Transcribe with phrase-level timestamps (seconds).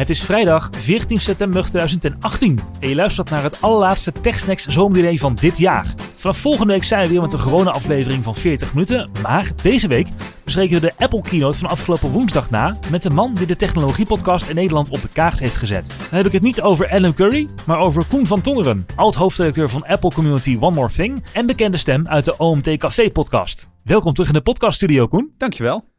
[0.00, 5.34] Het is vrijdag 14 september 2018 en je luistert naar het allerlaatste TechSnacks zomerdiner van
[5.34, 5.94] dit jaar.
[6.16, 9.88] Vanaf volgende week zijn we weer met een gewone aflevering van 40 minuten, maar deze
[9.88, 10.08] week
[10.44, 14.48] bespreken we de Apple Keynote van afgelopen woensdag na met de man die de technologiepodcast
[14.48, 15.94] in Nederland op de kaart heeft gezet.
[15.98, 19.86] Dan heb ik het niet over Alan Curry, maar over Koen van Tongeren, oud-hoofdredacteur van
[19.86, 23.68] Apple Community One More Thing en bekende stem uit de OMT Café podcast.
[23.82, 25.34] Welkom terug in de podcaststudio, Koen.
[25.38, 25.89] Dankjewel.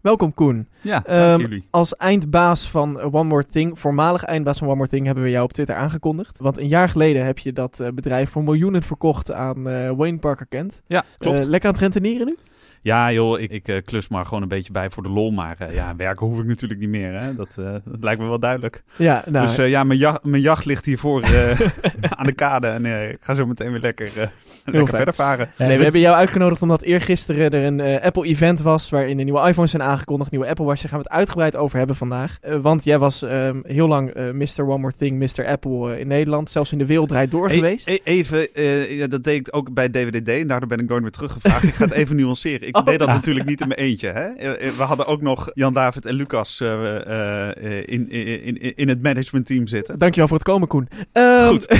[0.00, 0.68] Welkom Koen.
[0.80, 1.64] Ja, Ehm, jullie.
[1.70, 5.44] Als eindbaas van One More Thing, voormalig eindbaas van One More Thing, hebben we jou
[5.44, 6.38] op Twitter aangekondigd.
[6.38, 10.18] Want een jaar geleden heb je dat eh, bedrijf voor miljoenen verkocht aan eh, Wayne
[10.18, 10.82] Parker Kent.
[10.86, 11.38] Ja, klopt.
[11.42, 12.36] Eh, lekker aan het rentenieren nu?
[12.82, 15.30] Ja, joh, ik, ik eh, klus maar gewoon een beetje bij voor de lol.
[15.30, 17.20] Maar eh, ja, werken hoef ik natuurlijk niet meer.
[17.20, 17.34] Hè?
[17.34, 18.82] Dat, eh, dat lijkt me wel duidelijk.
[18.96, 21.60] Ja, nou, Dus eh, ja, mijn, jacht, mijn jacht ligt hiervoor eh,
[22.18, 22.66] aan de kade.
[22.66, 24.26] En eh, ik ga zo meteen weer lekker, eh,
[24.64, 25.50] lekker verder varen.
[25.58, 29.70] nee, we hebben jou uitgenodigd omdat eergisteren er een Apple-event was waarin de nieuwe iPhones
[29.70, 30.80] zijn aangekondigd, nieuwe Apple Watch.
[30.80, 32.36] Daar gaan we het uitgebreid over hebben vandaag.
[32.40, 34.62] Eh, want jij was ehm, heel lang eh, Mr.
[34.68, 35.46] One More Thing, Mr.
[35.46, 36.50] Apple in Nederland.
[36.50, 37.88] Zelfs in de wereld draait door E- geweest.
[37.88, 40.28] e- even, eh, ja, dat deed ik ook bij DWDD.
[40.28, 41.62] En daardoor ben ik nooit meer teruggevraagd.
[41.66, 42.67] ik ga het even nuanceren.
[42.68, 42.84] Ik Oh.
[42.84, 44.08] deed dat natuurlijk niet in mijn eentje.
[44.08, 44.26] Hè?
[44.28, 47.46] Eh, eh, We hadden ook nog Jan David en Lucas eh,
[47.84, 49.98] in, in, in, in het managementteam zitten.
[49.98, 50.88] Dankjewel voor het komen, Koen.
[51.12, 51.66] Ehm, Goed.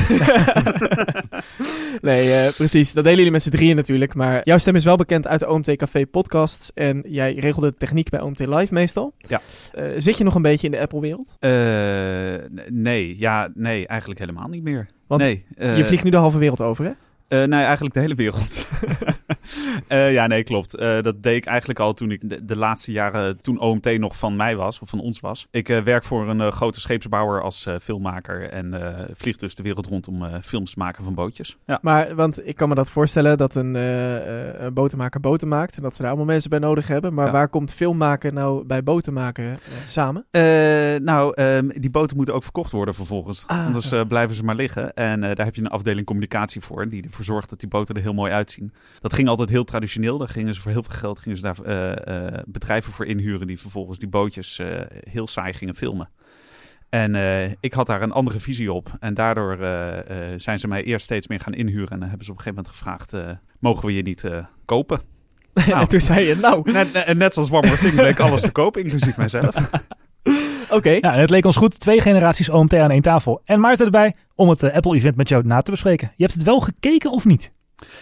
[2.01, 2.93] nee, precies.
[2.93, 4.15] Dat delen jullie met z'n drieën natuurlijk.
[4.15, 6.71] Maar jouw stem is wel bekend uit de OMT Café podcasts.
[6.75, 9.15] En jij regelde de techniek bij OMT Live meestal.
[9.17, 9.41] Ja.
[9.97, 11.37] Zit je nog een beetje in de Apple-wereld?
[12.69, 14.89] Nee, ja, nee, eigenlijk helemaal niet meer.
[15.07, 16.91] Want nee, je vliegt nu de halve wereld over, hè?
[17.47, 18.69] nee, eigenlijk de hele wereld.
[19.89, 20.75] Eh, ja, nee, klopt.
[20.77, 24.17] Eh, dat deed ik eigenlijk al toen ik de, de laatste jaren, toen OMT nog
[24.17, 25.47] van mij was, of van ons was.
[25.51, 30.09] Ik eh, werk voor een grote scheepsbouwer als filmmaker en vlieg dus de wereld rond
[30.09, 31.57] om films te maken van bootjes.
[31.67, 31.79] Ja.
[31.83, 35.77] Maar, want ik kan me dat voorstellen dat een, een botenmaker boten maakt.
[35.77, 37.15] En dat ze daar allemaal mensen bij nodig hebben.
[37.15, 37.33] Maar Ja.
[37.33, 40.27] waar komt filmmaken nou bij boten maken eh, samen?
[41.03, 43.45] Nou, ehm, die boten moeten ook verkocht worden vervolgens.
[43.47, 44.95] Ah, Anders blijven ze maar liggen.
[44.95, 46.89] En daar heb je een afdeling communicatie voor.
[46.89, 48.73] Die ervoor zorgt dat die boten er heel mooi uitzien.
[49.01, 50.19] Dat ging altijd heel traditioneel.
[50.19, 53.47] Daar gingen ze voor heel veel geld gingen ze daar eh, eh, bedrijven voor inhuren.
[53.47, 56.11] Die vervolgens die bootjes eh, heel saai gingen filmen.
[56.89, 58.93] En eh, ik had daar een andere visie op.
[59.01, 61.91] En daardoor eh, eh, zijn ze mij eerst steeds meer gaan inhuren.
[61.91, 64.45] En dan hebben ze op een gegeven moment gevraagd: eh, mogen we je niet eh,
[64.65, 65.01] kopen?
[65.67, 65.81] Nou.
[65.81, 68.53] en toen zei je, nou, Net, net, net zoals One More Thing bleek alles te
[68.53, 69.55] kopen, inclusief mijzelf.
[70.71, 70.91] oké.
[70.91, 71.81] Ja, en het leek ons goed.
[71.81, 73.41] Twee generaties OMT aan één tafel.
[73.45, 76.13] En Maarten erbij om het Apple-event met jou na te bespreken.
[76.17, 77.53] Je hebt het wel gekeken of niet?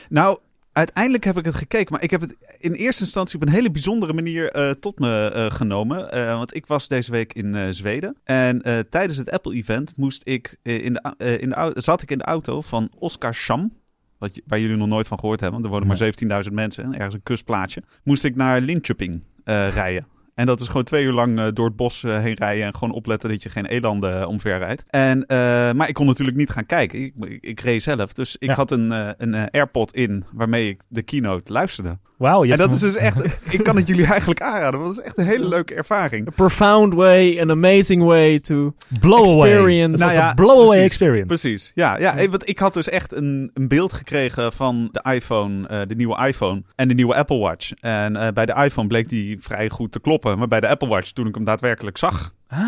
[0.09, 0.39] Nou,
[0.77, 3.71] uiteindelijk heb ik het gekeken, maar ik heb het in eerste instantie op een hele
[3.71, 6.13] bijzondere manier eh, tot me eh, genomen.
[6.13, 10.93] Eh, want ik was deze week in Zweden en tijdens het Apple-event moest ik in
[10.93, 13.73] de, in de, zat ik in de auto van Oscar Scham.
[14.19, 15.99] Wat, je- waar jullie nog nooit van gehoord hebben, want er wonen
[16.29, 17.83] maar 17.000 mensen, ergens een kustplaatsje.
[18.03, 20.07] Moest ik naar Linköping rijden.
[20.37, 22.75] En dat is gewoon twee uur lang eh, door het bos eh, heen rijden en
[22.75, 24.85] gewoon opletten dat je geen elanden uh, omver rijdt.
[24.89, 25.37] En, eh,
[25.73, 27.03] maar ik kon natuurlijk niet gaan kijken.
[27.03, 28.13] Ik, ik, ik reed zelf.
[28.13, 28.55] Dus ik Ja.
[28.55, 31.99] had een, eh, een eh, AirPod in waarmee ik de keynote luisterde.
[32.16, 33.25] Wauw, je En dat is dus echt,
[33.56, 36.28] ik kan het jullie eigenlijk aanraden, want dat is echt een hele leuke ervaring.
[36.28, 39.50] A profound way, an amazing way to blow away.
[39.50, 39.97] experience.
[39.99, 40.84] Nou Nou ja, ja, blow away precies.
[40.84, 41.27] experience.
[41.27, 41.99] Precies, ja.
[41.99, 45.94] ja want ik had dus echt een, een beeld gekregen van de iPhone, eh, de
[45.94, 47.72] nieuwe iPhone en de nieuwe Apple Watch.
[47.81, 50.38] En eh, bij de iPhone bleek die vrij goed te kloppen.
[50.38, 52.59] Maar bij de Apple Watch, toen ik hem daadwerkelijk zag, Ah,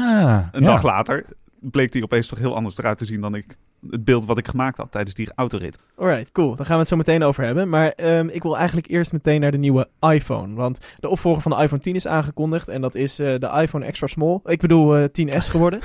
[0.52, 0.66] een ja.
[0.66, 1.24] dag later,
[1.60, 3.56] bleek die opeens toch heel anders eruit te zien dan ik,
[3.90, 5.78] het beeld wat ik gemaakt had tijdens die autorit.
[5.96, 6.54] Alright, cool.
[6.54, 7.68] Daar gaan we het zo meteen over hebben.
[7.68, 10.54] Maar ehm, ik wil eigenlijk eerst meteen naar de nieuwe iPhone.
[10.54, 12.68] Want de opvolger van de iPhone 10 is aangekondigd.
[12.68, 14.40] En dat is eh, de iPhone Extra Small.
[14.44, 15.80] Ik bedoel eh 10S geworden.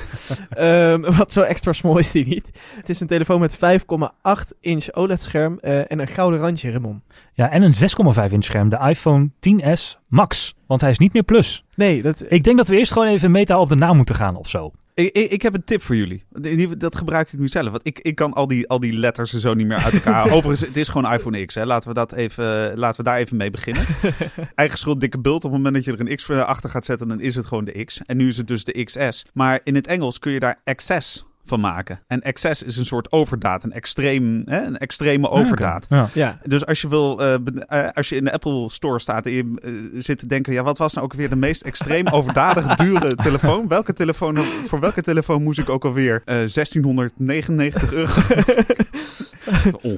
[0.50, 2.50] Ehm, wat zo extra small is die niet.
[2.76, 7.04] Het is een telefoon met 5,8 inch OLED-scherm eh, en een gouden randje, Ramon.
[7.34, 10.56] Ja, en een 6,5 inch scherm, de iPhone 10s Max.
[10.68, 11.66] Want hij is niet meer plus.
[11.76, 12.26] Nee, dat...
[12.28, 14.72] Ik denk dat we eerst gewoon even meta op de naam moeten gaan of zo.
[14.94, 16.24] Ik, ik, ik heb een tip voor jullie.
[16.30, 17.70] Die- Dat gebruik ik nu zelf.
[17.70, 20.24] Want ik, ik kan al die, al die letters en zo niet meer uit elkaar.
[20.34, 21.56] Overigens, het is gewoon iPhone X.
[21.56, 21.66] Hè.
[21.66, 23.86] Laten, we dat even, laten we daar even mee beginnen.
[24.56, 25.36] Eigen schuld, dikke bult.
[25.46, 27.66] Op het moment dat je er een X achter gaat zetten, dan is het gewoon
[27.66, 28.02] de X.
[28.06, 29.26] En nu is het dus de XS.
[29.34, 32.00] Maar in het Engels kun je daar XS van maken.
[32.08, 33.64] En XS is een soort overdaad.
[33.64, 35.86] Een, extreem, hè, een extreme overdaad.
[35.90, 36.10] Ja.
[36.14, 37.34] Ja, Dus als je wil, eh,
[37.68, 40.64] eh, als je in de Apple Store staat en je eh, zit te denken, ja,
[40.64, 43.68] wat was nou ook weer de meest extreem overdadig dure telefoon?
[43.68, 48.12] Welke telefoon, voor welke telefoon moest ik ook alweer eh 1699 euro?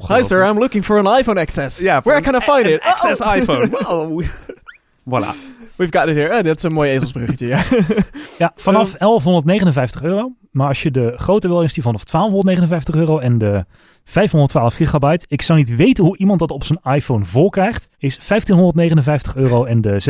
[0.16, 1.80] Hi sir, I'm looking for an iPhone XS.
[1.82, 2.82] Ja, Where can I find it?
[2.82, 3.36] Access Oh.
[3.36, 3.70] iPhone.
[3.86, 4.24] Wow.
[5.10, 5.54] Voilà.
[5.76, 6.28] We've got it here.
[6.28, 7.64] Eh, dat is een mooi ezelsbruggetje, ja.
[8.38, 10.32] Ja, vanaf 1159 euro.
[10.52, 13.20] Maar als je de grote wil, is die vanaf 1259 euro.
[13.20, 13.66] En de
[14.04, 15.26] 512 gigabyte.
[15.30, 17.90] Ik zou niet weten hoe iemand dat op zijn iPhone vol krijgt.
[17.98, 19.66] Is 1559 euro.
[19.66, 20.02] En de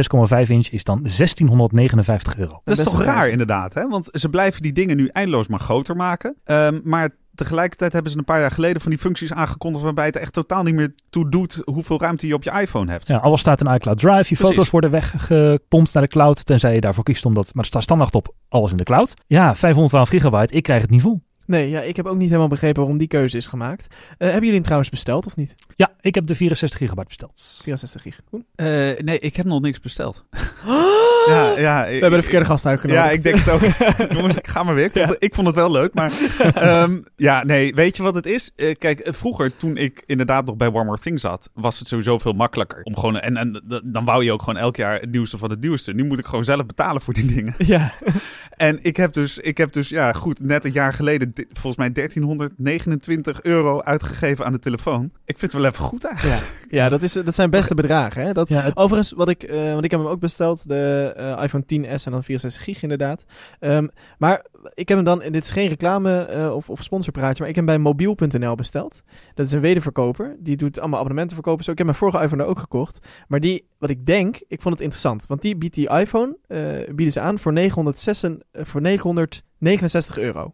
[0.44, 2.62] 6,5 inch is dan 1659 euro.
[2.64, 3.88] Dat is toch raar inderdaad, hè?
[3.88, 6.36] Want ze blijven die dingen nu eindeloos maar groter maken.
[6.44, 10.16] Ehm, maar tegelijkertijd hebben ze een paar jaar geleden van die functies aangekondigd waarbij het
[10.16, 13.08] echt totaal niet meer toe doet hoeveel ruimte je op je iPhone hebt.
[13.08, 14.16] Ja, alles staat in iCloud Drive.
[14.16, 14.40] Je Precies.
[14.40, 16.46] foto's worden weggepompt naar de cloud.
[16.46, 17.46] Tenzij je daarvoor kiest omdat.
[17.46, 19.14] Maar het staat standaard op alles in de cloud.
[19.28, 20.56] Ja, 512 gigabyte.
[20.56, 21.22] Ik krijg het niet vol.
[21.48, 23.88] Nee, ja, ik heb ook niet helemaal begrepen waarom die keuze is gemaakt.
[23.88, 25.56] Eh, hebben jullie hem trouwens besteld of niet?
[25.76, 27.60] Ja, ik heb de 64 gigabyte besteld.
[27.64, 28.22] 64 gig.
[28.30, 28.46] Koen?
[28.56, 28.66] Eh,
[28.98, 30.26] nee, ik heb nog niks besteld.
[31.26, 33.06] ja, ja, We hebben de verkeerde gast uitgenodigd.
[33.06, 33.62] Ja, ik denk het ook.
[34.18, 34.86] Jongens, ik ga maar weer.
[34.86, 35.94] Ik vond, ik vond het wel leuk.
[35.94, 36.12] Maar
[36.54, 38.52] ehm, ja, nee, weet je wat het is?
[38.56, 42.18] Eh, kijk, vroeger toen ik inderdaad nog bij One More Thing zat, was het sowieso
[42.18, 42.84] veel makkelijker.
[42.84, 45.62] Om gewoon, en, en dan wou je ook gewoon elk jaar het nieuwste van het
[45.62, 45.94] nieuwste.
[45.94, 47.54] Nu moet ik gewoon zelf betalen voor die dingen.
[47.58, 47.94] Ja,
[48.56, 51.92] En ik heb dus, ik heb dus ja goed, net een jaar geleden volgens mij
[51.92, 55.04] 1329 euro uitgegeven aan de telefoon.
[55.26, 56.42] Ik vind het wel even goed eigenlijk.
[56.70, 56.78] ja.
[56.84, 58.24] ja dat, is, dat zijn beste bedragen.
[58.26, 58.34] Hè?
[58.34, 61.44] Dat, Ja, het- Overigens, wat ik, eh, want ik heb hem ook besteld, de eh,
[61.44, 63.26] iPhone 10s en dan 64 gig inderdaad.
[63.60, 63.88] Ehm,
[64.18, 67.50] maar ik heb hem dan, en dit is geen reclame eh, of, of sponsorpraatje, maar
[67.50, 69.04] ik heb hem bij mobiel.nl besteld.
[69.34, 71.64] Dat is een wederverkoper, die doet allemaal abonnementen verkopen.
[71.64, 73.08] Zo, ik heb mijn vorige iPhone daar ook gekocht.
[73.28, 75.26] Maar die, wat ik denk, ik vond het interessant.
[75.28, 80.54] Want die biedt die iPhone, eh, bieden ze aan voor, 906, eh, voor 969 euro.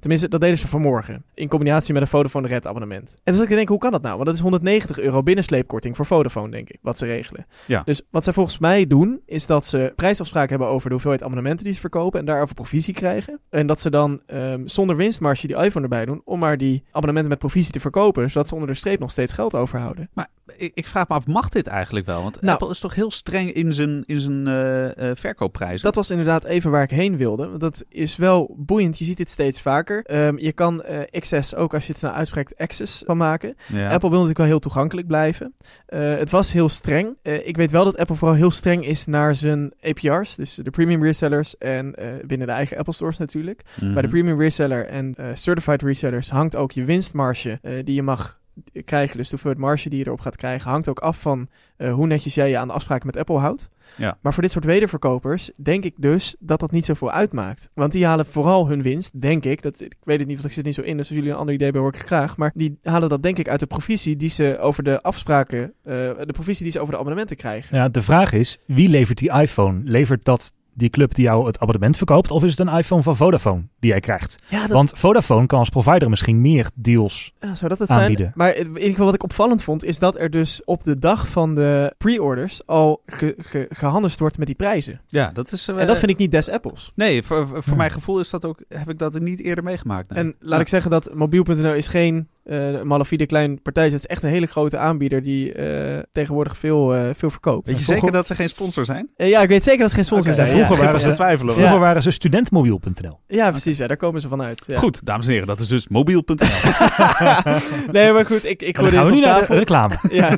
[0.00, 1.24] Tenminste, dat deden ze vanmorgen.
[1.34, 3.08] In combinatie met een Vodafone Red abonnement.
[3.08, 4.14] En toen zat ik te denken, hoe kan dat nou?
[4.14, 6.78] Want dat is 190 euro binnensleepkorting voor Vodafone, denk ik.
[6.82, 7.46] Wat ze regelen.
[7.66, 7.82] Ja.
[7.84, 11.64] Dus wat zij volgens mij doen, is dat ze prijsafspraken hebben over de hoeveelheid abonnementen
[11.64, 12.20] die ze verkopen.
[12.20, 13.40] En daarover provisie krijgen.
[13.50, 16.22] En dat ze dan ehm, zonder winstmarge die iPhone erbij doen.
[16.24, 18.30] Om maar die abonnementen met provisie te verkopen.
[18.30, 20.08] Zodat ze onder de streep nog steeds geld overhouden.
[20.12, 22.22] Maar ik, ik vraag me af, mag dit eigenlijk wel?
[22.22, 22.52] Want Nou.
[22.52, 25.82] Apple is toch heel streng in zijn, in zijn eh, eh, verkoopprijzen?
[25.82, 27.48] Dat was inderdaad even waar ik heen wilde.
[27.48, 28.98] Want dat is wel boeiend.
[28.98, 30.04] Je ziet dit steeds vaker.
[30.04, 33.56] Ehm, je kan eh XS ook, als je het snel uitspreekt, Access van maken.
[33.66, 33.90] ja.
[33.90, 35.54] Apple wil natuurlijk wel heel toegankelijk blijven.
[35.86, 37.16] Het was heel streng.
[37.22, 40.34] Ik weet wel dat Apple vooral heel streng is naar zijn APR's.
[40.34, 41.94] Dus de premium resellers en
[42.26, 43.62] binnen de eigen Apple stores natuurlijk.
[43.80, 43.92] Mhm.
[43.92, 48.38] Bij de premium reseller en certified resellers hangt ook je winstmarge die je mag
[48.84, 49.16] krijgen.
[49.16, 52.06] Dus de hoeveelheid marge die je erop gaat krijgen hangt ook af van eh, hoe
[52.06, 53.70] netjes jij je aan de afspraken met Apple houdt.
[53.96, 54.18] Ja.
[54.20, 57.70] Maar voor dit soort wederverkopers denk ik dus dat dat niet zoveel uitmaakt.
[57.74, 59.62] Want die halen vooral hun winst, denk ik.
[59.62, 60.96] Dat, ik weet het niet, want ik zit niet zo in.
[60.96, 62.36] Dus als jullie een ander idee hebben, hoor ik graag.
[62.36, 65.94] Maar die halen dat denk ik uit de provisie die ze over de afspraken, eh,
[65.94, 67.76] de provisie die ze over de abonnementen krijgen.
[67.76, 69.80] Ja, de vraag is, wie levert die iPhone?
[69.84, 72.30] Levert dat die club die jou het abonnement verkoopt?
[72.30, 74.36] Of is het een iPhone van Vodafone die jij krijgt?
[74.48, 77.32] Ja, dat, Want Vodafone kan als provider misschien meer deals.
[77.40, 78.16] ja, zou dat het aanbieden.
[78.18, 78.32] zijn?
[78.34, 81.28] Maar in ieder geval wat ik opvallend vond, is dat er dus op de dag
[81.28, 85.00] van de pre-orders al ge, ge, gehandeld wordt met die prijzen.
[85.08, 85.68] ja, dat is...
[85.68, 86.90] eh, En dat vind ik niet des Apples.
[86.94, 87.74] Nee, voor, voor Ja.
[87.74, 90.10] mijn gevoel is dat ook, heb ik dat er niet eerder meegemaakt.
[90.10, 90.18] nee.
[90.24, 90.60] En laat Ja.
[90.60, 93.92] ik zeggen dat mobiel.nl is geen eh malafide klein partijtje.
[93.94, 97.66] Het is echt een hele grote aanbieder die eh, tegenwoordig veel, eh, veel verkoopt.
[97.68, 99.08] Weet je zeker dat ze geen sponsor zijn?
[99.16, 100.48] Eh, ja, ik weet zeker dat ze geen sponsor zijn.
[100.48, 101.54] vroeger ja, waren ze- twijfelen.
[101.54, 103.18] Vroeger waren ze studentmobiel.nl.
[103.26, 103.78] Ja, precies.
[103.78, 104.62] Ja, daar komen ze vanuit.
[104.66, 104.78] Ja.
[104.78, 106.36] Goed, dames en heren, dat is dus mobiel.nl.
[107.92, 109.54] nee, maar goed, ik, ik gooi gaan we dit nu op naar de tafel.
[109.56, 109.94] reclame.
[110.10, 110.30] ja,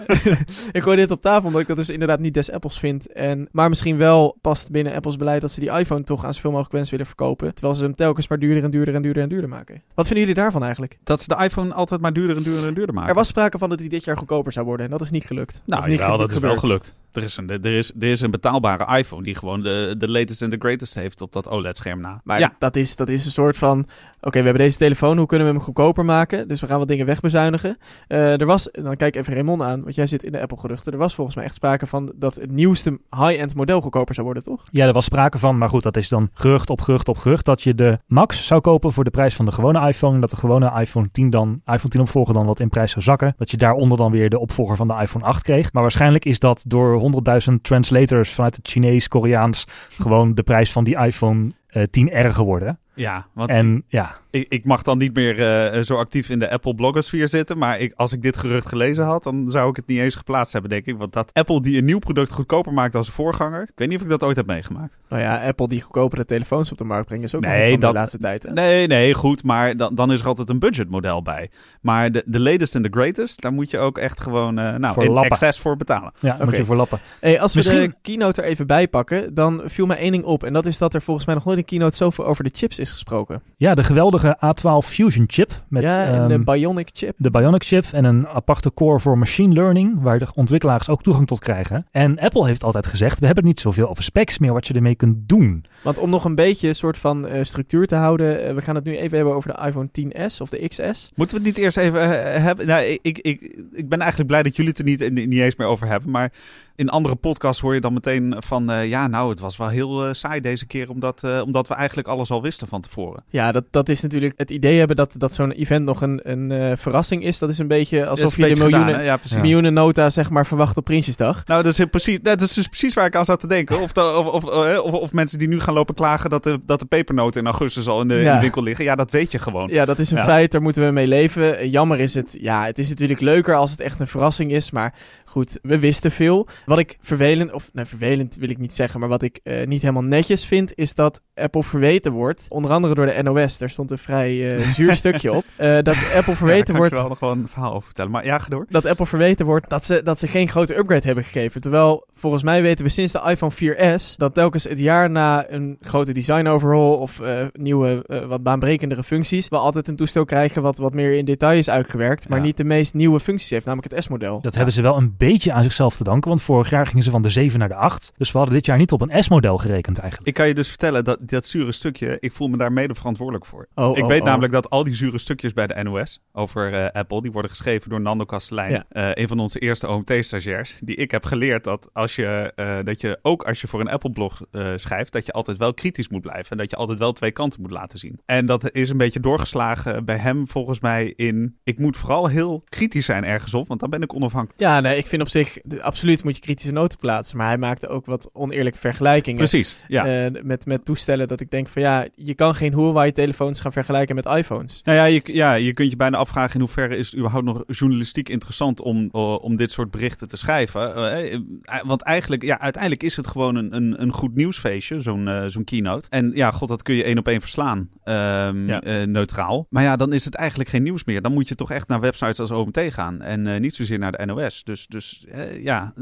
[0.73, 3.13] ik gooi dit op tafel omdat ik dat dus inderdaad niet des Apples vind.
[3.13, 6.51] En, maar misschien wel past binnen Apples beleid dat ze die iPhone toch aan zoveel
[6.51, 7.55] mogelijk mensen willen verkopen.
[7.55, 9.83] Terwijl ze hem telkens maar duurder en duurder en duurder en duurder maken.
[9.95, 10.99] Wat vinden jullie daarvan eigenlijk?
[11.05, 13.11] dat ze de iPhone altijd maar duurder en duurder en duurder maken.
[13.11, 15.27] Er was sprake van dat hij dit jaar goedkoper zou worden en dat is niet
[15.27, 15.63] gelukt.
[15.67, 16.95] Nou, niet jawel, dat is wel gelukt.
[17.13, 20.43] Er is, een, er, is, er is een betaalbare iPhone die gewoon de, de latest
[20.43, 22.21] en de greatest heeft op dat OLED-scherm na.
[22.25, 23.87] Maar ja, dat, is, dat is een soort van...
[24.21, 26.49] Oké, we hebben deze telefoon, hoe kunnen we hem goedkoper maken?
[26.49, 27.79] Dus we gaan wat dingen wegbezuinigen.
[28.09, 30.93] Eh, er was, dan kijk even Raymond aan, want jij zit in de Apple-geruchten.
[30.93, 34.45] Er was volgens mij echt sprake van dat het nieuwste high-end model goedkoper zou worden,
[34.45, 34.63] toch?
[34.71, 37.45] Ja, er was sprake van, maar goed, dat is dan gerucht op gerucht op gerucht.
[37.45, 40.21] Dat je de Max zou kopen voor de prijs van de gewone iPhone.
[40.21, 43.35] Dat de gewone iPhone 10 dan, iPhone 10 opvolger dan wat in prijs zou zakken.
[43.37, 45.73] Dat je daaronder dan weer de opvolger van de iPhone 8 kreeg.
[45.73, 47.13] Maar waarschijnlijk is dat door
[47.49, 49.67] 100.000 translators vanuit het Chinees, Koreaans
[49.99, 52.79] gewoon de prijs van die iPhone eh, 10R geworden.
[52.95, 55.41] Ja want En ja, ik, ik mag dan niet meer
[55.73, 57.59] eh, zo actief in de Apple blogosphere zitten.
[57.59, 60.53] Maar ik, als ik dit gerucht gelezen had, dan zou ik het niet eens geplaatst
[60.53, 60.97] hebben, denk ik.
[60.97, 63.63] Want dat Apple die een nieuw product goedkoper maakt dan zijn voorganger.
[63.63, 64.99] Ik weet niet of ik dat ooit heb meegemaakt.
[65.09, 67.93] Nou ja, Apple die goedkopere telefoons op de markt brengt is ook Nee, van dat-
[67.93, 68.43] de laatste tijd.
[68.43, 68.53] Hè?
[68.53, 69.45] Nee, nee, goed.
[69.45, 71.51] Maar dan, dan is er altijd een budgetmodel bij.
[71.81, 74.95] Maar de, de latest en de greatest, daar moet je ook echt gewoon eh nou,
[74.95, 75.31] Voor in lappen.
[75.31, 76.13] excess voor betalen.
[76.21, 76.99] ja moet je voorlappen.
[77.21, 80.45] Hey, als we de keynote er even bij pakken, dan viel mij één ding op.
[80.45, 82.79] En dat is dat er volgens mij nog nooit een keynote zoveel over de chips
[82.81, 83.43] is gesproken.
[83.57, 87.15] Ja, de geweldige A12 Fusion chip met ja, en de ehm, Bionic chip.
[87.17, 91.27] de Bionic chip en een aparte core voor machine learning, waar de ontwikkelaars ook toegang
[91.27, 91.87] tot krijgen.
[91.91, 94.95] En Apple heeft altijd gezegd, we hebben niet zoveel over specs meer wat je ermee
[94.95, 95.65] kunt doen.
[95.83, 98.75] Want om nog een beetje een soort van eh, structuur te houden, eh, we gaan
[98.75, 101.11] het nu even hebben over de iPhone 10s of de XS.
[101.15, 102.67] Moeten we het niet eerst even eh, hebben?
[102.67, 103.41] Nou, ik, ik, ik,
[103.73, 106.11] ik ben eigenlijk blij dat jullie het er niet, niet eens meer over hebben.
[106.11, 106.33] Maar
[106.81, 108.71] in andere podcasts hoor je dan meteen van...
[108.71, 110.91] eh, ja, nou, het was wel heel eh, saai deze keer...
[110.91, 113.23] Omdat, eh, omdat we eigenlijk alles al wisten van tevoren.
[113.29, 116.79] Ja, dat, dat is natuurlijk het idee hebben dat, dat zo'n event nog een, een
[116.79, 117.39] verrassing is.
[117.39, 119.05] Dat is een beetje alsof is je een de miljoenen, gedaan?
[119.05, 121.47] Ja, miljoenen nota zeg maar verwacht op Prinsjesdag.
[121.47, 123.81] Nou, dat is, precies, dat is dus precies waar ik aan zat te denken.
[123.81, 124.45] Of, de- of, of,
[124.83, 127.87] of, of mensen die nu gaan lopen klagen dat de, dat de pepernoten in augustus
[127.89, 128.35] al in de, in Ja.
[128.35, 128.85] de winkel liggen.
[128.85, 129.69] Ja, dat weet je gewoon.
[129.69, 130.25] Ja, dat is een Ja.
[130.25, 131.71] feit, daar moeten we mee leven.
[131.71, 134.71] Jammer is het, ja, het is natuurlijk leuker als het echt een verrassing is.
[134.71, 134.95] Maar
[135.25, 136.47] goed, we wisten veel.
[136.71, 139.81] Wat ik vervelend, of nee, vervelend wil ik niet zeggen, maar wat ik eh, niet
[139.81, 142.47] helemaal netjes vind, is dat Apple verweten wordt.
[142.49, 145.45] Onder andere door de NOS, daar stond een vrij eh, zuur stukje op.
[145.57, 147.85] eh, dat Apple Ja, daar verweten kan wordt ik wel nog wel een verhaal over
[147.85, 148.11] vertellen.
[148.11, 148.67] Maar ja, ga door.
[148.69, 151.61] dat Apple verweten wordt dat ze, dat ze geen grote upgrade hebben gegeven.
[151.61, 155.77] Terwijl, volgens mij weten we sinds de iPhone 4S dat telkens het jaar na een
[155.81, 160.79] grote design overhaul of eh, nieuwe, wat baanbrekendere functies, we altijd een toestel krijgen wat
[160.79, 162.45] wat meer in detail is uitgewerkt, maar Ja.
[162.45, 164.41] niet de meest nieuwe functies heeft, namelijk het S-model.
[164.41, 167.11] Dat hebben ze wel een beetje aan zichzelf te danken, want vorig jaar gingen ze
[167.11, 168.13] van de 7 naar de 8.
[168.17, 170.29] Dus we hadden dit jaar niet op een S-model gerekend eigenlijk.
[170.29, 173.47] Ik kan je dus vertellen dat dat zure stukje, ik voel me daar mede verantwoordelijk
[173.47, 173.69] voor.
[173.75, 174.27] Oh, ik oh, weet oh.
[174.27, 177.91] namelijk dat al die zure stukjes bij de NOS over eh, Apple, die worden geschreven
[177.91, 178.71] door Nando Kastelein.
[178.71, 178.85] Ja.
[178.89, 180.79] eh, een van onze eerste OMT-stagiairs.
[180.81, 183.91] Die ik heb geleerd dat, als je, eh, dat je ook als je voor een
[183.91, 186.51] Apple-blog eh, schrijft, dat je altijd wel kritisch moet blijven.
[186.51, 188.21] En dat je altijd wel twee kanten moet laten zien.
[188.25, 192.63] En dat is een beetje doorgeslagen bij hem volgens mij in, ik moet vooral heel
[192.69, 194.61] kritisch zijn ergens op, want dan ben ik onafhankelijk.
[194.61, 197.59] Ja, nee, ik vind op zich, de- absoluut moet je kritische noten plaatsen, maar hij
[197.59, 199.39] maakte ook wat oneerlijke vergelijkingen.
[199.39, 200.31] Precies, ja.
[200.43, 204.27] met, met toestellen dat ik denk van ja, je kan geen Huawei-telefoons gaan vergelijken met
[204.27, 204.81] iPhones.
[204.85, 207.63] Nou ja je, ja, je kunt je bijna afvragen in hoeverre is het überhaupt nog
[207.67, 210.95] journalistiek interessant om, eh, om dit soort berichten te schrijven.
[210.95, 211.41] Eh, eh,
[211.85, 216.07] want eigenlijk, ja, uiteindelijk is het gewoon een, een, een goed nieuwsfeestje, zo'n zo'n keynote.
[216.11, 218.81] En ja, god, dat kun je één op één verslaan, ehm, Ja.
[218.83, 219.67] eh, neutraal.
[219.71, 221.23] Maar ja, dan is het eigenlijk geen nieuws meer.
[221.23, 224.27] Dan moet je toch echt naar websites als OMT gaan en niet zozeer naar de
[224.27, 224.65] NOS.
[224.65, 225.27] Dus, dus
[225.63, 225.93] ja,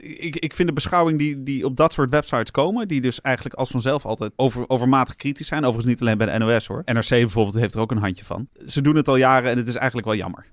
[0.00, 3.54] ik, ik vind de beschouwing die, die op dat soort websites komen, die dus eigenlijk
[3.56, 5.60] als vanzelf altijd over, overmatig kritisch zijn.
[5.64, 6.82] Overigens niet alleen bij de NOS hoor.
[6.84, 8.48] NRC bijvoorbeeld heeft er ook een handje van.
[8.66, 10.46] Ze doen het al jaren en het is eigenlijk wel jammer.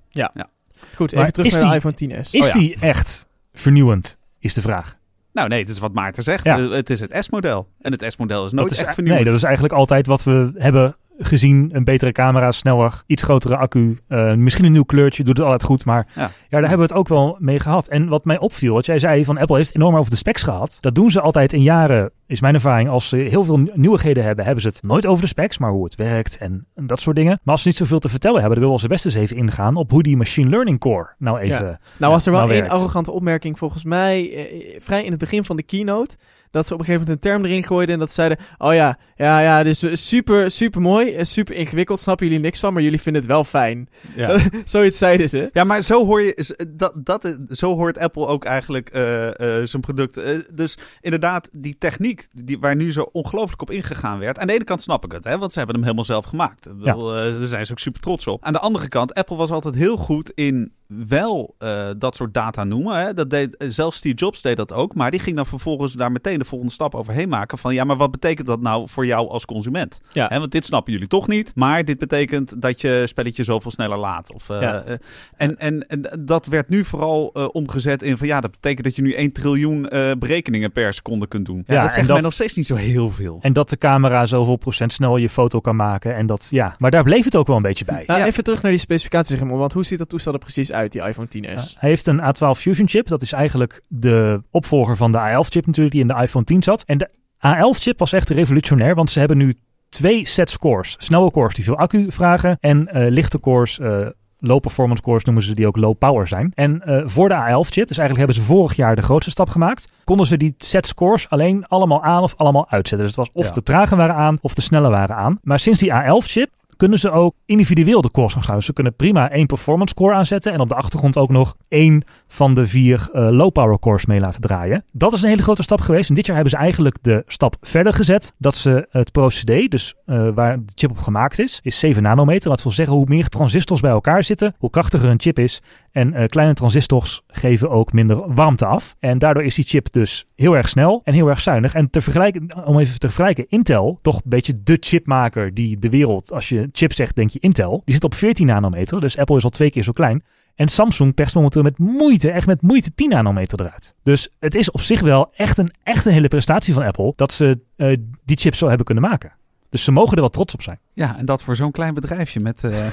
[0.95, 2.29] Goed, Maar even terug naar de die- iPhone 10s.
[2.31, 2.53] Is Oh ja.
[2.59, 4.97] die echt vernieuwend, is de vraag.
[5.33, 6.43] Nou nee, het is wat Maarten zegt.
[6.43, 6.57] Ja.
[6.59, 7.67] Eh, het is het S-model.
[7.79, 9.23] En het S-model is nooit dat is, echt vernieuwend.
[9.23, 11.69] Nee, dat is eigenlijk altijd wat we hebben gezien.
[11.73, 13.97] Een betere camera, sneller, iets grotere accu.
[14.07, 15.85] eh, misschien een nieuw kleurtje, doet het altijd goed.
[15.85, 16.21] Maar ja.
[16.21, 16.29] Ja.
[16.49, 17.88] daar hebben we het ook wel mee gehad.
[17.88, 20.77] En wat mij opviel, wat jij zei, van Apple heeft enorm over de specs gehad.
[20.81, 22.89] Dat doen ze altijd in jaren, is mijn ervaring.
[22.89, 25.57] Als ze heel veel nieuwigheden hebben, hebben ze het nooit over de specs.
[25.57, 27.39] Maar hoe het werkt en, en dat soort dingen.
[27.43, 29.75] Maar als ze niet zoveel te vertellen hebben, dan willen ze best eens even ingaan
[29.75, 31.79] op hoe die machine learning core nou even...
[31.98, 32.75] Nou was er wel nou één werkt.
[32.75, 36.17] arrogante opmerking volgens mij, eh, vrij in het begin van de keynote,
[36.51, 38.74] dat ze op een gegeven moment een term erin gooiden en dat ze zeiden, oh
[38.74, 42.74] ja, ja, ja, dit is super, super mooi en super ingewikkeld, snappen jullie niks van,
[42.74, 43.89] maar jullie vinden het wel fijn.
[44.15, 44.39] Ja.
[44.65, 45.50] Zoiets zeiden ze.
[45.53, 49.81] Ja, maar zo hoor je, dat, dat, zo hoort Apple ook eigenlijk eh, eh, zijn
[49.81, 50.17] product.
[50.17, 54.39] Eh, dus inderdaad, die techniek die, waar nu zo ongelooflijk op ingegaan werd.
[54.39, 56.67] Aan de ene kant snap ik het, hè, want ze hebben hem helemaal zelf gemaakt.
[56.67, 58.43] Ik bedoel, eh, daar zijn ze ook super trots op.
[58.43, 62.63] Aan de andere kant, Apple was altijd heel goed in wel eh, dat soort data
[62.63, 62.98] noemen.
[63.00, 63.13] Hè.
[63.13, 64.96] Dat deed, zelfs Steve Jobs deed dat ook.
[64.96, 67.58] Maar die ging dan vervolgens daar meteen de volgende stap overheen maken.
[67.58, 70.00] Van ja, maar wat betekent dat nou voor jou als consument?
[70.12, 70.27] Ja.
[70.27, 71.51] Hè, want dit snappen jullie toch niet.
[71.55, 74.34] Maar dit betekent dat je spelletje zoveel sneller laat.
[74.34, 74.81] Of, eh, Ja.
[74.84, 74.96] eh,
[75.38, 78.96] en, en, en dat werd nu vooral eh, omgezet in van ja, dat betekent dat
[78.96, 81.63] je nu 1 triljoen eh, berekeningen per seconde kunt doen.
[81.67, 83.38] Ja, Ja, dat zegt dat- mij nog steeds niet zo heel veel.
[83.41, 86.15] En dat de camera zoveel procent sneller je foto kan maken.
[86.15, 86.75] En dat, ja.
[86.77, 88.03] Maar daar bleef het ook wel een beetje bij.
[88.08, 88.25] Nou, Ja.
[88.25, 90.77] even terug naar die specificaties, zeg maar, want hoe ziet dat toestel er precies uit,
[90.88, 91.41] die iPhone 10s?
[91.41, 93.07] Ja, hij heeft een A12 Fusion chip.
[93.07, 96.63] Dat is eigenlijk de opvolger van de A11 chip natuurlijk die in de iPhone 10
[96.63, 96.83] zat.
[96.86, 97.09] En de
[97.48, 99.53] A11 chip was echt revolutionair, want ze hebben nu
[99.89, 100.95] twee sets cores.
[101.00, 103.79] Snelle cores die veel accu vragen en eh, lichte cores...
[103.79, 103.98] eh,
[104.41, 106.51] Low performance cores noemen ze die ook low power zijn.
[106.55, 109.50] En eh, voor de A11 chip, dus eigenlijk hebben ze vorig jaar de grootste stap
[109.50, 113.07] gemaakt, konden ze die set cores alleen allemaal aan of allemaal uitzetten.
[113.07, 113.51] Dus het was of Ja.
[113.51, 115.39] de trage waren aan of de snelle waren aan.
[115.41, 118.62] Maar sinds die A11 chip kunnen ze ook individueel de cores gaan.
[118.62, 122.53] Ze kunnen prima één performance core aanzetten en op de achtergrond ook nog één van
[122.53, 124.86] de vier uh, low power cores mee laten draaien.
[124.91, 126.09] Dat is een hele grote stap geweest.
[126.09, 129.95] En dit jaar hebben ze eigenlijk de stap verder gezet dat ze het procedé, dus
[130.05, 132.50] uh, waar de chip op gemaakt is, is 7 nanometer.
[132.50, 135.62] Dat wil zeggen hoe meer transistors bij elkaar zitten, hoe krachtiger een chip is.
[135.91, 138.95] En uh, kleine transistors geven ook minder warmte af.
[139.00, 141.74] En daardoor is die chip dus heel erg snel en heel erg zuinig.
[141.74, 145.89] En te vergelijken, om even te vergelijken, Intel, toch een beetje de chipmaker die de
[145.89, 149.01] wereld, als je chip zegt, denk je Intel, die zit op 14 nanometer.
[149.01, 150.23] Dus Apple is al twee keer zo klein.
[150.55, 153.95] En Samsung perst momenteel met moeite, echt met moeite 10 nanometer eruit.
[154.03, 157.31] Dus het is op zich wel echt een, echt een hele prestatie van Apple dat
[157.31, 159.31] ze uh, die chips zo hebben kunnen maken.
[159.69, 160.79] Dus ze mogen er wel trots op zijn.
[160.93, 162.63] Ja, en dat voor zo'n klein bedrijfje met...
[162.63, 162.71] Uh...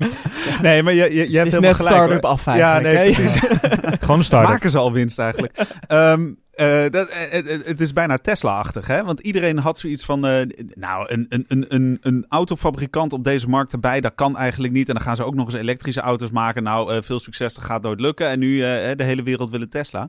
[0.62, 1.94] nee, maar je, je, je hebt is helemaal net gelijk.
[1.94, 2.30] start-up hoor.
[2.30, 3.40] af Ja, nee, precies.
[4.00, 4.50] Gewoon een start-up.
[4.50, 5.58] Maken ze al winst eigenlijk.
[5.86, 9.04] Ehm, eh, dat, eh, het, het- is bijna Tesla-achtig, hè?
[9.04, 10.26] Want iedereen had zoiets van...
[10.26, 14.88] eh, nou, een, een, een, een, autofabrikant op deze markt erbij, dat kan eigenlijk niet.
[14.88, 16.62] En dan gaan ze ook nog eens elektrische auto's maken.
[16.62, 18.28] Nou, eh, veel succes, dat gaat nooit lukken.
[18.28, 20.08] En nu, eh, de hele wereld wil een Tesla.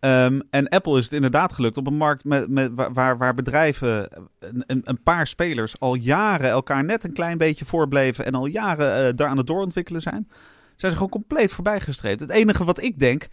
[0.00, 4.08] Ehm, en Apple is het inderdaad gelukt op een markt met, met, waar- waar, bedrijven,
[4.38, 8.24] een, een, paar spelers, al jaren elkaar net een klein beetje voorbleven.
[8.26, 10.28] En al jaren eh, daar aan het doorontwikkelen zijn.
[10.76, 12.20] Zijn ze gewoon compleet voorbij gestreefd.
[12.20, 13.26] Het enige wat ik denk,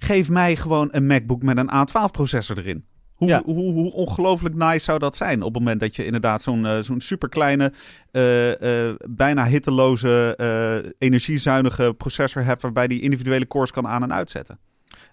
[0.00, 2.84] geef mij gewoon een MacBook met een A12-processor erin.
[3.14, 3.42] Hoe, Ja.
[3.44, 6.78] hoe, hoe ongelooflijk nice zou dat zijn op het moment dat je inderdaad zo'n eh,
[6.80, 7.72] zo'n superkleine,
[8.10, 10.36] eh, eh, bijna hitteloze,
[10.98, 14.58] energiezuinige processor hebt waarbij die individuele cores kan aan- en uitzetten.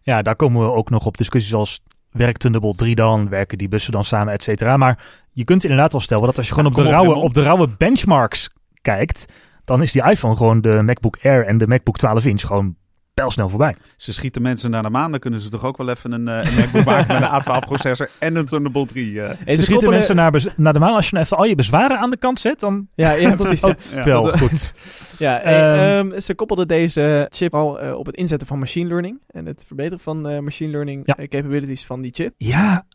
[0.02, 3.68] Ja, daar komen we ook nog op discussies als werkt Thunderbolt 3 dan, werken die
[3.68, 4.78] bussen dan samen, et cetera.
[4.78, 7.44] Maar je kunt inderdaad wel stellen dat als je gewoon op, de rauwe, op de
[7.44, 8.50] rauwe benchmarks
[8.82, 9.26] kijkt,
[9.64, 12.76] dan is die iPhone gewoon de MacBook Air en de MacBook 12 inch gewoon
[13.16, 13.76] pijlsnel voorbij.
[13.98, 16.52] Ze schieten mensen naar de maan, dan kunnen ze toch ook wel even een, eh,
[16.52, 19.22] een MacBook maken met een A12-processor en een Thunderbolt 3.
[19.22, 19.28] eh.
[19.28, 20.94] Hey, Ze ze schieten mensen naar, naar de maan.
[20.94, 23.62] Als je nou even al je bezwaren aan de kant zet, dan Ja, ja precies.
[23.62, 23.76] ja.
[23.94, 24.04] Ja.
[24.06, 24.74] wel goed.
[25.18, 29.22] Ja, Ehm, ehm, ze koppelden deze chip al eh, op het inzetten van machine learning.
[29.28, 31.16] En het verbeteren van eh, machine learning Ja.
[31.18, 32.34] eh, capabilities van die chip.
[32.38, 32.86] Ja,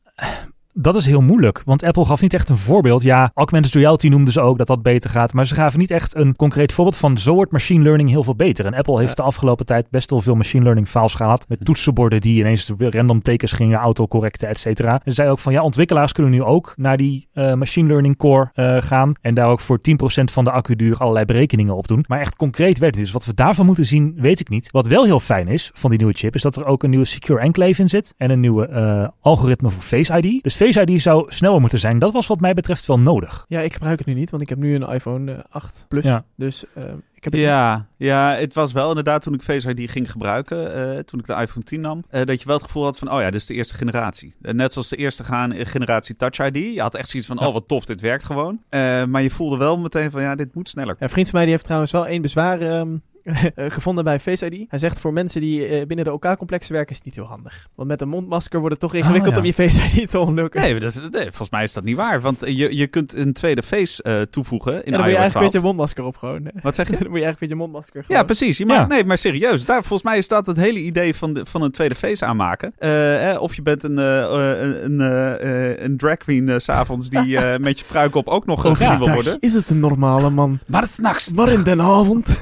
[0.81, 1.63] dat is heel moeilijk.
[1.65, 3.03] Want Apple gaf niet echt een voorbeeld.
[3.03, 5.33] Ja, augmented reality noemden ze ook dat dat beter gaat.
[5.33, 8.35] Maar ze gaven niet echt een concreet voorbeeld van zo wordt machine learning heel veel
[8.35, 8.67] beter.
[8.67, 11.49] En Apple heeft de afgelopen tijd best wel veel machine learning files gehad.
[11.49, 14.93] Met toetsenborden die ineens random tekens gingen autocorrecten, et cetera.
[14.93, 18.17] En ze zei ook van ja, ontwikkelaars kunnen nu ook naar die eh, machine learning
[18.17, 19.13] core eh, gaan.
[19.21, 19.83] En daar ook voor 10%
[20.25, 22.05] van de accuduur allerlei berekeningen op doen.
[22.09, 23.05] Maar echt concreet werd het.
[23.05, 24.71] Dus wat we daarvan moeten zien, weet ik niet.
[24.71, 27.05] Wat wel heel fijn is van die nieuwe chip, is dat er ook een nieuwe
[27.05, 28.15] Secure Enclave in zit.
[28.17, 30.43] En een nieuwe eh, algoritme voor Face ID.
[30.43, 31.99] Dus Face ID zou sneller moeten zijn.
[31.99, 33.45] Dat was wat mij betreft wel nodig.
[33.49, 36.05] Ja, ik gebruik het nu niet, want ik heb nu een iPhone eh, 8 Plus.
[36.05, 36.25] Ja.
[36.37, 36.85] Dus eh,
[37.15, 40.75] ik heb het Ja, ja, het was wel inderdaad toen ik Face ID ging gebruiken,
[40.75, 43.13] eh, toen ik de iPhone 10 nam, eh, dat je wel het gevoel had van,
[43.13, 44.35] oh ja, dit is de eerste generatie.
[44.43, 46.57] Eh, net zoals de eerste gaan, eh, generatie Touch ID.
[46.75, 47.47] Je had echt zoiets van, Ja.
[47.47, 48.61] oh wat tof, dit werkt gewoon.
[48.69, 50.95] Eh, maar je voelde wel meteen van, ja, dit moet sneller.
[50.99, 52.97] Ja, een vriend van mij die heeft trouwens wel één bezwaar ehm,
[53.77, 54.65] gevonden bij Face ID.
[54.69, 57.69] Hij zegt voor mensen die eh, binnen de OK-complexen werken is het niet heel handig.
[57.75, 59.41] Want met een mondmasker wordt het toch ingewikkeld ja.
[59.41, 60.61] om je Face ID te ontlukken.
[60.61, 62.21] Nee, dat is, nee, volgens mij is dat niet waar.
[62.21, 65.31] Want je, je kunt een tweede face eh, toevoegen in en dan moet je eigenlijk
[65.31, 65.45] 12.
[65.45, 66.51] met je mondmasker op gewoon.
[66.63, 66.97] Wat zeg je?
[66.99, 68.25] dan moet je eigenlijk met je mondmasker Ja, gewoon.
[68.25, 68.59] precies.
[68.59, 68.97] Je maakt, Ja.
[68.97, 69.65] Nee, maar serieus.
[69.65, 72.73] Daar, volgens mij is dat het hele idee van, de, van een tweede face aanmaken.
[72.79, 76.59] Eh, eh, of je bent een, eh, eh, een, eh, eh, een drag queen eh,
[76.59, 79.37] s'avonds die eh, met je pruik op ook nog gezien wil worden.
[79.41, 80.59] is het een normale man.
[80.67, 82.39] Maar s'nachts Maar in den avond,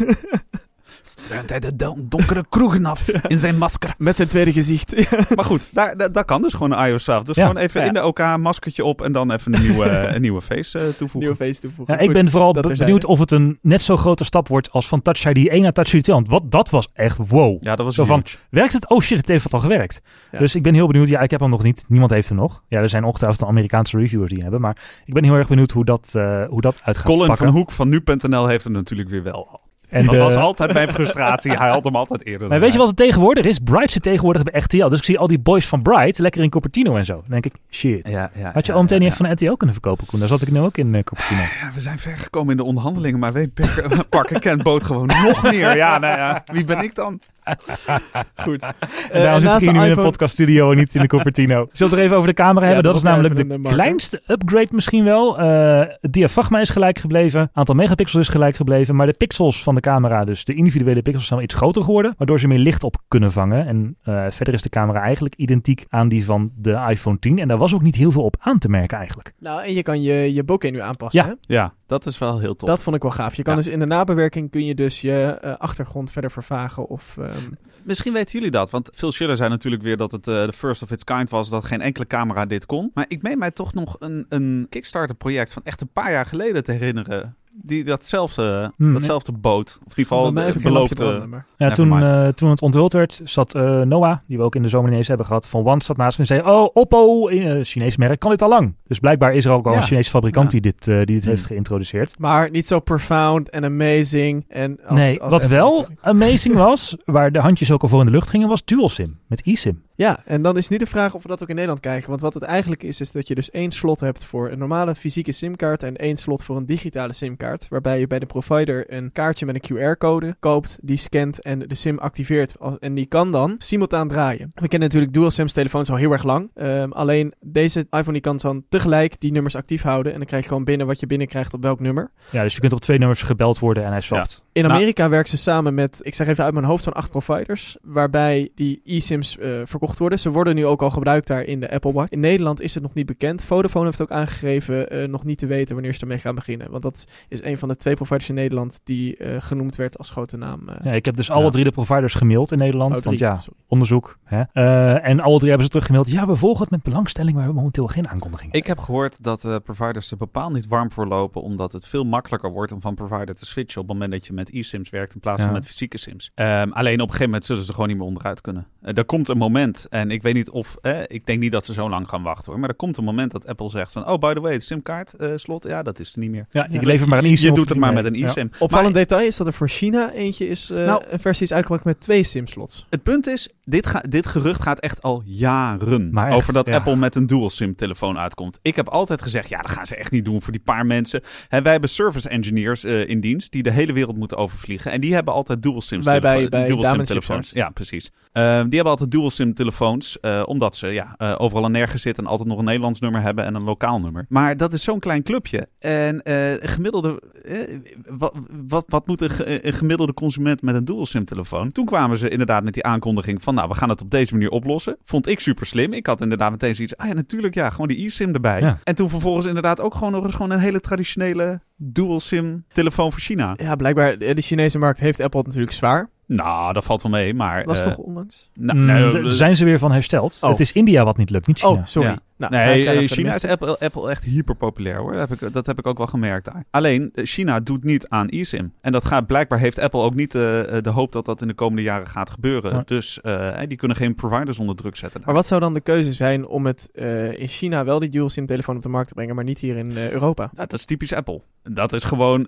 [1.08, 3.94] struint hij de don- donkere kroegen af in zijn masker.
[3.98, 4.94] met zijn tweede gezicht.
[5.36, 7.22] Maar goed, daar, daar- dat kan dus gewoon een iOS 12.
[7.22, 7.46] Dus Ja.
[7.46, 7.86] gewoon even Ja.
[7.86, 11.18] in de OK maskertje op en dan even een nieuwe, een nieuwe face eh, toevoegen.
[11.18, 11.94] Nieuwe face toevoegen.
[11.94, 12.14] Ja, ik Goed.
[12.14, 15.24] ben vooral be- benieuwd of het een net zo grote stap wordt als van Touch
[15.26, 16.14] ID 1 naar Touch ID 2.
[16.16, 17.62] Want wat, dat was echt wow.
[17.64, 18.22] Ja, dat was Zo van.
[18.50, 18.88] Werkt het?
[18.88, 20.00] Oh shit, het heeft al gewerkt.
[20.32, 20.38] Ja.
[20.38, 21.08] Dus ik ben heel benieuwd.
[21.08, 21.84] Ja, ik heb hem nog niet.
[21.88, 22.62] Niemand heeft hem nog.
[22.68, 24.60] Ja, er zijn ongetwijfeld Amerikaanse reviewers die hem hebben.
[24.60, 27.46] Maar ik ben heel erg benieuwd hoe dat, eh, hoe dat uit gaat Colin pakken.
[27.46, 29.60] van Hoek van nu.nl heeft hem natuurlijk weer wel al.
[29.88, 31.53] En dat de- was altijd mijn frustratie.
[31.53, 32.48] Hij had hem altijd eerder.
[32.48, 33.59] Maar weet je wat het tegenwoordig is?
[33.59, 34.88] Bright zit tegenwoordig bij RTL.
[34.88, 37.12] Dus ik zie al die boys van Bright lekker in Cupertino en zo.
[37.14, 38.09] Dan denk ik, shit.
[38.09, 40.18] Ja, ja, Had je ja, al meteen ja, niet even van RTL kunnen verkopen, Koen?
[40.20, 41.40] Daar zat ik nu ook in uh, Cupertino.
[41.40, 45.07] Ja, we zijn ver gekomen in de onderhandelingen, maar weet Parker, Parker Kent bood gewoon
[45.27, 45.77] nog meer.
[45.77, 47.20] Ja, nou ja, wie ben ik dan?
[48.44, 48.62] Goed.
[48.62, 48.74] En
[49.11, 51.06] Eh, daarom zit ik hier de nu in een iPhone- podcaststudio en niet in de
[51.06, 51.54] Cupertino.
[51.72, 52.82] Zullen we het er even over de camera hebben?
[52.84, 55.38] dat Dat, is was namelijk de kleinste upgrade misschien wel.
[55.38, 57.50] Eh, het diafragma is gelijk gebleven.
[57.52, 58.96] Aantal megapixels is gelijk gebleven.
[58.96, 62.14] Maar de pixels van de camera, dus de individuele pixels, zijn wel iets groter geworden.
[62.16, 63.66] Waardoor ze meer licht op kunnen vangen.
[63.66, 67.38] En eh, verder is de camera eigenlijk identiek aan die van de iPhone 10.
[67.38, 69.32] En daar was ook niet heel veel op aan te merken eigenlijk.
[69.38, 71.22] Nou, en je kan je, je bokeh nu aanpassen.
[71.24, 71.28] Ja.
[71.28, 71.34] hè?
[71.54, 72.68] Ja, dat is wel heel tof.
[72.68, 73.34] Dat vond ik wel gaaf.
[73.34, 73.61] Je kan Ja.
[73.62, 77.16] dus in de nabewerking kun je dus je achtergrond verder vervagen of...
[77.38, 77.53] ehm,
[77.88, 80.83] Misschien weten jullie dat, want Phil Schiller zei natuurlijk weer dat het eh, de first
[80.83, 82.90] of its kind was, dat geen enkele camera dit kon.
[82.94, 86.64] Maar ik meen mij toch nog een, een Kickstarter-project van echt een paar jaar geleden
[86.64, 87.37] te herinneren.
[87.62, 88.92] Die datzelfde, Hmm.
[88.92, 89.78] datzelfde boot.
[89.86, 91.28] Of in ieder geval eh, lampje beloofde.
[91.56, 94.68] Ja, toen, eh, toen het onthuld werd, zat eh, Noah, die we ook in de
[94.68, 97.96] zomer ineens hebben gehad, van One zat naast me en zei, oh, Oppo, uh, Chinees
[97.96, 98.74] merk, kan dit al lang?
[98.86, 99.76] Dus blijkbaar is er ook al Ja.
[99.76, 100.60] een Chinese fabrikant Ja.
[100.60, 101.30] die dit, eh, die dit Hmm.
[101.30, 102.18] heeft geïntroduceerd.
[102.18, 104.44] Maar niet zo profound en amazing.
[104.48, 106.00] En als, nee, als wat Apple wel natuurlijk.
[106.06, 109.18] amazing was, waar de handjes ook al voor in de lucht gingen, was dual SIM
[109.26, 109.82] met eSIM.
[109.94, 112.08] Ja, en dan is nu de vraag of we dat ook in Nederland krijgen.
[112.08, 114.94] Want wat het eigenlijk is, is dat je dus één slot hebt voor een normale
[114.94, 117.46] fysieke simkaart en één slot voor een digitale simkaart.
[117.68, 121.74] Waarbij je bij de provider een kaartje met een QR-code koopt, die scant en de
[121.74, 122.54] sim activeert.
[122.80, 124.52] En die kan dan simultaan draaien.
[124.54, 126.50] We kennen natuurlijk dual sims telefoons al heel erg lang.
[126.54, 130.12] Ehm, alleen deze iPhone die kan dan tegelijk die nummers actief houden.
[130.12, 132.11] En dan krijg je gewoon binnen wat je binnenkrijgt op welk nummer.
[132.30, 134.44] Ja, dus je kunt op twee nummers gebeld worden en hij swapt.
[134.52, 137.11] In Nou- Amerika werken ze samen met, ik zeg even uit mijn hoofd, zo'n acht
[137.11, 137.76] providers.
[137.82, 140.18] Waarbij die eSIMs eh, verkocht worden.
[140.18, 142.11] Ze worden nu ook al gebruikt daar in de Apple Watch.
[142.11, 143.44] In Nederland is het nog niet bekend.
[143.44, 146.70] Vodafone heeft ook aangegeven eh, nog niet te weten wanneer ze ermee gaan beginnen.
[146.70, 150.11] Want dat is een van de twee providers in Nederland die eh, genoemd werd als
[150.11, 150.68] grote naam.
[150.68, 151.51] eh, Ja, ik heb dus alle Ja.
[151.51, 152.96] drie de providers gemaild in Nederland.
[152.98, 153.59] oh, want ja, sorry.
[153.66, 154.18] onderzoek.
[154.24, 154.42] Hè?
[154.53, 156.11] Eh, en alle drie hebben ze teruggemaild.
[156.11, 158.53] Ja, we volgen het met belangstelling, maar we hebben momenteel geen aankondiging.
[158.53, 162.05] Ik heb gehoord dat eh, providers er bepaald niet warm voor lopen, omdat het veel
[162.05, 165.14] makkelijker wordt om van provider te switchen op het moment dat je met e-sims werkt
[165.14, 166.31] in plaats van met fysieke sims.
[166.35, 168.66] Ehm, alleen op een gegeven moment zullen ze er gewoon niet meer onderuit kunnen.
[168.83, 171.72] Er komt een moment, en ik weet niet of, eh, ik denk niet dat ze
[171.72, 174.18] zo lang gaan wachten hoor, maar er komt een moment dat Apple zegt van, oh
[174.18, 176.46] by the way, het simkaart eh, slot, ja dat is er niet meer.
[176.51, 176.81] ja, ik Ja.
[176.87, 177.48] lever maar een eSIM.
[177.48, 178.50] Je doet het maar met een e-sim.
[178.59, 181.52] Opvallend Maar detail is dat er voor China eentje is, eh, Nou- een versie is
[181.52, 182.87] uitgebracht met twee SIM-slots.
[182.90, 186.74] het punt is, dit, ga, dit gerucht gaat echt al jaren echt, over dat ja.
[186.76, 188.59] Apple met een dual sim telefoon uitkomt.
[188.62, 191.20] Ik heb altijd gezegd, ja dat gaan ze echt niet doen voor die paar mensen.
[191.48, 194.92] Hè, wij hebben service engineers eh, in dienst die de hele wereld moeten overvliegen.
[194.92, 197.50] En die hebben altijd dual sim Wij bij- telefo- bij dual sim telefoons.
[197.50, 198.11] Ja, precies.
[198.33, 202.02] Eh, die hebben altijd dual sim telefoons, eh, omdat ze ja, eh, overal en nergens
[202.02, 204.26] zitten en altijd nog een Nederlands nummer hebben en een lokaal nummer.
[204.28, 205.68] Maar dat is zo'n klein clubje.
[205.78, 206.68] En eh, een
[207.08, 208.32] gemiddelde, eh, wat,
[208.68, 211.72] wat, wat moet een, ge- een gemiddelde consument met een dual sim telefoon?
[211.72, 214.50] Toen kwamen ze inderdaad met die aankondiging van, nou, we gaan het op deze manier
[214.50, 214.96] oplossen.
[215.02, 215.92] Vond ik super slim.
[215.92, 218.60] Ik had inderdaad meteen zoiets, ah ja, natuurlijk, ja, gewoon die e-sim erbij.
[218.60, 218.78] Ja.
[218.84, 223.12] En toen vervolgens inderdaad ook gewoon nog eens gewoon een hele traditionele dual sim telefoon
[223.12, 223.54] voor China.
[223.56, 226.10] Ja, blijkbaar, eh, de Chinese markt heeft Apple natuurlijk zwaar.
[226.26, 227.64] Nou, dat valt wel mee, maar...
[227.64, 228.50] Was eh, toch onlangs?
[228.54, 230.38] nou, Mm, nee, daar eh, zijn ze weer van hersteld.
[230.40, 230.50] Oh.
[230.50, 231.72] Het is India wat niet lukt, niet China.
[231.72, 232.08] Oh, sorry.
[232.08, 232.18] Ja.
[232.38, 235.12] Nou, Nee, eh, China is Apple, Apple echt hyper populair hoor.
[235.12, 236.64] Dat heb, ik, dat heb ik ook wel gemerkt daar.
[236.70, 238.72] Alleen, eh, China doet niet aan eSIM.
[238.81, 241.48] En dat gaat, blijkbaar heeft Apple ook niet eh, eh, de hoop dat dat in
[241.48, 242.72] de komende jaren gaat gebeuren.
[242.72, 242.83] Ja.
[242.85, 243.20] Dus
[243.68, 245.20] die kunnen geen providers onder druk zetten.
[245.24, 246.90] Maar wat zou dan de keuze zijn om het
[247.37, 249.77] in China wel die dual SIM telefoon op de markt te brengen, maar niet hier
[249.77, 250.42] in Europa?
[250.42, 251.40] Nou, dat is typisch Apple.
[251.62, 252.46] Dat is gewoon,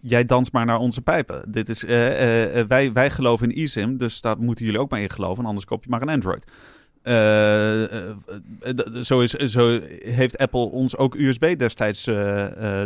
[0.00, 1.52] jij danst maar naar onze pijpen.
[1.52, 1.82] Dit is,
[2.68, 5.44] wij, wij geloven in eSIM, dus daar moeten jullie ook maar in geloven.
[5.44, 6.46] Anders koop je maar een Android.
[7.02, 8.10] Eh, eh,
[8.60, 12.04] eh, zo, is, zo heeft Apple ons ook USB destijds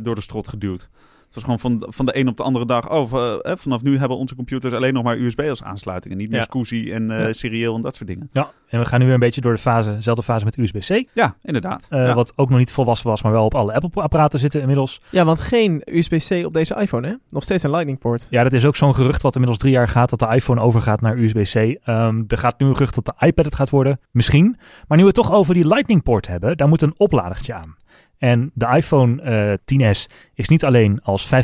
[0.02, 0.88] door de strot geduwd.
[1.26, 2.90] Het was gewoon van, van de een op de andere dag.
[2.90, 6.12] Oh, v- eh, vanaf nu hebben onze computers alleen nog maar USB als aansluiting.
[6.14, 6.60] En niet meer Ja.
[6.60, 7.32] SCSI en eh, Ja.
[7.32, 8.28] serieel en dat soort dingen.
[8.32, 11.08] Ja, en we gaan nu weer een beetje door de fase, dezelfde fase met USB-C.
[11.14, 11.86] Ja, inderdaad.
[11.90, 12.14] eh, Ja.
[12.14, 15.00] Wat ook nog niet volwassen was, maar wel op alle Apple-apparaten zitten inmiddels.
[15.10, 17.14] Ja, want geen USB-C op deze iPhone, hè?
[17.28, 18.26] Nog steeds een Lightning port.
[18.30, 21.00] Ja, dat is ook zo'n gerucht wat inmiddels drie jaar gaat, dat de iPhone overgaat
[21.00, 21.54] naar USB-C.
[21.84, 24.56] Ehm, er gaat nu een gerucht dat de iPad het gaat worden, misschien.
[24.88, 27.74] Maar nu we het toch over die Lightning port hebben, daar moet een opladertje aan.
[28.18, 29.52] En de iPhone eh
[29.92, 31.34] 10s is niet alleen als 5,8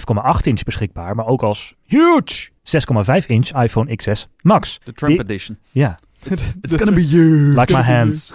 [0.42, 2.48] inch beschikbaar, maar ook als huge
[3.20, 4.78] 6,5 inch iPhone XS Max.
[4.84, 5.58] De Trump Die- Edition.
[5.70, 5.98] Ja,
[6.60, 7.60] It's gonna be huge.
[7.60, 8.34] like my hands.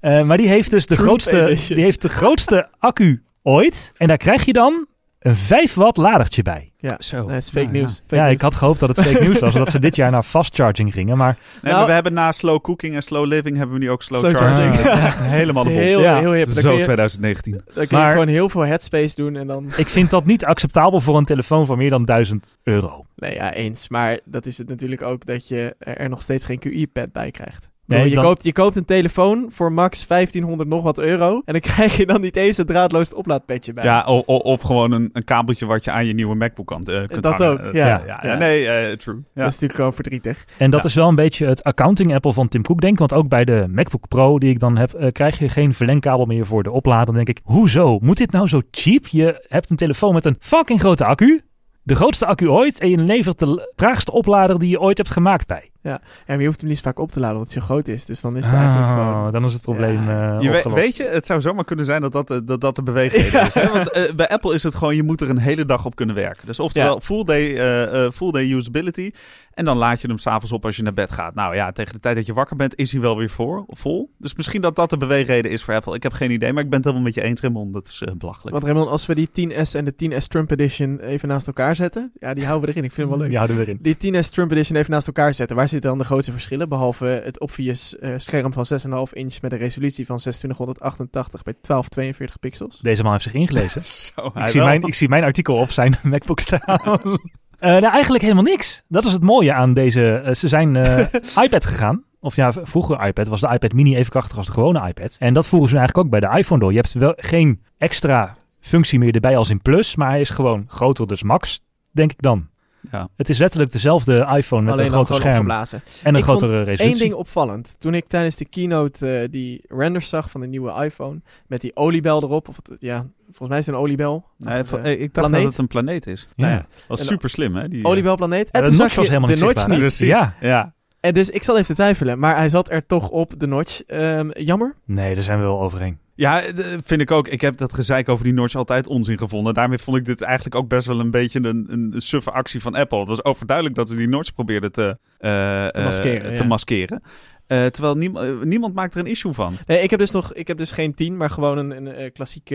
[0.00, 1.74] Eh, maar die heeft dus de Trump grootste, edition.
[1.74, 3.92] die heeft de grootste accu ooit.
[3.96, 4.86] En daar krijg je dan
[5.18, 6.72] een 5 watt ladertje bij.
[6.76, 7.24] Ja, Zo.
[7.26, 7.80] Nee, het is fake Nou, ja.
[7.80, 8.02] nieuws.
[8.06, 10.22] Fake ja, ik had gehoopt dat het fake nieuws was, omdat ze dit jaar naar
[10.22, 11.16] fast charging gingen.
[11.16, 13.90] Maar Nee, Nou- maar we hebben na slow cooking en slow living hebben we nu
[13.90, 14.74] ook slow, Slow charging.
[14.74, 14.98] charging.
[15.02, 16.18] Ja, helemaal de heel, Ja.
[16.18, 16.48] heel hip.
[16.48, 17.52] Zo kun je, 2019.
[17.52, 19.66] dan kun je Maar- gewoon heel veel headspace doen en dan...
[19.76, 23.04] ik vind dat niet acceptabel voor een telefoon van meer dan 1000 euro.
[23.16, 23.88] Nee, ja, eens.
[23.88, 27.70] Maar dat is het natuurlijk ook dat je er nog steeds geen QI-pad bij krijgt.
[27.86, 31.42] Nee, je, dan- koopt, je koopt een telefoon voor max 1500 nog wat euro.
[31.44, 33.84] En dan krijg je dan niet eens een draadloos oplaadpetje bij.
[33.84, 36.82] Ja, o- o- of gewoon een, een kabeltje wat je aan je nieuwe MacBook kan,
[36.82, 37.50] eh, kunt Dat hangen.
[37.52, 37.86] ook, Eh, ja.
[37.86, 38.36] ja, ja, Ja.
[38.36, 39.14] nee, eh, true.
[39.16, 39.22] Ja.
[39.34, 40.44] Dat is natuurlijk gewoon verdrietig.
[40.58, 40.88] En dat Ja.
[40.88, 42.98] is wel een beetje het accounting Apple van Tim Cook, denk ik.
[42.98, 46.46] Want ook bij de MacBook Pro die ik dan heb, krijg je geen verlengkabel meer
[46.46, 47.06] voor de oplader.
[47.06, 47.98] Dan denk ik, hoezo?
[48.02, 49.06] Moet dit nou zo cheap?
[49.06, 51.40] Je hebt een telefoon met een fucking grote accu.
[51.86, 52.80] De grootste accu ooit.
[52.80, 55.70] En je levert de traagste oplader die je ooit hebt gemaakt bij.
[55.82, 58.04] Ja, maar je hoeft hem niet vaak op te laden, omdat hij zo groot is.
[58.04, 59.26] Dus dan is het eigenlijk gewoon...
[59.26, 60.34] Oh, dan is het probleem Ja.
[60.36, 60.82] eh, Je weet, opgelost.
[60.82, 63.54] weet je, het zou zomaar kunnen zijn dat dat, de- dat, dat de beweegreden is.
[63.54, 63.72] Hè?
[63.72, 66.14] Want eh, bij Apple is het gewoon, je moet er een hele dag op kunnen
[66.14, 66.46] werken.
[66.46, 67.00] Dus oftewel Ja.
[67.00, 69.10] full, day, eh, eh, full day usability.
[69.56, 71.34] En dan laat je hem s'avonds op als je naar bed gaat.
[71.34, 74.10] Nou ja, tegen de tijd dat je wakker bent is hij wel weer voor, vol.
[74.18, 75.94] Dus misschien dat dat de beweegreden is voor Apple.
[75.94, 77.72] Ik heb geen idee, maar ik ben het helemaal met je eens, Raymond.
[77.72, 78.50] Dat is eh, belachelijk.
[78.50, 82.12] Want Raymond, als we die 10S en de 10S Trump Edition even naast elkaar zetten...
[82.18, 82.84] Ja, die houden we erin.
[82.84, 83.28] Ik vind hem wel leuk.
[83.28, 83.78] Die houden we erin.
[83.80, 85.56] Die 10S Trump Edition even naast elkaar zetten.
[85.56, 86.68] Waar zitten dan de grootste verschillen?
[86.68, 88.66] Behalve het obvious eh, scherm van
[89.08, 92.78] 6,5 inch met een resolutie van 2688 bij 1242 pixels.
[92.78, 93.84] Deze man heeft zich ingelezen.
[94.14, 97.18] Zo, Ik zie, mijn, ik zie mijn artikel op zijn MacBook staan.
[97.58, 98.82] Eh, nou, eigenlijk helemaal niks.
[98.88, 100.14] Dat is het mooie aan deze.
[100.14, 100.98] eh, ze zijn eh,
[101.44, 102.04] iPad gegaan.
[102.20, 105.16] Of ja, vroeger iPad was de iPad mini even krachtig als de gewone iPad.
[105.18, 106.70] En dat voeren ze eigenlijk ook bij de iPhone door.
[106.70, 110.64] Je hebt wel geen extra functie meer erbij als in Plus, maar hij is gewoon
[110.68, 112.48] groter, dus max, denk ik dan.
[112.90, 113.08] Ja.
[113.16, 115.82] Het is letterlijk dezelfde iPhone met Alleen een groter scherm opgeblazen.
[116.02, 117.02] en een Ik vond grotere resolutie.
[117.02, 117.76] Eén ding opvallend.
[117.78, 121.20] Toen ik tijdens de keynote die renders zag van de nieuwe iPhone...
[121.46, 122.48] met die oliebel erop.
[122.48, 124.24] Of het, ja, volgens mij is het een oliebel.
[124.38, 126.28] Nee, Of, eh, ik dacht dat het een planeet is.
[126.36, 126.46] Ja.
[126.46, 127.68] nou ja, Dat was En- super slim, hè?
[127.68, 128.50] Die, eh, oliebelplaneet.
[128.50, 129.78] En toen notch zag was helemaal de niet notch zichtbaar.
[129.78, 129.86] niet.
[129.86, 130.08] Precies.
[130.08, 130.34] Ja.
[130.40, 130.74] Ja.
[131.00, 132.18] En dus ik zat even te twijfelen.
[132.18, 133.82] Maar hij zat er toch op de notch.
[133.86, 134.74] Ehm, jammer.
[134.84, 135.98] Nee, daar zijn we wel overheen.
[136.14, 136.42] Ja,
[136.84, 137.28] vind ik ook.
[137.28, 139.54] Ik heb dat gezeik over die notch altijd onzin gevonden.
[139.54, 142.74] Daarmee vond ik dit eigenlijk ook best wel een beetje een, een suffe actie van
[142.74, 142.98] Apple.
[142.98, 146.48] Het was overduidelijk dat ze die notch probeerden te, eh, eh, maskeren, te ja.
[146.48, 147.02] maskeren.
[147.46, 149.54] Eh, terwijl niem- eh, niemand maakt er een issue van.
[149.66, 152.12] Nee, ik heb dus nog, ik heb dus geen 10, maar gewoon een, een, eh,
[152.12, 152.54] klassieke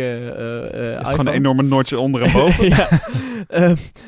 [0.72, 1.10] is iPhone.
[1.10, 2.68] gewoon een enorme notch onder en boven.
[2.76, 2.88] ja.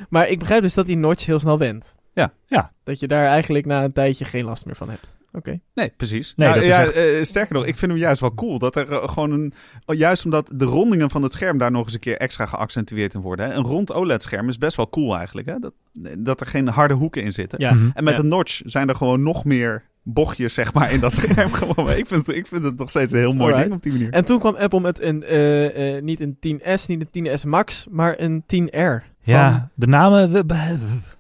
[0.10, 1.96] Maar ik begrijp dus dat die notch heel snel wendt.
[2.14, 2.34] Ja.
[2.48, 2.72] Ja.
[2.84, 5.16] Dat je daar eigenlijk na een tijdje geen last meer van hebt.
[5.32, 5.60] Oké.
[5.74, 6.34] Nee, precies.
[6.36, 8.60] Nee, Nou, dat is ja, echt- eh, sterker nog, ik vind hem juist wel cool.
[8.60, 9.54] Dat er eh, gewoon een...
[9.86, 13.14] oh, Juist omdat de rondingen van het scherm daar nog eens een keer extra geaccentueerd
[13.14, 13.46] in worden.
[13.46, 13.54] Hè.
[13.54, 15.48] Een rond OLED-scherm is best wel cool eigenlijk.
[15.48, 15.56] Hè.
[15.60, 15.74] Dat,
[16.20, 17.60] dat er geen harde hoeken in zitten.
[17.62, 17.74] Ja.
[17.74, 17.90] Mhm.
[17.94, 18.20] En met Ja.
[18.20, 21.52] een notch zijn er gewoon nog meer bochtjes, zeg maar, in dat scherm.
[21.52, 21.90] gewoon.
[21.92, 23.64] Ik, vind, ik vind het nog steeds een heel mooi Alright.
[23.64, 24.10] ding op die manier.
[24.12, 27.88] En toen kwam Apple met een, eh, eh, niet een 10S, niet een 10S Max,
[27.90, 29.04] maar een 10R.
[29.24, 30.46] Van- Ja, de namen.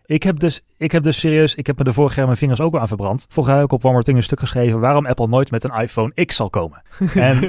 [0.06, 2.62] Ik heb, dus, ik heb dus serieus, ik heb me de vorige jaar mijn vingers
[2.62, 3.26] ook al aan verbrand.
[3.30, 5.64] Vorig jaar heb ik op One More Thing een stuk geschreven waarom Apple nooit met
[5.64, 6.82] een iPhone X zal komen.
[7.14, 7.44] En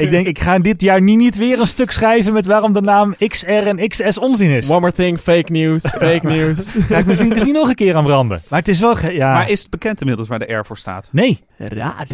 [0.00, 2.80] ik denk, ik ga dit jaar niet, niet weer een stuk schrijven met waarom de
[2.80, 4.70] naam XR en XS onzin is.
[4.70, 6.70] One more thing, fake news, fake news.
[6.74, 8.40] Ga ik mijn vingers niet nog een keer aan branden.
[8.48, 9.32] Maar het is wel, ja.
[9.32, 11.08] Maar is het bekend inmiddels waar de R voor staat?
[11.12, 12.06] Nee, Raar.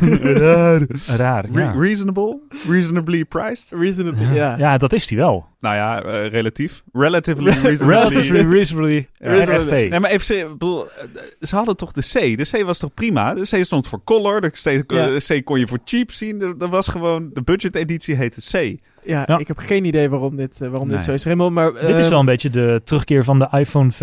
[1.06, 1.44] raar.
[1.52, 1.72] Re- Ja.
[1.76, 2.38] reasonable?
[2.68, 3.66] Reasonably priced?
[3.70, 4.32] Reasonable, Ja.
[4.34, 4.54] ja.
[4.58, 5.46] ja, dat is die wel.
[5.62, 6.82] Nou ja, eh, relatief.
[6.92, 7.96] Relatively reasonably.
[7.96, 9.42] Relatively reasonably Ja.
[9.44, 9.70] RFP.
[9.70, 11.04] Nee, maar even, bedoel, eh,
[11.40, 12.36] ze hadden toch de C.
[12.38, 13.34] De C was toch prima?
[13.34, 14.40] De C stond voor color.
[14.40, 15.06] De C, Ja.
[15.06, 16.38] de C kon je voor cheap zien.
[16.38, 18.80] De- Dat was gewoon, de budget editie heette C.
[19.04, 19.38] Ja, Ja.
[19.38, 20.96] ik heb geen idee waarom dit, eh, waarom Nee.
[20.96, 21.24] dit zo is.
[21.24, 21.72] Raymond, maar...
[21.72, 23.98] Dit is eh, wel een beetje de terugkeer van de iPhone 5C.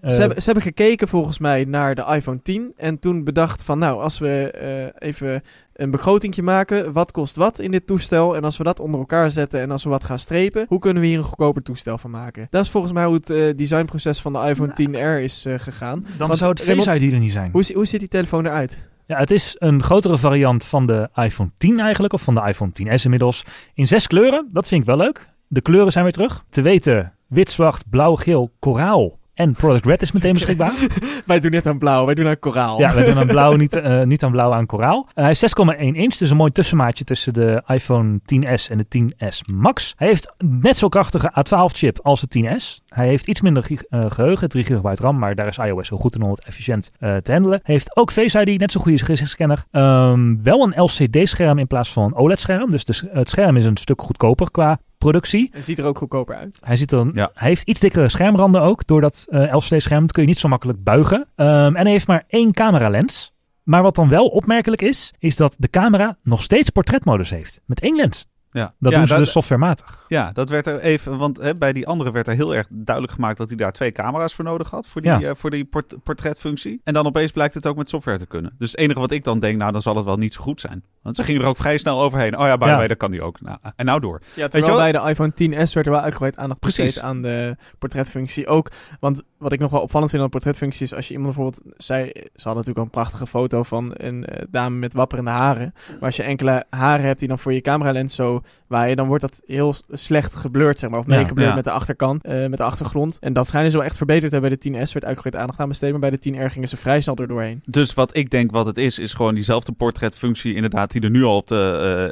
[0.00, 3.62] Eh, Ze hebben, ze hebben gekeken volgens mij naar de iPhone 10 en toen bedacht
[3.62, 5.42] van nou, als we eh, even
[5.78, 9.30] een begrotingje maken, wat kost wat in dit toestel en als we dat onder elkaar
[9.30, 12.10] zetten en als we wat gaan strepen, hoe kunnen we hier een goedkoper toestel van
[12.10, 12.46] maken?
[12.50, 16.06] Dat is volgens mij hoe het eh, designproces van de iPhone 10R is eh, gegaan.
[16.16, 17.50] dan want zou het Face ID er niet zijn.
[17.52, 18.88] Hoe, hoe ziet die telefoon eruit?
[19.06, 22.70] Ja, het is een grotere variant van de iPhone 10 eigenlijk, of van de iPhone
[22.70, 23.44] 10s inmiddels.
[23.74, 25.28] In zes kleuren, dat vind ik wel leuk.
[25.46, 26.44] De kleuren zijn weer terug.
[26.48, 30.72] Te weten, wit, zwart, blauw, geel, koraal en Product Red is meteen beschikbaar.
[31.26, 32.78] wij doen net aan blauw, wij doen aan koraal.
[32.78, 35.08] Ja, we doen aan blauw, niet, eh, niet aan blauw, aan koraal.
[35.14, 38.86] Eh, hij is 6,1 inch, dus een mooi tussenmaatje tussen de iPhone 10s en de
[38.88, 39.94] 10s Max.
[39.96, 42.84] Hij heeft net zo krachtige A12-chip als de 10s.
[42.88, 46.14] Hij heeft iets minder eh, geheugen, 3 GB RAM, maar daar is iOS heel goed
[46.14, 47.60] in om het efficiënt te handelen.
[47.62, 49.64] Hij heeft ook Face ID, net zo goede gezichtsscanner.
[49.70, 53.76] Ehm, wel een LCD-scherm in plaats van een OLED-scherm, dus de het scherm is een
[53.76, 55.48] stuk goedkoper qua productie.
[55.52, 56.58] Het ziet er ook goedkoper uit.
[56.60, 57.30] Hij, ziet er, Ja.
[57.34, 58.86] hij heeft iets dikkere schermranden ook.
[58.86, 61.26] Door dat eh LCD-scherm dat kun je niet zo makkelijk buigen.
[61.36, 63.32] Ehm, en hij heeft maar één cameralens.
[63.62, 67.60] Maar wat dan wel opmerkelijk is, is dat de camera nog steeds portretmodus heeft.
[67.66, 68.26] Met één lens.
[68.50, 70.04] Ja, Dat ja, doen ze dat- dus softwarematig.
[70.08, 73.14] Ja, dat werd er even, want hè, bij die andere werd er heel erg duidelijk
[73.14, 74.86] gemaakt dat hij daar twee camera's voor nodig had.
[74.86, 75.20] Voor die, Ja.
[75.20, 76.80] eh, voor die port- portretfunctie.
[76.84, 78.54] En dan opeens blijkt het ook met software te kunnen.
[78.58, 80.60] Dus het enige wat ik dan denk, nou dan zal het wel niet zo goed
[80.60, 80.82] zijn.
[81.02, 82.38] Want ze gingen er ook vrij snel overheen.
[82.38, 82.76] Oh ja, by the Ja.
[82.76, 83.40] way, dat kan die ook.
[83.40, 84.20] Nou, en nou door.
[84.34, 86.84] Ja, terwijl bij de iPhone 10s werd er wel uitgebreid aandacht Precies.
[86.84, 88.46] besteed aan de portretfunctie.
[88.46, 91.34] Ook, want wat ik nog wel opvallend vind aan de portretfunctie is als je iemand
[91.34, 91.74] bijvoorbeeld...
[91.76, 95.74] Zij, ze hadden natuurlijk al een prachtige foto van een eh, dame met wapperende haren.
[95.88, 99.06] Maar als je enkele haren hebt die dan voor je cameralens zo foto waaien, dan
[99.06, 100.98] wordt dat heel slecht geblurred, zeg maar.
[100.98, 101.54] Of Ja, meegeblurred ja.
[101.56, 103.18] met de achterkant, eh, met de achtergrond.
[103.20, 104.92] En dat schijnen ze wel echt verbeterd te hebben bij de 10S.
[104.92, 107.62] Werd uitgebreid aandacht aan besteed, maar bij de 10R gingen ze vrij snel er doorheen.
[107.64, 111.22] Dus wat ik denk wat het is, is gewoon diezelfde portretfunctie inderdaad die er nu
[111.24, 111.56] al op de,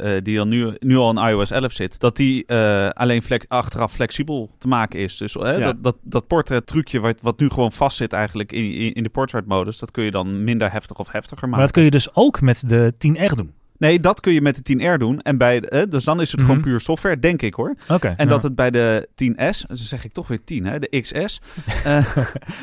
[0.02, 2.00] eh, eh, die al nu, nu al in iOS 11 zit.
[2.00, 5.16] Dat die eh, alleen flex, achteraf flexibel te maken is.
[5.16, 5.58] Dus Ja.
[5.58, 9.02] dat, dat, dat portret trucje wat, wat nu gewoon vast zit eigenlijk in, in, in
[9.02, 11.64] de portrait modus, dat kun je dan minder heftig of heftiger Maar maken.
[11.64, 13.52] dat kun je dus ook met de 10R doen.
[13.78, 15.20] Nee, dat kun je met de 10R doen.
[15.20, 16.48] En bij, de- eh, dus dan is het Mhm.
[16.48, 17.74] gewoon puur software, denk ik hoor.
[17.88, 18.14] Oké.
[18.16, 21.00] En dat het bij de 10S, dus dan zeg ik toch weer 10 hè, de
[21.00, 21.40] XS.
[21.84, 22.06] eh,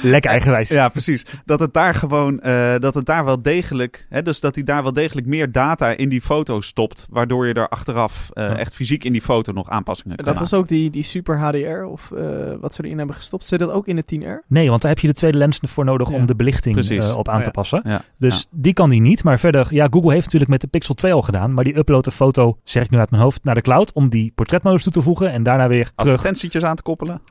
[0.01, 0.69] Lekker eigenwijs.
[0.69, 1.25] Ja, precies.
[1.45, 4.83] Dat het daar gewoon, eh, dat het daar wel degelijk, hè, dus dat hij daar
[4.83, 8.57] wel degelijk meer data in die foto stopt, waardoor je er achteraf eh, Ja.
[8.57, 11.83] echt fysiek in die foto nog aanpassingen kan dat was ook die, die Super HDR,
[11.83, 12.25] of eh,
[12.59, 13.45] wat ze erin hebben gestopt.
[13.45, 14.43] Zit dat ook in de 10R?
[14.47, 16.15] Nee, want daar heb je de tweede lens voor nodig Ja.
[16.15, 16.77] om de belichting
[17.15, 17.51] op aan Oh, te ja.
[17.51, 17.81] passen.
[17.85, 18.01] Ja.
[18.17, 19.23] Dus die kan die niet.
[19.23, 21.53] Maar verder, ja, Google heeft natuurlijk met de Pixel 2 al gedaan.
[21.53, 24.09] Maar die uploadt de foto, zeg ik nu uit mijn hoofd, naar de cloud om
[24.09, 25.31] die portretmodus toe te voegen.
[25.31, 26.13] En daarna weer terug.
[26.13, 27.21] Advertentietjes aan te koppelen,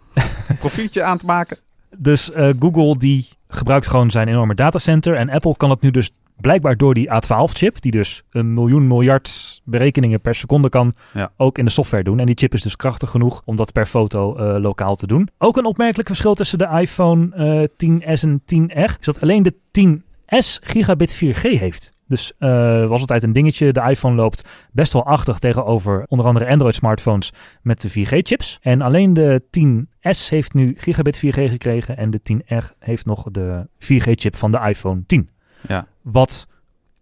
[0.48, 1.56] een profieltje aan te maken.
[1.98, 5.16] Dus eh, Google die gebruikt gewoon zijn enorme datacenter.
[5.16, 9.60] En Apple kan het nu dus blijkbaar door die A12-chip, die dus een miljoen miljard
[9.64, 11.30] berekeningen per seconde kan, Ja.
[11.36, 12.18] ook in de software doen.
[12.18, 15.28] En die chip is dus krachtig genoeg om dat per foto eh, lokaal te doen.
[15.38, 19.54] Ook een opmerkelijk verschil tussen de iPhone eh, 10s en 10R is dat alleen de
[20.36, 21.92] 10s gigabit 4G heeft.
[22.06, 23.72] Dus eh, was altijd een dingetje.
[23.72, 28.58] De iPhone loopt best wel achter tegenover onder andere Android-smartphones met de 4G-chips.
[28.62, 33.66] En alleen de 10S heeft nu gigabit 4G gekregen en de 10R heeft nog de
[33.78, 35.30] 4G-chip van de iPhone 10.
[35.68, 35.86] Ja.
[36.02, 36.46] Wat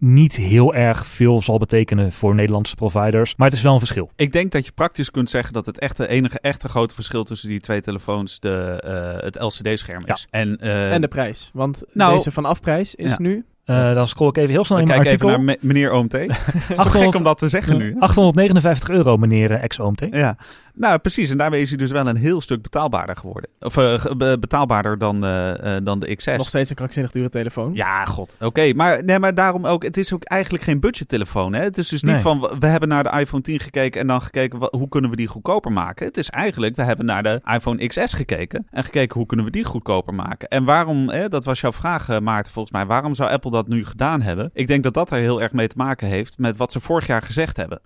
[0.01, 4.11] niet heel erg veel zal betekenen voor Nederlandse providers, maar het is wel een verschil.
[4.17, 7.49] Ik denk dat je praktisch kunt zeggen dat het echte enige echte grote verschil tussen
[7.49, 10.15] die twee telefoons de, eh, het LCD-scherm Ja.
[10.15, 10.27] is.
[10.31, 11.51] En, eh, en de prijs.
[11.53, 13.17] Want nou- deze vanafprijs is Ja.
[13.21, 13.45] nu...
[13.65, 15.45] Eh, dan scroll ik even heel snel dan in mijn kijk even artikel.
[15.57, 16.13] naar me- meneer OMT.
[16.13, 17.93] Het is toch 800 gek om dat te zeggen nu.
[17.95, 18.01] hè?
[18.01, 20.07] 859 euro, meneer ex-OMT.
[20.11, 20.37] Ja,
[20.81, 21.31] nou precies.
[21.31, 23.51] En daarmee is hij dus wel een heel stuk betaalbaarder geworden.
[23.61, 24.05] Of eh,
[24.41, 26.27] betaalbaarder dan, eh, eh, dan de XS.
[26.27, 27.75] Nog steeds een krankzinnig dure telefoon.
[27.75, 28.37] Ja, god.
[28.41, 29.83] Oké, maar, nee, maar daarom ook.
[29.83, 31.53] Het is ook eigenlijk geen budgettelefoon.
[31.53, 31.63] Hè?
[31.63, 34.69] Het is dus niet van we hebben naar de iPhone 10 gekeken en dan gekeken
[34.71, 36.07] hoe kunnen we die goedkoper maken.
[36.07, 39.53] Het is eigenlijk we hebben naar de iPhone XS gekeken en gekeken hoe kunnen we
[39.53, 40.49] die goedkoper maken.
[40.49, 41.09] En waarom?
[41.09, 42.87] Hè, dat was jouw vraag, Maarten, volgens mij.
[42.87, 44.51] Waarom zou Apple dat nu gedaan hebben?
[44.53, 47.07] Ik denk dat dat er heel erg mee te maken heeft met wat ze vorig
[47.07, 47.81] jaar gezegd hebben.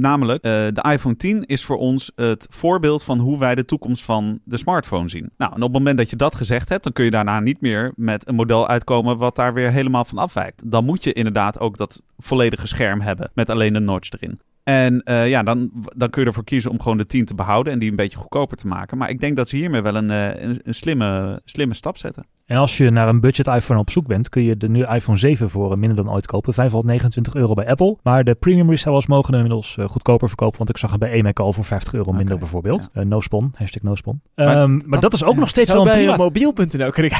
[0.00, 4.40] Namelijk, de iPhone 10 is voor ons het voorbeeld van hoe wij de toekomst van
[4.44, 5.30] de smartphone zien.
[5.36, 7.60] Nou, en op het moment dat je dat gezegd hebt, dan kun je daarna niet
[7.60, 10.70] meer met een model uitkomen wat daar weer helemaal van afwijkt.
[10.70, 14.38] Dan moet je inderdaad ook dat volledige scherm hebben met alleen een notch erin.
[14.68, 17.72] En eh, ja, dan, dan kun je ervoor kiezen om gewoon de 10 te behouden
[17.72, 18.98] en die een beetje goedkoper te maken.
[18.98, 22.26] Maar ik denk dat ze hiermee wel een, eh, een, een, slimme, slimme stap zetten.
[22.46, 25.18] En als je naar een budget iPhone op zoek bent, kun je de nu iPhone
[25.18, 26.54] 7 voor eh, minder dan ooit kopen.
[26.54, 27.96] 529 euro bij Apple.
[28.02, 30.58] Maar de premium resellers mogen inmiddels goedkoper verkopen.
[30.58, 32.88] Want ik zag hem bij EMAC al voor 50 euro minder bijvoorbeeld.
[32.92, 33.04] Ja.
[33.04, 33.94] no-spam hashtag no.
[34.34, 36.16] Ehm, maar, dat, is ook nog steeds wel bij prima...
[36.16, 37.12] mobiel.nl ik.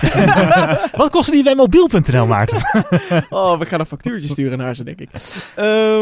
[0.97, 2.59] Wat kosten die bij mobiel.nl, Maarten?
[3.31, 5.11] oh, we gaan een factuurtje sturen naar ze, denk ik.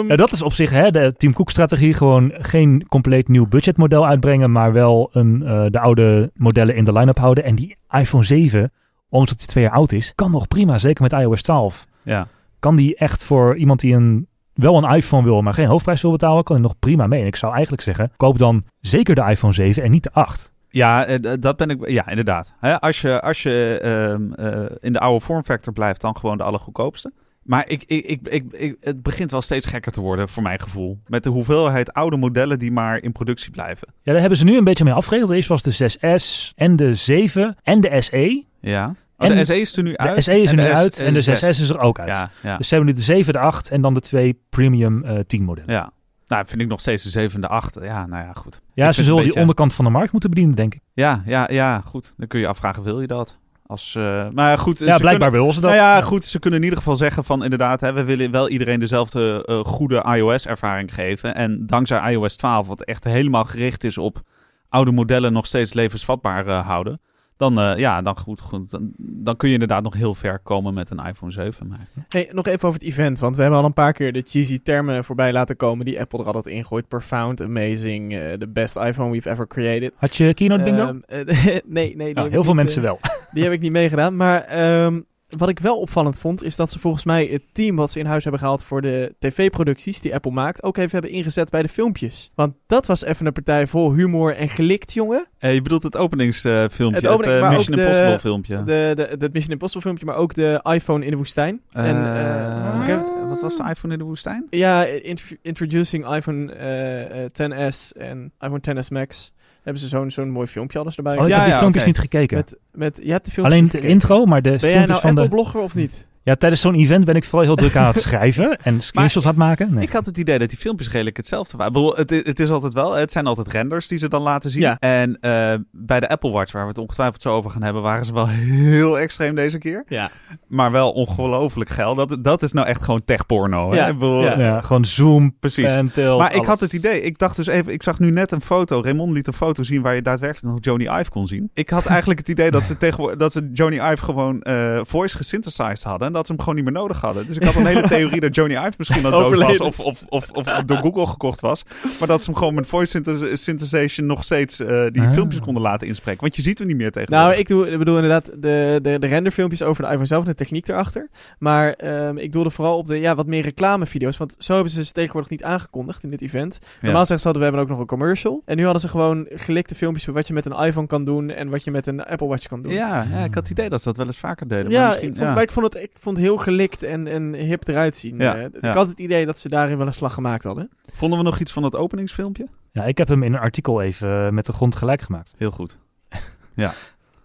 [0.09, 1.95] Ja, dat is op zich hè, de 10% Cook-strategie.
[1.95, 6.93] Gewoon geen compleet nieuw budgetmodel uitbrengen, maar wel een, eh, de oude modellen in de
[6.93, 7.45] line-up houden.
[7.45, 8.73] En die iPhone 7,
[9.09, 11.87] ondanks dat hij twee jaar oud is, kan nog prima, zeker met iOS 12.
[12.03, 12.27] Ja.
[12.59, 16.11] Kan die echt voor iemand die een, wel een iPhone wil, maar geen hoofdprijs wil
[16.11, 17.21] betalen, kan hij nog prima mee.
[17.21, 20.53] En ik zou eigenlijk zeggen, koop dan zeker de iPhone 7 en niet de 8.
[20.69, 21.89] Ja, eh, dat ben ik.
[21.89, 22.55] Ja, inderdaad.
[22.81, 27.13] Als je, als je ehm, eh, in de oude vormfactor blijft, dan gewoon de allergoedkoopste.
[27.47, 30.61] Maar ik, ik, ik, ik, ik- het begint wel steeds gekker te worden, voor mijn
[30.61, 30.99] gevoel.
[31.07, 33.89] Met de hoeveelheid oude modellen die maar in productie blijven.
[34.03, 35.31] Ja, daar hebben ze nu een beetje mee afgeregeld.
[35.31, 38.45] Eerst was de 6S en de 7 en de SE.
[38.61, 38.95] Ja.
[39.19, 40.25] Oh, En de SE is er nu De uit.
[40.25, 42.09] SE is er nu uit en de 6S is er ook uit.
[42.09, 42.57] Ja, ja.
[42.57, 45.43] Dus ze hebben nu de 7, de 8 en dan de twee premium eh 10
[45.45, 45.73] modellen.
[45.73, 45.95] ja.
[46.27, 47.79] Nou, vind ik nog steeds de zevende, acht.
[47.83, 48.61] Ja, nou ja, goed.
[48.75, 50.81] Ja, Ik ze zullen die onderkant van de markt moeten bedienen, denk ik.
[50.93, 52.15] Ja, ja, ja, goed.
[52.17, 53.39] Dan kun je afvragen, wil je dat?
[53.67, 55.71] Als, eh, maar goed, Ja, ze blijkbaar willen ze dat.
[55.71, 56.25] Nou ja, goed.
[56.25, 59.59] Ze kunnen in ieder geval zeggen van inderdaad, hè, we willen wel iedereen dezelfde eh,
[59.59, 61.35] goede iOS-ervaring geven.
[61.35, 64.23] En dankzij iOS 12, wat echt helemaal gericht is op
[64.69, 67.01] oude modellen nog steeds levensvatbaar eh, houden.
[67.37, 70.75] Dan, eh, ja, dan, goed, goed, dan, dan kun je inderdaad nog heel ver komen
[70.75, 71.69] met een iPhone 7.
[71.69, 74.23] Maar, Hey, nog even over het event, want we hebben al een paar keer de
[74.27, 76.89] cheesy termen voorbij laten komen die Apple er altijd ingooit.
[76.89, 79.93] Profound, amazing, eh, the best iPhone we've ever created.
[79.97, 81.01] Had je Keynote Bingo?
[81.07, 81.97] Ehm, eh, nee, nee.
[81.97, 82.99] die Nou, heel veel niet, mensen wel.
[83.33, 86.79] Die heb ik niet meegedaan, maar ehm, wat ik wel opvallend vond, is dat ze
[86.79, 90.31] volgens mij het team wat ze in huis hebben gehaald voor de tv-producties die Apple
[90.31, 92.31] maakt, ook even hebben ingezet bij de filmpjes.
[92.35, 95.27] Want dat was even een partij vol humor en gelikt, jongen.
[95.39, 98.57] Eh, je bedoelt het openingsfilmpje, Het het, opening- eh, Mission de- Impossible filmpje.
[98.63, 101.61] De, de, het Mission Impossible filmpje, maar ook de iPhone in de woestijn.
[101.73, 104.47] en, Eh, eh, wat was de iPhone in de woestijn?
[104.51, 109.33] Ja, int- introducing iPhone eh, eh, 10s en iPhone 10s Max.
[109.67, 111.17] Hebben ze zo'n zo'n mooi filmpje alles erbij.
[111.19, 112.37] Oh, ik Ja, heb die filmpjes niet gekeken.
[112.37, 113.89] met, met, je hebt de filmpjes Alleen de gekeken.
[113.95, 115.21] intro, maar de Ben jij filmpjes nou van de...
[115.21, 116.07] Apple-blogger of niet?
[116.27, 119.31] Ja, tijdens zo'n event ben ik vooral heel druk aan het schrijven en screenshots aan
[119.31, 119.75] het maken.
[119.75, 119.83] Nee.
[119.83, 121.73] Ik had het idee dat die filmpjes redelijk hetzelfde waren.
[121.75, 124.51] Ik bedoel, Het, het is altijd wel, het zijn altijd renders die ze dan laten
[124.51, 124.61] zien.
[124.63, 124.77] Ja.
[124.79, 128.05] En eh, bij de Apple Watch, waar we het ongetwijfeld zo over gaan hebben, waren
[128.05, 128.29] ze wel
[128.69, 129.85] heel extreem deze keer.
[129.89, 130.11] Ja.
[130.47, 131.95] Maar wel ongelooflijk geil.
[131.95, 133.71] Dat, dat is nou echt gewoon techporno.
[133.71, 133.77] Hè?
[133.77, 134.39] Ja, Ik bedoel, ja.
[134.39, 135.73] Ja, gewoon zoom, Precies.
[135.93, 136.49] tilt, Maar ik alles.
[136.49, 139.27] had het idee, ik dacht dus even, ik zag nu net een foto, Raymond liet
[139.27, 141.51] een foto zien waar je daadwerkelijk nog Joni Ive kon zien.
[141.55, 145.17] Ik had eigenlijk het idee dat ze tegenwoordig, dat ze Joni Ive gewoon eh, voice
[145.17, 147.27] gesynthesized hadden en dat ze hem gewoon niet meer nodig hadden.
[147.27, 150.03] Dus ik had een hele theorie dat Joni Ive misschien al dood was of, of,
[150.09, 151.63] of, of door Google gekocht was.
[151.99, 155.13] Maar dat ze hem gewoon met voice synthes- synthesization nog steeds eh, die Ah.
[155.13, 156.21] filmpjes konden laten inspreken.
[156.21, 157.27] Want je ziet hem niet meer tegenwoordig.
[157.29, 160.29] Nou, ik, doe, ik bedoel inderdaad de, de, de renderfilmpjes over de iPhone zelf en
[160.31, 161.09] de techniek erachter.
[161.39, 164.17] Maar ehm, ik doelde vooral op de ja, wat meer reclamevideo's.
[164.17, 166.59] Want zo hebben ze ze tegenwoordig niet aangekondigd in dit event.
[166.81, 168.43] Normaal zeggen ze hadden we hebben ook nog een commercial.
[168.45, 171.31] En nu hadden ze gewoon gelikte filmpjes van wat je met een iPhone kan doen
[171.31, 172.73] en wat je met een Apple Watch kan doen.
[172.73, 174.65] ja, ja, ik had het idee dat ze dat wel eens vaker deden.
[174.65, 175.35] maar Ja, misschien, ik vond, ja.
[175.35, 178.19] maar ik vond, het, ik vond het heel gelikt en, en hip eruit zien.
[178.19, 178.73] Ja, Eh, Ik ja.
[178.73, 180.71] had het idee dat ze daarin wel een slag gemaakt hadden.
[180.93, 182.47] Vonden we nog iets van dat openingsfilmpje?
[182.73, 185.35] Ja, ik heb hem in een artikel even met de grond gelijk gemaakt.
[185.39, 185.79] Heel goed.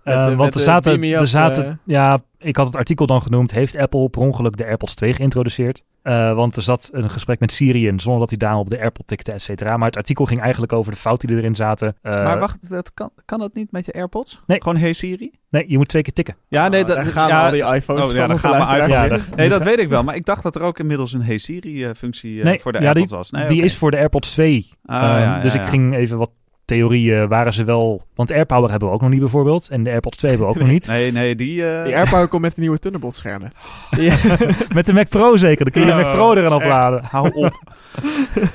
[0.04, 1.74] Eh, Met, eh, want met, er eh, zaten, er zaten eh.
[1.86, 5.84] ja, ik had het artikel dan genoemd, heeft Apple per ongeluk de AirPods 2 geïntroduceerd?
[6.02, 8.80] Eh, want er zat een gesprek met Siri in, zonder dat hij daarom op de
[8.80, 9.78] AirPod tikte, et cetera.
[9.78, 11.96] Maar het artikel ging eigenlijk over de fouten die erin zaten.
[12.02, 14.42] Eh, maar wacht, dat kan, kan dat niet met je AirPods?
[14.48, 14.62] Nee.
[14.62, 15.32] Gewoon Hey Siri?
[15.50, 16.36] Nee, je moet twee keer tikken.
[16.48, 18.52] Ja, nee, Oh, dat daar gaan ja, al die iPhones oh, van ja, dan gaan
[18.52, 18.96] we iPhones.
[18.96, 20.04] Ja, dat- Nee, dat weet ik wel.
[20.04, 23.08] Maar ik dacht dat er ook inmiddels een Hey Siri-functie Nee, voor de ja, AirPods
[23.10, 23.32] die- was.
[23.32, 24.70] Nee, die is voor de AirPods 2.
[24.86, 25.68] Ah, Eh, ja, ja, dus ik ja.
[25.68, 26.32] ging even wat
[26.76, 28.02] theorieën, waren ze wel...
[28.16, 29.70] Want AirPower hebben we ook nog niet bijvoorbeeld.
[29.70, 30.88] En de AirPods 2 hebben we ook nog niet.
[30.92, 31.68] Nee, nee, die...
[31.68, 33.52] eh, Die AirPower komt met de nieuwe Thunderbolt schermen.
[34.00, 34.16] Ja.
[34.74, 36.62] Met de Mac Pro zeker, dan kun je de Oh, Mac Pro eraan echt.
[36.62, 37.02] opladen.
[37.04, 37.62] Hou op.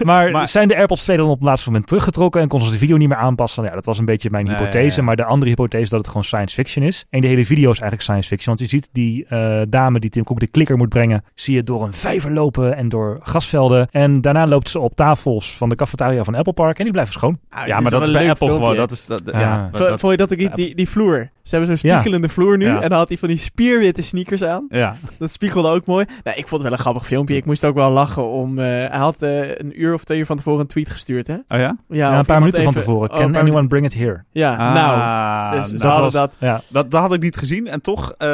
[0.04, 2.74] Maar, Maar- zijn de AirPods 2 dan op het laatste moment teruggetrokken en konden ze
[2.74, 3.64] de video niet meer aanpassen?
[3.64, 4.88] Ja, dat was een beetje mijn Nee, hypothese.
[4.88, 5.02] ja, ja.
[5.02, 7.04] Maar de andere hypothese is dat het gewoon science fiction is.
[7.10, 8.56] En de hele video is eigenlijk science fiction.
[8.56, 11.62] Want je ziet die eh, dame die Tim Cook de klikker moet brengen, zie je
[11.62, 13.88] door een vijver lopen en door grasvelden.
[13.90, 17.12] En daarna loopt ze op tafels van de cafetaria van Apple Park en die blijven
[17.14, 17.38] schoon.
[17.66, 18.76] Ja, maar dat is bij Apple gewoon.
[18.76, 20.54] Dat is, dat, ja, dat- Vond je dat ook niet?
[20.54, 21.30] Die, die vloer.
[21.42, 21.96] Ze hebben zo'n Ja.
[21.98, 22.66] spiegelende vloer nu.
[22.66, 22.80] Ja.
[22.82, 24.66] En dan had hij van die spierwitte sneakers aan.
[24.68, 24.96] ja.
[25.18, 26.06] Dat spiegelde ook mooi.
[26.24, 27.36] Nou, ik vond het wel een grappig filmpje.
[27.36, 28.58] Ik moest ook wel lachen om...
[28.58, 31.34] eh, hij had eh, een uur of twee uur van tevoren een tweet gestuurd, hè?
[31.34, 31.76] Oh ja?
[31.88, 33.10] Ja, een paar minuten van tevoren.
[33.10, 34.24] oh, Can anyone minuten- bring it here?
[34.32, 35.56] Ja, Ah, nou.
[35.56, 36.36] Dus nou, ze hadden dat...
[36.38, 36.60] Ja.
[36.68, 37.66] dat, dat had ik niet gezien.
[37.66, 38.28] En toch eh,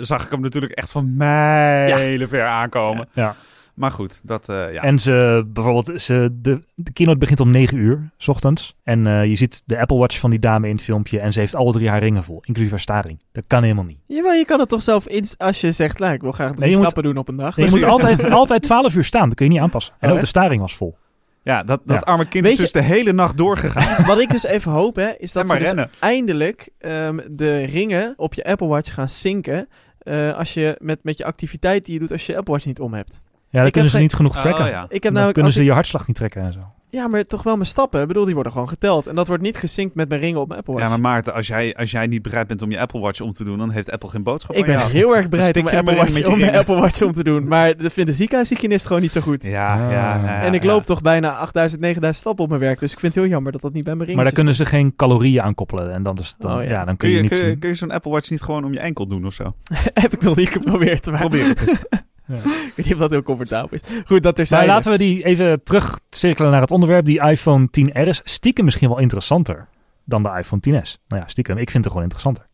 [0.00, 3.08] zag ik hem natuurlijk echt van mijlen ver aankomen.
[3.12, 3.34] Ja.
[3.74, 4.48] Maar goed, dat...
[4.48, 4.82] eh, ja.
[4.82, 8.76] En ze bijvoorbeeld, ze, de, de keynote begint om 9 uur, s ochtends.
[8.82, 11.20] En eh, je ziet de Apple Watch van die dame in het filmpje.
[11.20, 13.18] En ze heeft alle drie haar ringen vol, inclusief haar staring.
[13.32, 13.98] Dat kan helemaal niet.
[14.06, 15.24] Jawel, je kan het toch zelf in...
[15.36, 17.56] Als je zegt, nou, ik wil graag drie Nee, moet- stappen doen op een dag.
[17.56, 19.94] Nee, je moet altijd, altijd 12 uur staan, dat kun je niet aanpassen.
[20.00, 20.96] En Oh, ook de staring was vol.
[21.42, 22.12] ja, dat, dat Ja.
[22.12, 24.06] arme kind Weet is dus de hele nacht doorgegaan.
[24.06, 28.34] Wat ik dus even hoop, hè, is dat ze dus eindelijk ehm, de ringen op
[28.34, 29.68] je Apple Watch gaan zinken.
[29.98, 32.66] eh, als je met, met je activiteit die je doet als je je Apple Watch
[32.66, 33.22] niet om hebt.
[33.54, 34.66] Ja, dan Ik kunnen ze niet genoeg Oh, tracken.
[34.66, 34.86] ja.
[34.88, 36.58] Ik heb Dan kunnen ze ik- je hartslag niet trekken en zo.
[36.90, 38.00] ja, maar toch wel mijn stappen.
[38.00, 39.06] Ik bedoel, die worden gewoon geteld.
[39.06, 40.86] En dat wordt niet gesynct met mijn ringen op mijn Apple Watch.
[40.86, 43.32] Ja, maar Maarten, als jij, als jij niet bereid bent om je Apple Watch om
[43.32, 44.90] te doen, dan heeft Apple geen boodschap ik ben jou.
[44.90, 46.54] heel erg bereid om je mijn, Apple Watch, om mijn.
[46.54, 47.48] Apple Watch om te doen.
[47.48, 49.42] Maar dat vindt de ziekenhuishygiënist gewoon niet zo goed.
[49.42, 50.68] Ja, ja, ja, ja, en ik ja.
[50.68, 52.78] loop toch bijna 8000, 9000 stappen op mijn werk.
[52.80, 54.54] Dus ik vind het heel jammer dat dat niet bij mijn ring Maar daar kunnen
[54.54, 55.92] ze geen calorieën aan koppelen.
[55.92, 56.68] En dan, is, dan, Oh, ja.
[56.70, 56.76] ja.
[56.84, 57.58] dan kun Kun je, je, niet kun je, zien.
[57.58, 59.54] kun je zo'n Apple Watch niet gewoon om je enkel doen of zo?
[60.02, 61.06] Heb ik nog niet geprobeerd.
[61.10, 61.78] Maar Probeer het eens.
[62.26, 62.36] Ja.
[62.68, 64.02] ik weet niet of dat heel comfortabel is.
[64.06, 64.66] Goed, dat er Maar zijn.
[64.66, 67.04] laten we die even terugcirkelen naar het onderwerp.
[67.04, 69.68] Die iPhone 10R is stiekem misschien wel interessanter
[70.04, 71.00] dan de iPhone 10s.
[71.08, 71.58] Nou ja, stiekem.
[71.58, 72.46] Ik vind het gewoon interessanter.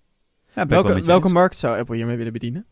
[0.55, 2.66] Ja, Welke, welke markt zou Apple hiermee willen bedienen?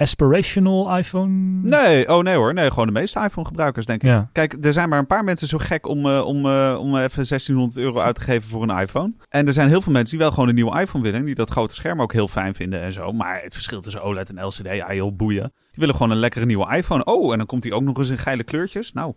[0.00, 1.32] Aspirational iPhone?
[1.62, 2.54] Nee, oh nee hoor.
[2.54, 4.08] Nee, gewoon de meeste iPhone-gebruikers, denk ik.
[4.08, 4.30] Ja.
[4.32, 7.26] Kijk, er zijn maar een paar mensen zo gek om, eh, om, eh, om even
[7.26, 9.12] 1600 euro uit te geven voor een iPhone.
[9.28, 11.24] En er zijn heel veel mensen die wel gewoon een nieuwe iPhone willen.
[11.24, 13.12] Die dat grote scherm ook heel fijn vinden en zo.
[13.12, 15.42] Maar het verschil tussen OLED en LCD, ja joh, boeien.
[15.42, 17.04] Die willen gewoon een lekkere nieuwe iPhone.
[17.04, 18.92] Oh, en dan komt die ook nog eens in geile kleurtjes.
[18.92, 19.14] Nou,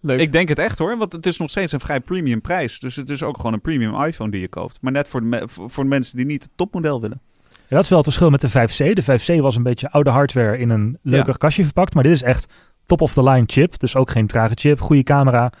[0.00, 0.20] Leuk.
[0.20, 0.96] ik denk het echt hoor.
[0.96, 2.78] Want het is nog steeds een vrij premium prijs.
[2.80, 4.78] Dus het is ook gewoon een premium iPhone die je koopt.
[4.80, 7.20] Maar net voor de, voor de mensen die niet het topmodel willen.
[7.68, 8.92] Ja, dat is wel het verschil met de 5C.
[8.92, 9.02] De
[9.36, 11.36] 5C was een beetje oude hardware in een leuker Ja.
[11.38, 11.94] kastje verpakt.
[11.94, 12.52] Maar dit is echt
[12.86, 13.78] top-of-the-line chip.
[13.78, 15.52] Dus ook geen trage chip, goede camera.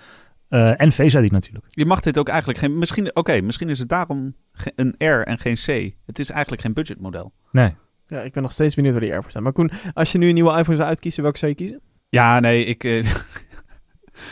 [0.48, 1.64] eh, en Face ID natuurlijk.
[1.68, 2.78] Je mag dit ook eigenlijk geen...
[2.78, 4.34] Misschien, oké, misschien is het daarom
[4.76, 5.94] een R en geen C.
[6.06, 7.32] Het is eigenlijk geen budgetmodel.
[7.52, 7.74] Nee.
[8.06, 9.42] Ja, ik ben nog steeds benieuwd waar die ervoor staan.
[9.42, 11.80] Maar Koen, als je nu een nieuwe iPhone zou uitkiezen, welke zou je kiezen?
[12.08, 12.84] Ja, nee, ik...
[12.84, 13.04] eh,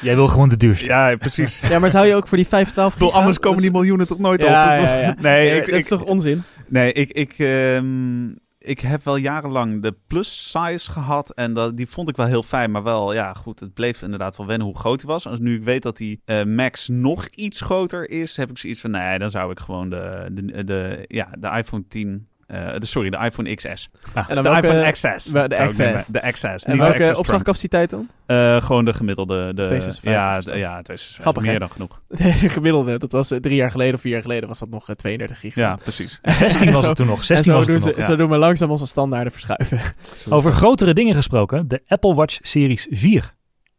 [0.00, 0.84] Jij wil gewoon de duurste.
[0.84, 1.60] ja, precies.
[1.60, 4.18] Ja, maar zou je ook voor die 512 Ik bedoel, anders komen die miljoenen toch
[4.18, 4.48] nooit op.
[4.48, 5.16] Ja, ja, ja.
[5.20, 6.42] Nee, ik, dat ik, is toch onzin?
[6.68, 8.26] nee, ik, ik, ehm,
[8.58, 11.30] ik heb wel jarenlang de plus size gehad.
[11.30, 12.70] En dat, die vond ik wel heel fijn.
[12.70, 13.60] Maar wel, ja, goed.
[13.60, 15.24] Het bleef inderdaad wel wennen hoe groot hij was.
[15.24, 18.80] En nu ik weet dat die eh, Max nog iets groter is, heb ik zoiets
[18.80, 22.86] van, nee, dan zou ik gewoon de, de, de, ja, de iPhone 10 eh, de,
[22.86, 23.88] sorry, de iPhone XS.
[24.14, 25.24] En dan de welke- iPhone XS.
[25.24, 26.06] de XS.
[26.06, 26.64] De XS.
[26.64, 28.08] En welke XS opslagcapaciteit dan?
[28.26, 29.46] Eh, gewoon de gemiddelde.
[29.54, 31.20] De, 256 ja, de- ja, 256.
[31.22, 32.00] Grappig, Meer dan genoeg.
[32.40, 34.88] De gemiddelde, dat was eh, drie jaar geleden of vier jaar geleden, was dat nog
[34.88, 35.54] eh, 32 gig.
[35.54, 36.20] Ja, precies.
[36.22, 37.18] 16 was Zo- het toen nog.
[37.18, 38.06] En 16 zo was het doen, toen ze, nog.
[38.08, 39.80] zo doen we langzaam onze standaarden verschuiven.
[40.28, 41.68] Over grotere dingen gesproken.
[41.68, 43.34] De Apple Watch Series 4.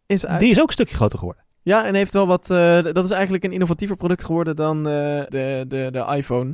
[0.05, 0.39] Is uit.
[0.39, 1.43] Die is ook een stukje groter geworden.
[1.65, 2.49] Ja, en heeft wel wat.
[2.49, 4.93] eh, dat is eigenlijk een innovatiever product geworden dan eh,
[5.29, 6.53] de, de, de iPhone.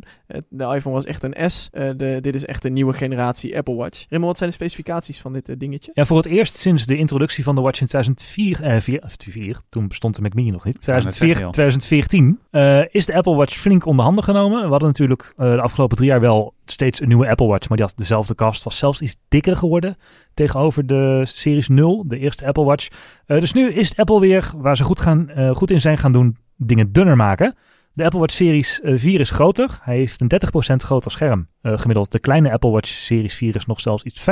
[0.49, 1.70] De iPhone was echt een S.
[1.72, 4.05] eh, de, dit is echt een nieuwe generatie Apple Watch.
[4.09, 5.91] Remo, wat zijn de specificaties van dit dingetje?
[5.93, 9.62] Ja, voor het eerst sinds de introductie van de Watch in 2004, eh, vier, 2004
[9.70, 11.51] toen bestond de Mac Mini nog niet, Ja, dat 2004, zeg je al.
[11.51, 14.62] 2014, eh, is de Apple Watch flink onder handen genomen.
[14.64, 17.78] We hadden natuurlijk eh, de afgelopen drie jaar wel steeds een nieuwe Apple Watch, maar
[17.78, 19.95] die had dezelfde kast, was zelfs iets dikker geworden
[20.34, 22.88] tegenover de Series 0, de eerste Apple Watch.
[23.26, 26.11] Eh, dus nu is Apple weer, waar ze goed, gaan, eh, goed in zijn gaan
[26.11, 27.55] doen, dingen dunner maken.
[27.94, 29.80] De Apple Watch Series eh, 4 is groter.
[29.82, 30.32] Hij heeft een
[30.74, 32.12] 30% groter scherm eh, gemiddeld.
[32.12, 34.24] De kleine Apple Watch Series 4 is nog zelfs iets 35%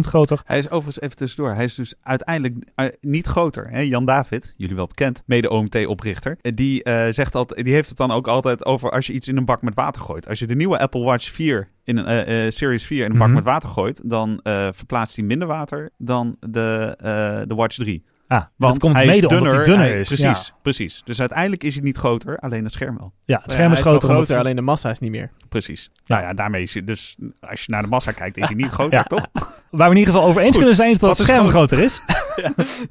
[0.00, 0.40] groter.
[0.44, 1.54] Hij is overigens even tussendoor.
[1.54, 3.68] Hij is dus uiteindelijk eh, niet groter.
[3.70, 3.80] Hè?
[3.80, 6.38] Jan David, jullie wel bekend, mede-OMT-oprichter.
[6.40, 9.28] eh, Die, eh, zegt altijd, die heeft het dan ook altijd over als je iets
[9.28, 10.28] in een bak met water gooit.
[10.28, 13.18] Als je de nieuwe Apple Watch 4 in een eh, eh, Series 4 in een
[13.18, 13.36] bak Mhm.
[13.36, 18.04] met water gooit, dan eh, verplaatst hij minder water dan de, eh, de Watch 3.
[18.28, 20.06] Ah, Want dat komt hij mede is dunner, omdat hij dunner hij- is.
[20.08, 21.02] Precies, Ja, precies.
[21.04, 23.12] Dus uiteindelijk is hij niet groter, alleen het scherm wel.
[23.24, 24.36] ja het Ja, scherm hij is groter.
[24.38, 25.30] alleen de massa is niet meer.
[25.48, 25.90] Precies.
[26.06, 28.68] Nou ja, daarmee is hij dus, als je naar de massa kijkt, is hij niet
[28.76, 29.02] groter, Ja.
[29.02, 29.26] toch?
[29.70, 30.56] Waar we in ieder geval over eens Goed.
[30.58, 31.70] kunnen zijn is dat het scherm groot?
[31.70, 32.02] groter is.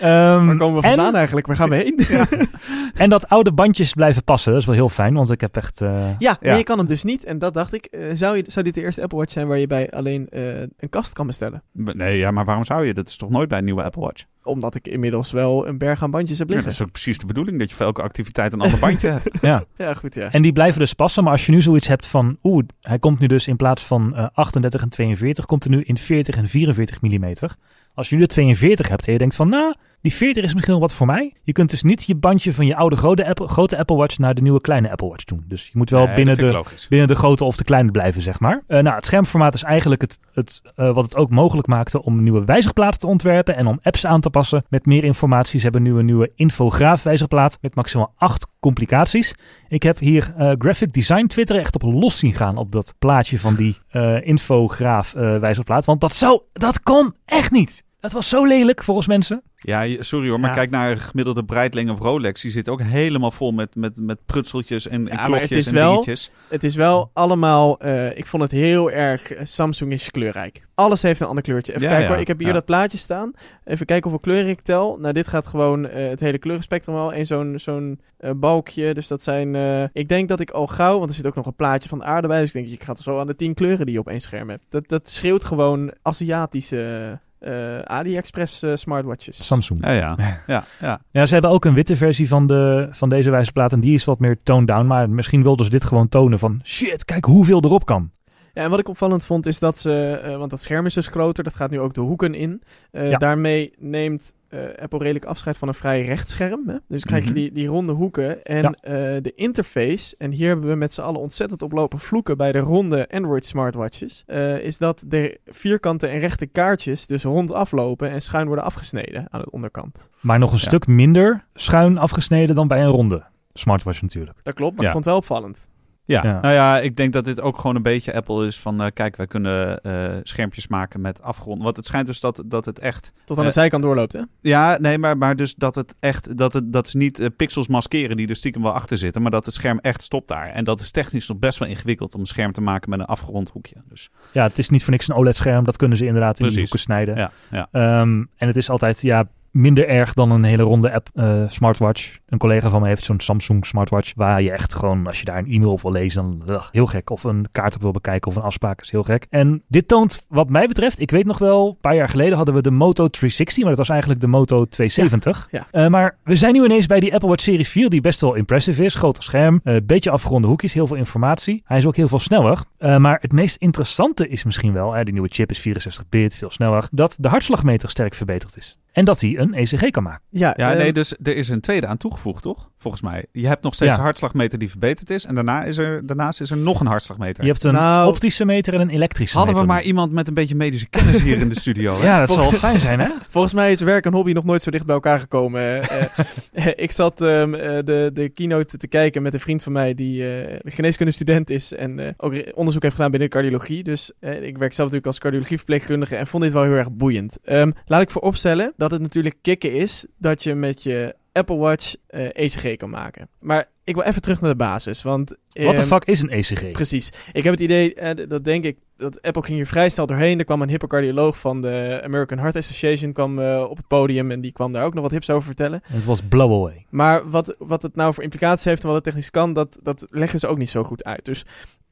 [0.00, 1.46] Ehm, Waar komen we en- vandaan eigenlijk?
[1.46, 1.98] Waar gaan we heen?
[2.94, 4.52] En dat oude bandjes blijven passen.
[4.52, 5.80] Dat is wel heel fijn, want ik heb echt...
[5.80, 6.36] eh, maar Ja.
[6.56, 7.24] je kan hem dus niet.
[7.24, 7.84] En dat dacht ik.
[7.84, 10.60] eh, zou, je, zou dit de eerste Apple Watch zijn waar je bij alleen eh,
[10.60, 11.62] een kast kan bestellen?
[11.72, 12.94] Nee, ja, maar waarom zou je?
[12.94, 14.24] Dat is toch nooit bij een nieuwe Apple Watch?
[14.44, 16.72] Omdat ik inmiddels wel een berg aan bandjes heb Ja, liggen.
[16.72, 19.30] dat is ook precies de bedoeling, dat je voor elke activiteit een ander bandje hebt.
[19.42, 19.64] ja.
[19.76, 20.30] Ja, goed ja.
[20.32, 21.22] En die blijven dus passen.
[21.22, 22.38] Maar als je nu zoiets hebt van...
[22.42, 25.44] Oeh, hij komt nu dus in plaats van eh, 38 en 42...
[25.44, 27.56] komt er nu in 40 en 44 millimeter.
[27.94, 29.48] Als je nu de 42 hebt en je denkt van...
[29.48, 29.74] Nou,
[30.04, 31.32] die 40 is misschien wel wat voor mij.
[31.42, 34.18] Je kunt dus niet je bandje van je oude grote Apple, grote Apple Watch...
[34.18, 35.44] naar de nieuwe kleine Apple Watch doen.
[35.48, 36.62] Dus je moet wel Nee, binnen de...
[36.88, 38.62] binnen de grote of de kleine blijven, zeg maar.
[38.66, 42.22] Eh, nou, het schermformaat is eigenlijk het, het, eh, wat het ook mogelijk maakte om
[42.22, 45.58] nieuwe wijzigplaat te ontwerpen en om apps aan te passen met meer informatie.
[45.58, 49.34] Ze hebben nu een nieuwe infograaf wijzigplaat met maximaal acht complicaties.
[49.68, 53.38] Ik heb hier eh, graphic design Twitter echt op los zien gaan op dat plaatje
[53.38, 53.76] van die
[54.22, 55.84] infograaf wijzigplaat.
[55.84, 57.84] Want dat zou, dat kon echt niet.
[58.04, 59.42] Dat was zo lelijk volgens mensen.
[59.56, 60.56] Ja, je- sorry hoor, maar Ja.
[60.56, 62.42] kijk naar een gemiddelde Breitling of Rolex.
[62.42, 65.56] Die zit ook helemaal vol met, met, met prutseltjes en, en Ja, maar het klokjes
[65.58, 66.30] is en wel- dingetjes.
[66.48, 70.66] Het is wel allemaal, eh, ik vond het heel erg eh, Samsung-ish kleurrijk.
[70.74, 71.72] Alles heeft een ander kleurtje.
[71.72, 72.52] Even Ja, kijken ja, hoor, ik heb hier ja.
[72.54, 73.32] dat plaatje staan.
[73.64, 74.96] Even kijken hoeveel kleuren ik tel.
[75.00, 78.00] Nou, dit gaat gewoon eh, het hele kleurenspectrum wel in zo'n zo'n
[78.36, 78.94] balkje.
[78.94, 81.46] Dus dat zijn, eh, ik denk dat ik al gauw, want er zit ook nog
[81.46, 82.38] een plaatje van de aarde bij.
[82.40, 84.48] Dus ik denk, ik ga zo aan de tien kleuren die je op één scherm
[84.50, 84.64] hebt.
[84.68, 89.46] Dat, dat schreeuwt gewoon Aziatische eh, AliExpress eh, smartwatches.
[89.46, 89.84] Samsung.
[89.84, 90.16] Ja, ja.
[90.46, 91.00] ja, ja.
[91.10, 94.04] Ja, ze hebben ook een witte versie van, de, van deze wijzerplaat en die is
[94.04, 94.86] wat meer toned down.
[94.86, 98.10] Maar misschien wilden ze dit gewoon tonen van shit, kijk hoeveel erop kan.
[98.54, 101.06] Ja, en wat ik opvallend vond is dat ze, eh, want dat scherm is dus
[101.06, 102.62] groter, dat gaat nu ook de hoeken in.
[102.90, 103.18] Eh, Ja.
[103.18, 106.68] Daarmee neemt eh, Apple redelijk afscheid van een vrij recht scherm.
[106.68, 106.76] Hè?
[106.88, 107.38] Dus krijg je Mhm.
[107.38, 108.44] die, die ronde hoeken.
[108.44, 109.20] En Ja.
[109.20, 113.08] de interface, en hier hebben we met z'n allen ontzettend oplopen vloeken bij de ronde
[113.10, 114.24] Android smartwatches,
[114.62, 119.40] is dat de vierkante en rechte kaartjes dus rond aflopen en schuin worden afgesneden aan
[119.40, 120.10] de onderkant.
[120.20, 120.62] Maar nog een Ja.
[120.64, 124.38] stuk minder schuin afgesneden dan bij een ronde smartwatch natuurlijk.
[124.42, 124.86] Dat klopt, maar Ja.
[124.86, 125.68] ik vond het wel opvallend.
[126.06, 126.20] Ja.
[126.24, 126.40] Ja.
[126.40, 128.82] nou ja, ik denk dat dit ook gewoon een beetje Apple is van...
[128.82, 131.62] eh, kijk, wij kunnen eh, schermpjes maken met afgrond.
[131.62, 133.12] Want het schijnt dus dat, dat het echt...
[133.24, 134.20] Tot aan de Eh, zijkant doorloopt, hè?
[134.40, 136.36] Ja, nee, maar, maar dus dat het echt...
[136.36, 139.22] Dat, het, dat ze niet pixels maskeren die er stiekem wel achter zitten...
[139.22, 140.48] maar dat het scherm echt stopt daar.
[140.48, 143.04] En dat is technisch nog best wel ingewikkeld om een scherm te maken met een
[143.06, 143.76] afgerond hoekje.
[143.88, 145.64] Dus Ja, het is niet voor niks een OLED-scherm.
[145.64, 147.16] Dat kunnen ze inderdaad in die hoeken snijden.
[147.16, 147.68] ja, ja.
[147.72, 149.24] Ehm, en het is altijd ja,
[149.54, 152.18] minder erg dan een hele ronde app eh, smartwatch.
[152.26, 154.12] Een collega van me heeft zo'n Samsung smartwatch.
[154.16, 156.86] Waar je echt gewoon, als je daar een e-mail op wil lezen, dan ugh, heel
[156.86, 157.10] gek.
[157.10, 159.26] Of een kaart op wil bekijken of een afspraak is heel gek.
[159.30, 162.54] En dit toont, wat mij betreft, ik weet nog wel, een paar jaar geleden hadden
[162.54, 163.58] we de Moto 360.
[163.58, 165.48] Maar dat was eigenlijk de Moto 270.
[165.50, 168.20] Ja, Eh, maar we zijn nu ineens bij die Apple Watch Series 4, die best
[168.20, 168.94] wel impressive is.
[168.94, 171.62] Groter scherm, een beetje afgeronde hoekjes, heel veel informatie.
[171.64, 172.58] Hij is ook heel veel sneller.
[172.78, 176.88] Maar het meest interessante is misschien wel, die nieuwe chip is 64 bit, veel sneller,
[176.90, 178.78] dat de hartslagmeter sterk verbeterd is.
[178.92, 180.22] En dat hij een ECG kan maken.
[180.30, 182.70] Ja, Ja, ehm, nee, dus er is een tweede aan toegevoegd, toch?
[182.78, 183.26] Volgens mij.
[183.32, 183.96] Je hebt nog steeds Ja.
[183.98, 185.24] een hartslagmeter die verbeterd is.
[185.24, 187.44] En daarna is er, daarnaast is er nog een hartslagmeter.
[187.44, 189.74] Je hebt een Nou, optische meter en een elektrische Hadden we meter.
[189.76, 191.94] maar iemand met een beetje medische kennis hier in de studio.
[191.94, 192.02] hè?
[192.14, 193.08] Ja, dat zal fijn zijn, hè?
[193.28, 195.62] Volgens mij is werk en hobby nog nooit zo dicht bij elkaar gekomen.
[195.84, 199.72] Eh, eh, ik zat ehm, eh, de, de keynote te kijken met een vriend van
[199.72, 203.82] mij die eh geneeskundestudent is en eh, ook onderzoek heeft gedaan binnen cardiologie.
[203.82, 207.38] Dus ik werk zelf natuurlijk als cardiologieverpleegkundige en vond dit wel heel erg boeiend.
[207.44, 211.94] Ehm, laat ik vooropstellen dat het natuurlijk kicken is dat je met je Apple Watch
[212.06, 213.28] eh, ECG kan maken.
[213.40, 215.28] Maar ik wil even terug naar de basis, want...
[215.30, 215.36] Wat
[215.76, 216.70] de ehm, fuck is een E ECG?
[216.72, 217.12] Precies.
[217.32, 220.38] Ik heb het idee, d- dat denk ik, dat Apple ging hier vrij snel doorheen.
[220.38, 224.40] Er kwam een hypercardioloog van de American Heart Association kwam, eh, op het podium en
[224.40, 225.80] die kwam daar ook nog wat hips over vertellen.
[225.84, 226.86] Het was blow away.
[226.90, 230.06] Maar wat, wat het nou voor implicaties heeft en wat het technisch kan, dat, dat
[230.10, 231.24] leggen ze ook niet zo goed uit.
[231.24, 231.44] Dus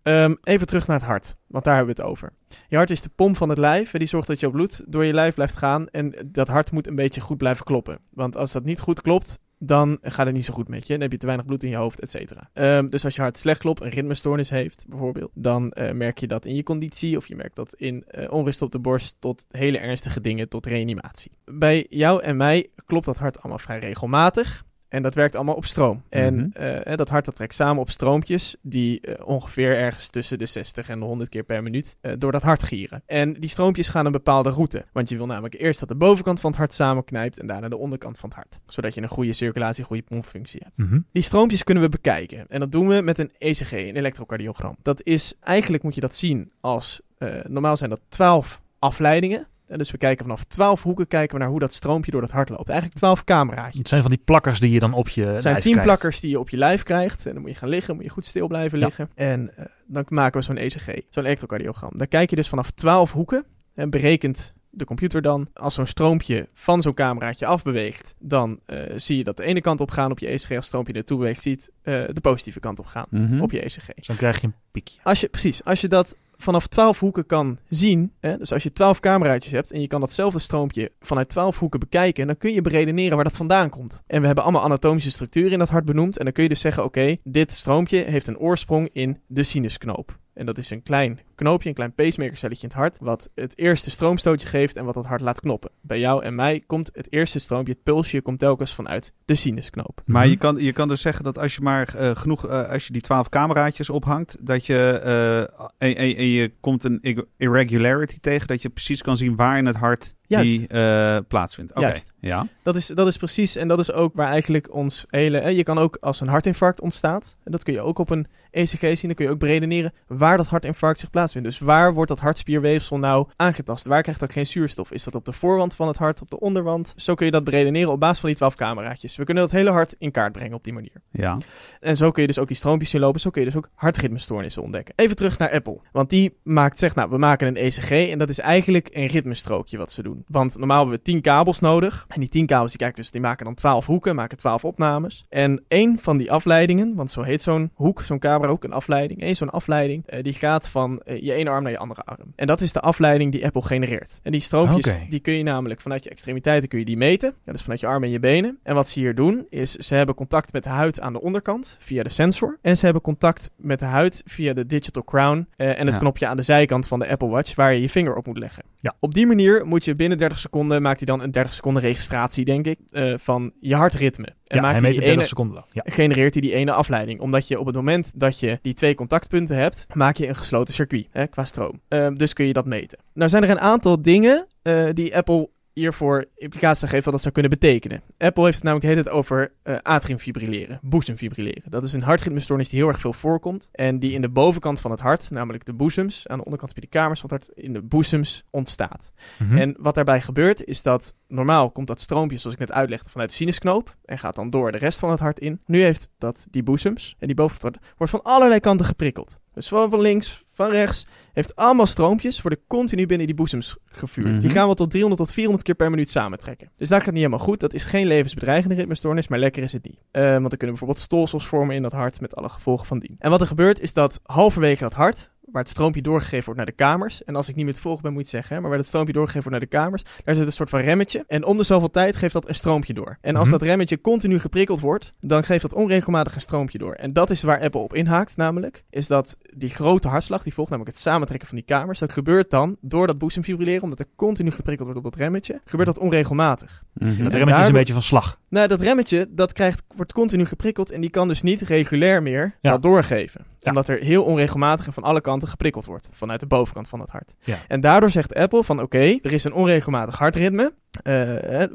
[0.02, 2.32] ehm, even terug naar het hart, want daar hebben we het over.
[2.68, 5.04] Je hart is de pomp van het lijf en die zorgt dat je bloed door
[5.04, 5.88] je lijf blijft gaan.
[5.88, 7.98] En dat hart moet een beetje goed blijven kloppen.
[8.10, 10.92] Want als dat niet goed klopt, dan gaat het niet zo goed met je.
[10.92, 12.50] Dan heb je te weinig bloed in je hoofd, et cetera.
[12.52, 16.26] Ehm, dus als je hart slecht klopt, een ritmestoornis heeft bijvoorbeeld, dan eh, merk je
[16.26, 19.44] dat in je conditie of je merkt dat in eh, onrust op de borst tot
[19.50, 21.32] hele ernstige dingen, tot reanimatie.
[21.44, 24.64] Bij jou en mij klopt dat hart allemaal vrij regelmatig.
[24.92, 26.02] En dat werkt allemaal op stroom.
[26.08, 26.62] En Mhm.
[26.62, 30.88] eh, dat hart dat trekt samen op stroompjes die eh, ongeveer ergens tussen de 60
[30.88, 33.02] en de 100 keer per minuut eh, door dat hart gieren.
[33.06, 34.84] En die stroompjes gaan een bepaalde route.
[34.92, 37.76] Want je wil namelijk eerst dat de bovenkant van het hart samenknijpt en daarna de
[37.76, 38.58] onderkant van het hart.
[38.66, 40.78] Zodat je een goede circulatie, een goede pompfunctie hebt.
[40.78, 41.00] Mhm.
[41.12, 42.44] Die stroompjes kunnen we bekijken.
[42.48, 44.76] En dat doen we met een ECG, een elektrocardiogram.
[44.82, 47.00] Dat is, eigenlijk moet je dat zien als,
[47.46, 49.46] normaal zijn dat 12 afleidingen.
[49.72, 52.30] En dus we kijken vanaf 12 hoeken kijken we naar hoe dat stroompje door dat
[52.30, 52.68] hart loopt.
[52.68, 53.78] Eigenlijk 12 cameraatjes.
[53.78, 55.82] Het zijn van die plakkers die je dan op je Het zijn 10 krijgt.
[55.82, 57.26] plakkers die je op je lijf krijgt.
[57.26, 58.84] En dan moet je gaan liggen, moet je goed stil blijven Ja.
[58.84, 59.10] liggen.
[59.14, 61.90] En eh, dan maken we zo'n ECG, zo'n elektrocardiogram.
[61.94, 63.44] Daar kijk je dus vanaf 12 hoeken
[63.74, 69.16] en berekent de computer dan, als zo'n stroompje van zo'n cameraatje afbeweegt, dan eh, zie
[69.16, 70.42] je dat de ene kant op gaan op je ECG.
[70.48, 73.40] Als het stroompje naartoe beweegt, ziet eh, de positieve kant op gaan Mhm.
[73.40, 73.86] op je ECG.
[73.94, 75.00] Dus dan krijg je een piekje.
[75.02, 78.72] Als je, precies, als je dat vanaf 12 hoeken kan zien, hè, dus als je
[78.72, 82.62] 12 cameraatjes hebt en je kan datzelfde stroompje vanuit 12 hoeken bekijken, dan kun je
[82.62, 84.02] beredeneren waar dat vandaan komt.
[84.06, 86.60] En we hebben allemaal anatomische structuren in dat hart benoemd en dan kun je dus
[86.60, 90.18] zeggen, oké, dit stroompje heeft een oorsprong in de sinusknoop.
[90.34, 93.90] En dat is een klein knoopje, een klein pacemakercelletje in het hart, wat het eerste
[93.90, 95.70] stroomstootje geeft en wat het hart laat knoppen.
[95.80, 100.02] Bij jou en mij komt het eerste stroompje, het pulsje, komt telkens vanuit de sinusknoop.
[100.06, 100.30] Maar Mhm.
[100.30, 102.92] je kan, je kan dus zeggen dat als je maar eh, genoeg, eh, als je
[102.92, 105.40] die twaalf cameraatjes ophangt, dat je eh,
[105.88, 109.58] en, en, en je komt een ir- irregularity tegen, dat je precies kan zien waar
[109.58, 110.50] in het hart Juist.
[110.58, 111.70] die eh, plaatsvindt.
[111.70, 112.12] Oké, Juist.
[112.20, 112.46] ja.
[112.62, 115.38] Dat is, dat is precies, en dat is ook waar eigenlijk ons hele...
[115.40, 118.26] Hè, je kan ook als een hartinfarct ontstaat, en dat kun je ook op een
[118.50, 121.31] ECG zien, dan kun je ook beredeneren waar dat hartinfarct zich plaatsvindt.
[121.40, 123.86] Dus waar wordt dat hartspierweefsel nou aangetast?
[123.86, 124.92] Waar krijgt dat geen zuurstof?
[124.92, 126.92] Is dat op de voorwand van het hart, op de onderwand?
[126.96, 129.16] Zo kun je dat beredeneren op basis van die 12 cameraatjes.
[129.16, 131.02] We kunnen dat hele hart in kaart brengen op die manier.
[131.10, 131.38] ja.
[131.80, 133.20] En zo kun je dus ook die stroompjes zien lopen.
[133.20, 134.94] Zo kun je dus ook hartritmestoornissen ontdekken.
[134.96, 135.80] Even terug naar Apple.
[135.92, 137.90] Want die maakt, zegt nou, we maken een ECG.
[137.90, 140.24] En dat is eigenlijk een ritmestrookje wat ze doen.
[140.26, 142.04] Want normaal hebben we 10 kabels nodig.
[142.08, 145.26] En die 10 kabels, die, dus, die maken dan 12 hoeken, maken 12 opnames.
[145.28, 149.20] En één van die afleidingen, want zo heet zo'n hoek, zo'n camerahoek, een afleiding.
[149.20, 152.32] Één zo'n afleiding, eh, die gaat van eh, je ene arm naar je andere arm.
[152.36, 154.20] En dat is de afleiding die Apple genereert.
[154.22, 155.06] En die stroompjes, Oké.
[155.08, 157.34] die kun je namelijk vanuit je extremiteiten kun je die meten.
[157.44, 158.58] Ja, dus vanuit je armen en je benen.
[158.62, 161.76] En wat ze hier doen, is ze hebben contact met de huid aan de onderkant
[161.80, 162.58] via de sensor.
[162.62, 165.98] En ze hebben contact met de huid via de digital crown eh, en het Ja.
[165.98, 168.62] knopje aan de zijkant van de Apple Watch waar je je vinger op moet leggen.
[168.78, 168.94] Ja.
[169.00, 172.44] Op die manier moet je binnen 30 seconden, maakt hij dan een 30 seconden registratie,
[172.44, 174.28] denk ik, eh, van je hartritme.
[174.52, 175.66] En Ja, maakt hij die het 30 ene, seconden lang.
[175.72, 175.82] Ja.
[175.84, 177.20] genereert hij die ene afleiding.
[177.20, 180.74] Omdat je op het moment dat je die twee contactpunten hebt, maak je een gesloten
[180.74, 181.80] circuit hè, qua stroom.
[181.88, 182.98] Ehm, dus kun je dat meten.
[183.14, 187.22] Nou zijn er een aantal dingen eh, die Apple hiervoor implicaties aan geeft wat dat
[187.22, 188.02] zou kunnen betekenen.
[188.18, 191.70] Apple heeft het namelijk tijd over eh atriumfibrilleren, boezemfibrilleren.
[191.70, 194.90] Dat is een hartritmestoornis die heel erg veel voorkomt en die in de bovenkant van
[194.90, 197.72] het hart, namelijk de boezems, aan de onderkant je de kamers van het hart, in
[197.72, 199.12] de boezems ontstaat.
[199.38, 199.56] Mhm.
[199.56, 203.30] En wat daarbij gebeurt is dat normaal komt dat stroompje, zoals ik net uitlegde, vanuit
[203.30, 205.60] de sinusknoop en gaat dan door de rest van het hart in.
[205.66, 209.40] Nu heeft dat die boezems en die bovenkant wordt van allerlei kanten geprikkeld.
[209.54, 214.28] Dus zowel van links, van rechts, heeft allemaal stroompjes, worden continu binnen die boezems gevuurd.
[214.28, 214.38] Mhm.
[214.38, 216.70] Die gaan wel tot 300 tot 400 keer per minuut samentrekken.
[216.76, 217.60] Dus dat gaat niet helemaal goed.
[217.60, 219.98] Dat is geen levensbedreigende ritmestoornis, maar lekker is het niet.
[220.10, 223.16] Eh, want er kunnen bijvoorbeeld stolsels vormen in dat hart met alle gevolgen van dien.
[223.18, 226.66] En wat er gebeurt is dat halverwege dat hart waar het stroompje doorgegeven wordt naar
[226.68, 227.24] de kamers.
[227.24, 228.78] En als ik niet meer het volgen ben, moet je het zeggen, hè, maar waar
[228.78, 231.24] het stroompje doorgegeven wordt naar de kamers, daar zit een soort van remmetje.
[231.26, 233.18] En om de zoveel tijd geeft dat een stroompje door.
[233.20, 233.58] En als Mhm.
[233.58, 236.92] dat remmetje continu geprikkeld wordt, dan geeft dat onregelmatig een stroompje door.
[236.94, 240.70] En dat is waar Apple op inhaakt, namelijk, is dat die grote hartslag, die volgt
[240.70, 244.50] namelijk het samentrekken van die kamers, dat gebeurt dan door dat boezemfibrilleren, omdat er continu
[244.50, 246.82] geprikkeld wordt op dat remmetje, gebeurt dat onregelmatig.
[246.94, 247.22] Mhm.
[247.22, 248.40] Dat remmetje is een beetje van slag.
[248.48, 252.56] Nou, dat remmetje, dat krijgt, wordt continu geprikkeld en die kan dus niet regulair meer
[252.60, 252.70] Ja.
[252.70, 253.50] dat doorgeven.
[253.62, 253.70] Ja.
[253.70, 257.10] Omdat er heel onregelmatig en van alle kanten geprikkeld wordt, vanuit de bovenkant van het
[257.10, 257.34] hart.
[257.40, 257.56] Ja.
[257.68, 260.74] En daardoor zegt Apple van, oké, er is een onregelmatig hartritme.
[261.02, 261.12] Eh,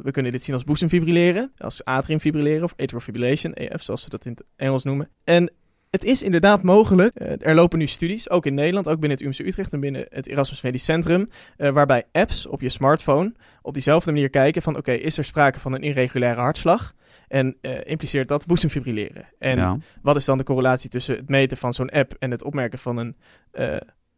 [0.03, 4.25] we kunnen dit zien als boezemfibrilleren, als atriumfibrilleren of atrial fibrillation, AF, zoals ze dat
[4.25, 5.09] in het Engels noemen.
[5.23, 5.51] En
[5.97, 7.15] het is inderdaad mogelijk.
[7.15, 10.05] eh, er lopen nu studies, ook in Nederland, ook binnen het UMC Utrecht en binnen
[10.09, 14.77] het Erasmus Medisch Centrum, eh, waarbij apps op je smartphone op diezelfde manier kijken van,
[14.77, 16.93] oké, is er sprake van een irregulaire hartslag?
[17.27, 19.25] En eh, impliceert dat boezemfibrilleren?
[19.39, 19.77] En ja.
[20.01, 22.97] wat is dan de correlatie tussen het meten van zo'n app en het opmerken van
[22.97, 23.15] een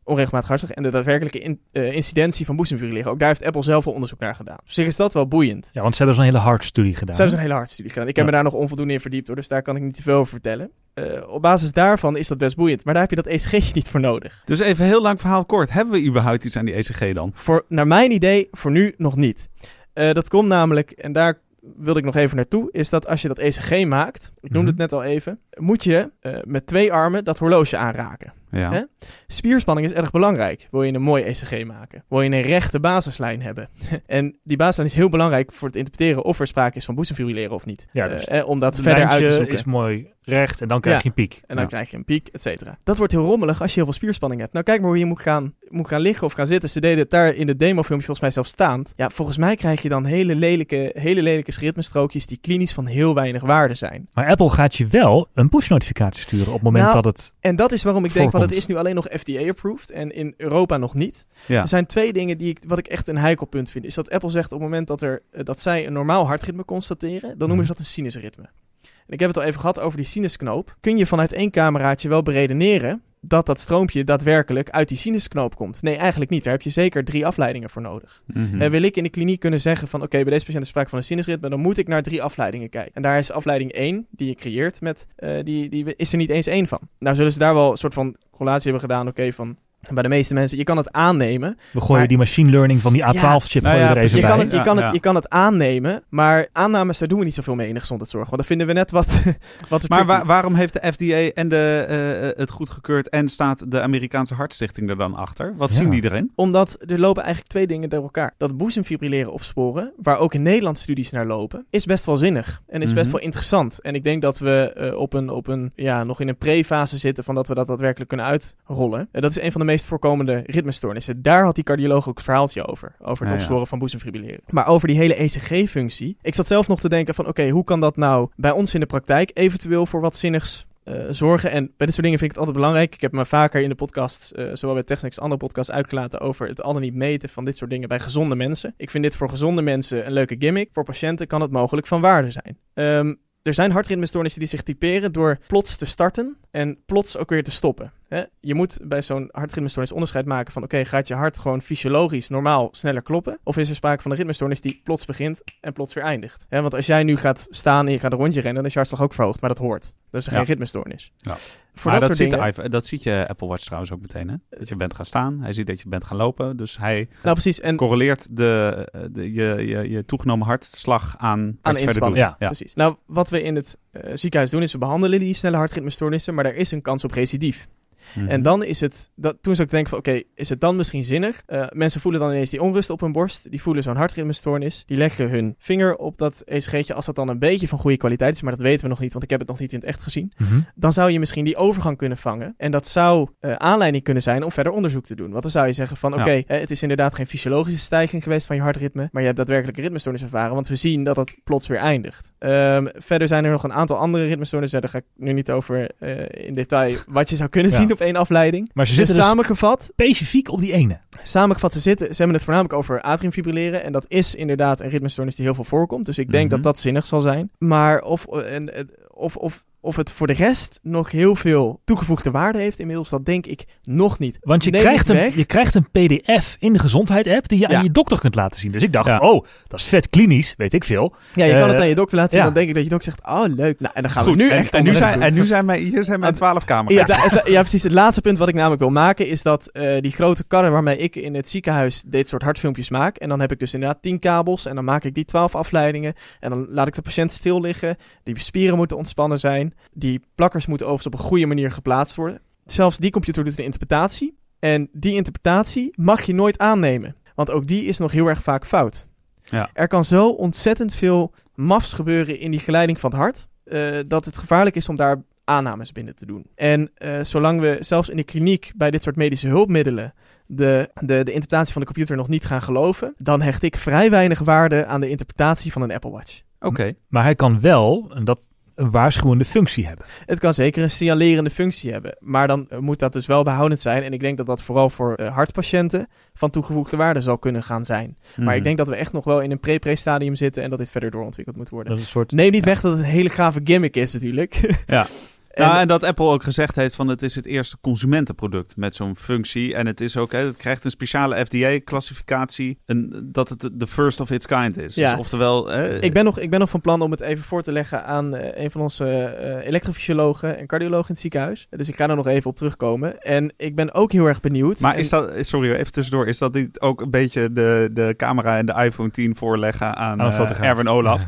[0.10, 3.12] onregelmatig hartslag en de daadwerkelijke in- eh, incidentie van boezemfibrilleren?
[3.12, 4.58] Ook daar heeft Apple zelf wel onderzoek naar gedaan.
[4.60, 5.70] Op zich is dat wel boeiend.
[5.74, 7.16] Ja, want ze hebben zo'n hele hartstudie gedaan.
[7.16, 8.08] Ze hebben zo'n hele hartstudie gedaan.
[8.08, 8.32] Ik heb Ja.
[8.32, 10.32] me daar nog onvoldoende in verdiept hoor, dus daar kan ik niet te veel over
[10.32, 10.72] vertellen.
[10.94, 13.88] Eh, op basis daarvan is dat best boeiend, maar daar heb je dat ECG niet
[13.88, 14.42] voor nodig.
[14.46, 15.72] Dus even heel lang verhaal kort.
[15.72, 17.32] Hebben we überhaupt iets aan die ECG dan?
[17.34, 19.50] Voor, naar mijn idee, voor nu nog niet.
[19.94, 21.40] Eh, dat komt namelijk, en daar
[21.76, 24.82] wilde ik nog even naartoe, is dat als je dat ECG maakt, ik noemde Mhm.
[24.82, 28.34] het net al even, moet je eh, met twee armen dat horloge aanraken.
[28.52, 28.72] Ja.
[28.72, 28.82] Hè?
[29.28, 30.68] Spierspanning is erg belangrijk.
[30.72, 32.04] Wil je een mooi ECG maken?
[32.10, 33.70] Wil je een rechte basislijn hebben?
[34.06, 37.52] en die basislijn is heel belangrijk voor het interpreteren of er sprake is van boezemfibrilleren
[37.56, 37.88] of niet.
[37.92, 39.54] Ja, dus Eh, eh, om dat verder uit te zoeken.
[39.54, 41.02] is mooi recht en dan krijg Ja.
[41.04, 41.42] je een piek.
[41.48, 41.70] En dan Ja.
[41.70, 42.78] krijg je een piek, et cetera.
[42.84, 44.54] Dat wordt heel rommelig als je heel veel spierspanning hebt.
[44.54, 46.70] Nou, kijk maar hoe je moet gaan, moet gaan liggen of gaan zitten.
[46.70, 48.94] Ze deden het daar in het demofilmpje volgens mij zelf staand.
[48.96, 53.14] Ja, volgens mij krijg je dan hele lelijke, hele lelijke ritmestrookjes die klinisch van heel
[53.14, 54.08] weinig waarde zijn.
[54.14, 57.34] Maar Apple gaat je wel een push-notificatie sturen op het moment Nou, dat het...
[57.40, 60.34] En dat is waarom ik denk, want het is nu alleen nog FDA-approved en in
[60.38, 61.26] Europa nog niet.
[61.46, 61.62] Ja.
[61.62, 63.86] Er zijn twee dingen die ik, wat ik echt een heikelpunt vind.
[63.86, 66.66] Is dat Apple zegt op het moment dat, er, eh, dat zij een normaal hartritme
[66.66, 68.50] constateren, dan noemen ze dat een sinusritme.
[68.82, 70.76] En ik heb het al even gehad over die sinusknoop.
[70.80, 75.82] Kun je vanuit één cameraatje wel beredeneren dat dat stroompje daadwerkelijk uit die sinusknoop komt?
[75.82, 76.44] Nee, eigenlijk niet.
[76.44, 78.24] Daar heb je zeker drie afleidingen voor nodig.
[78.26, 78.62] Mhm.
[78.62, 80.90] Eh, wil ik in de kliniek kunnen zeggen van oké, bij deze patiënt is sprake
[80.90, 82.94] van een sinusritme, dan moet ik naar drie afleidingen kijken.
[82.94, 86.30] En daar is afleiding 1, die je creëert, met, eh, die, die is er niet
[86.30, 86.80] eens één van.
[87.00, 89.58] Nou zullen ze daar wel een soort van correlatie hebben gedaan, oké, van
[89.94, 91.58] bij de meeste mensen, je kan het aannemen.
[91.74, 94.22] We gooien maar- die machine learning van die A12-chip nou gooien ja, er even Je
[94.22, 94.32] bij.
[94.32, 94.84] kan, het, je, Ja, kan ja.
[94.86, 97.80] het, je kan het aannemen, maar aannames, daar doen we niet zoveel mee in de
[97.80, 98.24] gezondheidszorg.
[98.30, 99.22] Want dan vinden we net wat,
[99.70, 101.86] wat Maar waarom heeft de FDA en de,
[102.34, 105.54] eh, het goedgekeurd en staat de Amerikaanse Hartstichting er dan achter?
[105.58, 105.76] Wat Ja.
[105.76, 106.32] zien die erin?
[106.36, 108.34] Omdat er lopen eigenlijk twee dingen door elkaar.
[108.38, 112.62] Dat boezemfibrilleren opsporen, waar ook in Nederland studies naar lopen, is best wel zinnig.
[112.68, 113.16] En is best Mhm.
[113.16, 113.80] wel interessant.
[113.82, 116.98] En ik denk dat we eh, op een, op een, ja, nog in een pre-fase
[116.98, 119.08] zitten van dat we dat daadwerkelijk kunnen uitrollen.
[119.12, 121.22] En dat is een van de meest voorkomende ritmestoornissen.
[121.22, 122.96] Daar had die cardioloog ook verhaaltje over.
[123.00, 123.34] Over het Ja, ja.
[123.36, 124.42] opsporen van boezemfibrilleren.
[124.50, 126.18] Maar over die hele ECG-functie.
[126.22, 128.80] Ik zat zelf nog te denken van oké, hoe kan dat nou bij ons in
[128.80, 131.52] de praktijk eventueel voor wat zinnigs eh, zorgen.
[131.52, 132.94] En bij dit soort dingen vind ik het altijd belangrijk.
[132.94, 136.20] Ik heb me vaker in de podcast, eh, zowel bij Technics als andere podcasts, uitgelaten
[136.20, 138.74] over het al dan niet meten van dit soort dingen bij gezonde mensen.
[138.78, 140.70] Ik vind dit voor gezonde mensen een leuke gimmick.
[140.72, 142.58] Voor patiënten kan het mogelijk van waarde zijn.
[142.74, 143.14] Ehm,
[143.44, 147.52] er zijn hartritmestoornissen die zich typeren door plots te starten en plots ook weer te
[147.52, 147.92] stoppen.
[148.10, 148.24] Hè?
[148.40, 150.64] Je moet bij zo'n hartritmestoornis onderscheid maken van...
[150.64, 153.40] oké, gaat je hart gewoon fysiologisch normaal sneller kloppen?
[153.44, 156.46] Of is er sprake van een ritmestoornis die plots begint en plots weer eindigt?
[156.50, 158.56] Hè, want als jij nu gaat staan en je gaat een rondje rennen...
[158.56, 159.94] dan is je hartslag ook verhoogd, maar dat hoort.
[160.12, 160.38] Is er Ja.
[160.38, 161.12] geen ritmestoornis.
[161.18, 161.36] Ja.
[161.74, 162.72] Voor maar dat, dat, soort ziet dingen...
[162.72, 164.30] dat ziet je Apple Watch trouwens ook meteen.
[164.30, 164.36] Hè?
[164.50, 165.42] Dat je bent gaan staan.
[165.42, 166.58] Hij ziet dat je bent gaan lopen.
[166.58, 167.60] Dus hij Nou, precies.
[167.60, 172.18] En correleert de, eh, de, je, je, je toegenomen hartslag aan, Aan inspanning.
[172.18, 172.36] Ja.
[172.40, 172.74] Precies.
[172.74, 176.46] Nou, wat we in het eh, ziekenhuis doen is we behandelen die snelle hartritmestoornissen, maar
[176.46, 177.68] er is een kans op recidief.
[178.16, 178.28] Mhm.
[178.28, 181.04] En dan is het, dat, toen zou ik denken van oké, is het dan misschien
[181.04, 181.42] zinnig?
[181.46, 184.98] Eh, mensen voelen dan ineens die onrust op hun borst, die voelen zo'n hartritmestoornis, die
[184.98, 188.42] leggen hun vinger op dat ECG'tje, als dat dan een beetje van goede kwaliteit is,
[188.42, 190.04] maar dat weten we nog niet, want ik heb het nog niet in het echt
[190.04, 190.32] gezien.
[190.38, 190.60] Mhm.
[190.76, 192.54] Dan zou je misschien die overgang kunnen vangen.
[192.58, 195.30] En dat zou eh, aanleiding kunnen zijn om verder onderzoek te doen.
[195.30, 198.56] Want dan zou je zeggen van oké, het is inderdaad geen fysiologische stijging geweest van
[198.56, 201.78] je hartritme, maar je hebt daadwerkelijk ritmestoornis ervaren, want we zien dat dat plots weer
[201.78, 202.34] eindigt.
[202.40, 205.90] Ehm, verder zijn er nog een aantal andere ritmestoornissen, daar ga ik nu niet over
[206.00, 207.78] eh, in detail wat je zou kunnen Ja.
[207.78, 208.70] zien op één afleiding.
[208.74, 211.00] Maar ze Dus zitten dus samengevat, specifiek op die ene.
[211.22, 213.84] samengevat, ze, zitten, ze hebben het voornamelijk over atriumfibrilleren.
[213.84, 216.06] En dat is inderdaad een ritmestoornis die heel veel voorkomt.
[216.06, 216.54] Dus ik denk Mhm.
[216.56, 217.52] dat dat zinnig zal zijn.
[217.58, 222.32] Maar of, en, eh, of, of of het voor de rest nog heel veel toegevoegde
[222.32, 224.38] waarde heeft inmiddels, dat denk ik nog niet.
[224.42, 227.78] Want je Neem krijgt, een, je krijgt een pdf in de gezondheid-app die je Ja.
[227.78, 228.72] aan je dokter kunt laten zien.
[228.72, 229.20] Dus ik dacht, Ja.
[229.20, 231.14] oh, dat is vet klinisch, weet ik veel.
[231.34, 232.40] Ja, je kan het Eh, aan je dokter laten zien.
[232.40, 232.46] ja.
[232.46, 233.80] Dan denk ik dat je dokter zegt, oh leuk.
[233.80, 235.22] Nou, en dan gaan Goed, we nu echt en, nu zijn, doen.
[235.22, 237.30] en nu zijn wij, hier zijn mijn twaalf camera's.
[237.46, 237.84] Ja, precies.
[237.84, 240.98] Het laatste punt wat ik namelijk wil maken is dat eh, die grote karren waarmee
[240.98, 243.18] ik in het ziekenhuis dit soort hartfilmpjes maak.
[243.18, 246.14] En dan heb ik dus inderdaad 10 kabels en dan maak ik die 12 afleidingen.
[246.40, 247.96] En dan laat ik de patiënt stil liggen.
[248.24, 249.90] Die spieren moeten ontspannen zijn.
[249.94, 252.42] Die plakkers moeten overigens op een goede manier geplaatst worden.
[252.66, 254.38] Zelfs die computer doet een interpretatie.
[254.60, 257.16] En die interpretatie mag je nooit aannemen.
[257.36, 259.08] Want ook die is nog heel erg vaak fout.
[259.44, 259.70] Ja.
[259.74, 263.48] Er kan zo ontzettend veel mafs gebeuren in die geleiding van het hart.
[263.64, 266.46] eh, dat het gevaarlijk is om daar aannames binnen te doen.
[266.56, 270.14] En eh, zolang we zelfs in de kliniek bij dit soort medische hulpmiddelen
[270.46, 274.10] de, de, de interpretatie van de computer nog niet gaan geloven, dan hecht ik vrij
[274.10, 276.42] weinig waarde aan de interpretatie van een Apple Watch.
[276.60, 276.94] Oké.
[277.08, 278.50] Maar hij kan wel en dat,
[278.80, 280.06] een waarschuwende functie hebben.
[280.26, 283.80] Het kan zeker een signalerende functie hebben, maar dan eh, moet dat dus wel behoudend
[283.82, 284.04] zijn.
[284.04, 287.86] En ik denk dat dat vooral voor eh, hartpatiënten van toegevoegde waarde zal kunnen gaan
[287.86, 288.18] zijn.
[288.36, 288.56] Maar Mhm.
[288.56, 291.12] ik denk dat we echt nog wel in een pre-pre-stadium zitten en dat dit verder
[291.12, 291.90] doorontwikkeld moet worden.
[291.90, 292.32] Dat is een soort...
[292.32, 294.82] Neem niet weg dat het een hele gave gimmick is natuurlijk.
[294.88, 295.06] Ja.
[295.50, 298.96] En- Nou, en dat Apple ook gezegd heeft van het is het eerste consumentenproduct met
[298.96, 299.76] zo'n functie.
[299.76, 302.80] En het is ook, hè, het krijgt een speciale FDA-classificatie.
[302.86, 304.96] En dat het de first of its kind is.
[304.96, 305.10] Ja.
[305.10, 305.68] Dus oftewel...
[305.68, 308.06] hè, Ik ben, nog, ik ben nog van plan om het even voor te leggen
[308.06, 311.68] aan eh, een van onze eh elektrofysiologen en cardiologen in het ziekenhuis.
[311.70, 313.22] Dus ik ga er nog even op terugkomen.
[313.22, 314.80] En ik ben ook heel erg benieuwd.
[314.80, 318.14] Maar En- is dat, sorry even tussendoor, is dat niet ook een beetje de, de
[318.18, 320.68] camera en de iPhone 10 voorleggen aan, eh, fotograaf.
[320.68, 321.26] Erwin Olaf?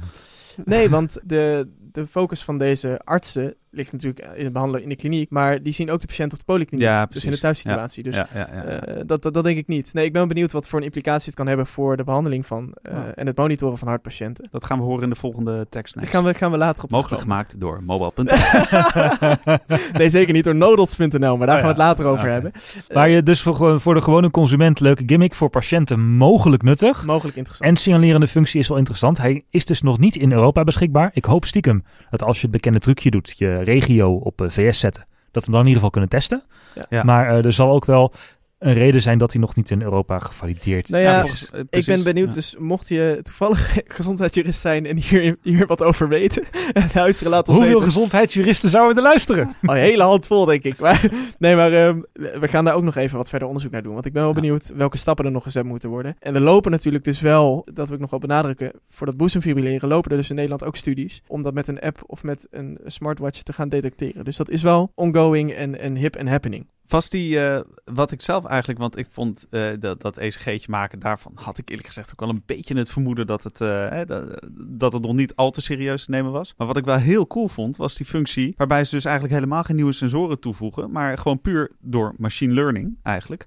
[0.65, 4.95] Nee, want de, de focus van deze artsen ligt natuurlijk in het behandelen in de
[4.95, 5.29] kliniek.
[5.29, 6.85] Maar die zien ook de patiënt op de polykliniek.
[6.85, 8.03] Ja, dus in de thuissituatie.
[8.03, 8.63] Dus ja, ja, ja.
[8.63, 9.93] eh, dat, dat, dat denk ik niet.
[9.93, 12.73] Nee, ik ben benieuwd wat voor een implicatie het kan hebben voor de behandeling van
[12.81, 12.97] eh, Oh.
[13.15, 14.47] en het monitoren van hartpatiënten.
[14.51, 15.95] dat gaan we horen in de volgende tekst.
[15.95, 18.35] Daar gaan we, gaan we later op Mogelijk gemaakt door mobile.nl.
[19.93, 21.83] Nee, zeker niet door nodots.nl, maar daar Oh gaan we het ja.
[21.83, 22.31] later over Oké.
[22.31, 22.51] hebben.
[22.87, 27.05] Waar je dus voor, voor de gewone consument leuke gimmick, voor patiënten mogelijk nuttig.
[27.05, 27.69] Mogelijk interessant.
[27.69, 29.17] En signalerende functie is wel interessant.
[29.17, 31.11] Hij is dus nog niet in Europa beschikbaar.
[31.13, 34.79] Ik hoop stiekem dat als je het bekende trucje doet, je regio op eh, VS
[34.79, 36.43] zetten, dat we hem dan in ieder geval kunnen testen.
[36.75, 36.85] Ja.
[36.89, 37.03] Ja.
[37.03, 38.13] Maar eh, er zal ook wel
[38.61, 41.51] een reden zijn dat hij nog niet in Europa gevalideerd Nou ja, is.
[41.69, 42.33] Ik ben benieuwd, Ja.
[42.33, 46.43] dus mocht je toevallig gezondheidsjurist zijn en hier, hier wat over weten
[46.73, 47.91] en luisteren, laat ons Hoeveel weten.
[47.91, 49.47] gezondheidsjuristen zouden er luisteren?
[49.65, 50.79] Oh, een hele hand vol, denk ik.
[50.79, 51.09] Maar,
[51.39, 53.93] nee, maar ehm, we gaan daar ook nog even wat verder onderzoek naar doen.
[53.93, 54.39] Want ik ben wel Ja.
[54.39, 56.15] benieuwd welke stappen er nog gezet moeten worden.
[56.19, 59.89] En er lopen natuurlijk dus wel, dat wil ik nog wel benadrukken, voor dat boezemfibrilleren
[59.89, 61.21] lopen er dus in Nederland ook studies.
[61.27, 64.23] Om dat met een app of met een smartwatch te gaan detecteren.
[64.25, 66.67] Dus dat is wel ongoing en, en hip en happening.
[66.91, 70.99] Was die, eh, wat ik zelf eigenlijk, want ik vond eh, dat, dat ECG'tje maken,
[70.99, 74.05] daarvan had ik eerlijk gezegd ook wel een beetje het vermoeden dat het, eh, hè,
[74.05, 76.53] dat, dat het nog niet al te serieus te nemen was.
[76.57, 79.63] Maar wat ik wel heel cool vond, was die functie waarbij ze dus eigenlijk helemaal
[79.63, 83.45] geen nieuwe sensoren toevoegen, maar gewoon puur door machine learning eigenlijk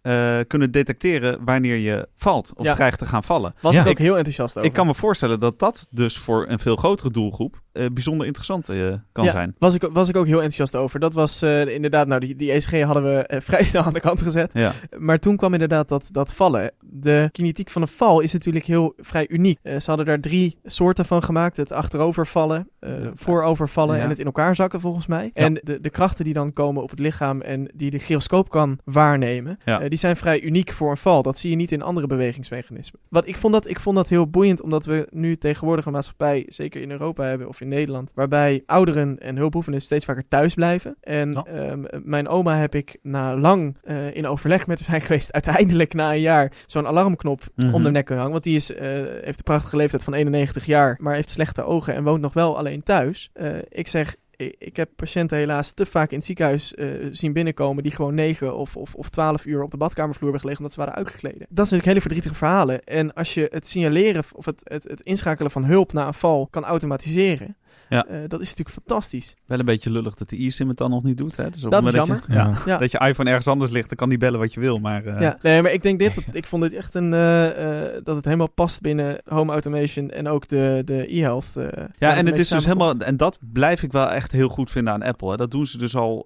[0.49, 2.75] kunnen detecteren wanneer je valt of Ja.
[2.75, 3.55] dreigt te gaan vallen.
[3.61, 3.83] Was Ja.
[3.83, 4.69] ik ook heel enthousiast over.
[4.69, 8.67] Ik kan me voorstellen dat dat dus voor een veel grotere doelgroep bijzonder interessant
[9.13, 9.55] kan ja, zijn.
[9.59, 11.01] Was ik, was ik ook heel enthousiast over.
[11.01, 14.23] Dat was inderdaad, nou, die, die ECG hadden we eh, vrij snel aan de kant
[14.23, 14.53] gezet.
[14.53, 14.73] Ja.
[14.99, 16.71] Maar toen kwam inderdaad dat, dat vallen.
[16.81, 19.59] De kinetiek van een val is natuurlijk heel vrij uniek.
[19.63, 21.57] Eh, ze hadden daar drie soorten van gemaakt.
[21.57, 24.03] Het achterovervallen, eh voorovervallen Ja.
[24.03, 25.31] en het in elkaar zakken volgens mij.
[25.33, 28.79] En de, de krachten die dan komen op het lichaam en die de gyroscoop kan
[28.85, 29.59] waarnemen,
[29.89, 31.23] die zijn vrij uniek voor een val.
[31.23, 33.01] Dat zie je niet in andere bewegingsmechanismen.
[33.09, 36.45] Wat, ik, vond dat, ik vond dat heel boeiend, omdat we nu tegenwoordig een maatschappij,
[36.47, 40.97] zeker in Europa hebben of in Nederland, waarbij ouderen en hulpbehoevenden steeds vaker thuis blijven.
[41.01, 45.95] En ehm, mijn oma heb ik na lang eh, in overleg met zijn geweest, uiteindelijk
[45.95, 47.75] na een jaar zo'n alarmknop Mhm.
[47.75, 48.33] om de nek kunnen hangen.
[48.33, 48.89] Want die is, eh,
[49.23, 52.59] heeft de prachtige leeftijd van 91 jaar, maar heeft slechte ogen en woont nog wel
[52.59, 53.31] alleen thuis.
[53.33, 54.17] Eh, ik zeg,
[54.59, 56.75] ik, heb patiënten helaas te vaak in het ziekenhuis
[57.11, 60.61] zien binnenkomen die gewoon 9 of, of, of 12 uur op de badkamervloer hebben gelegen
[60.61, 61.39] omdat ze waren uitgegleden.
[61.39, 62.85] Dat is natuurlijk hele verdrietige verhalen.
[62.85, 66.47] En als je het signaleren of het, het, het inschakelen van hulp na een val
[66.51, 67.57] kan automatiseren,
[67.89, 68.07] Ja.
[68.07, 69.37] eh, dat is natuurlijk fantastisch.
[69.47, 71.37] Wel een beetje lullig dat de eSIM het dan nog niet doet.
[71.37, 71.51] Hè?
[71.51, 72.23] Dus op Dat is jammer.
[72.27, 72.53] je- ja.
[72.67, 72.79] Ja.
[72.85, 74.79] Dat je iPhone ergens anders ligt, dan kan die bellen wat je wil.
[74.79, 77.87] Maar eh, Ja, nee, maar ik denk dit, dat, ik vond dit echt een, eh,
[78.03, 81.57] dat het helemaal past binnen home automation en ook de, de e-health.
[81.57, 84.71] eh, Ja, en het is dus helemaal, en dat blijf ik wel echt heel goed
[84.71, 85.31] vinden aan Apple.
[85.31, 85.37] Hè.
[85.37, 86.25] Dat doen ze dus al.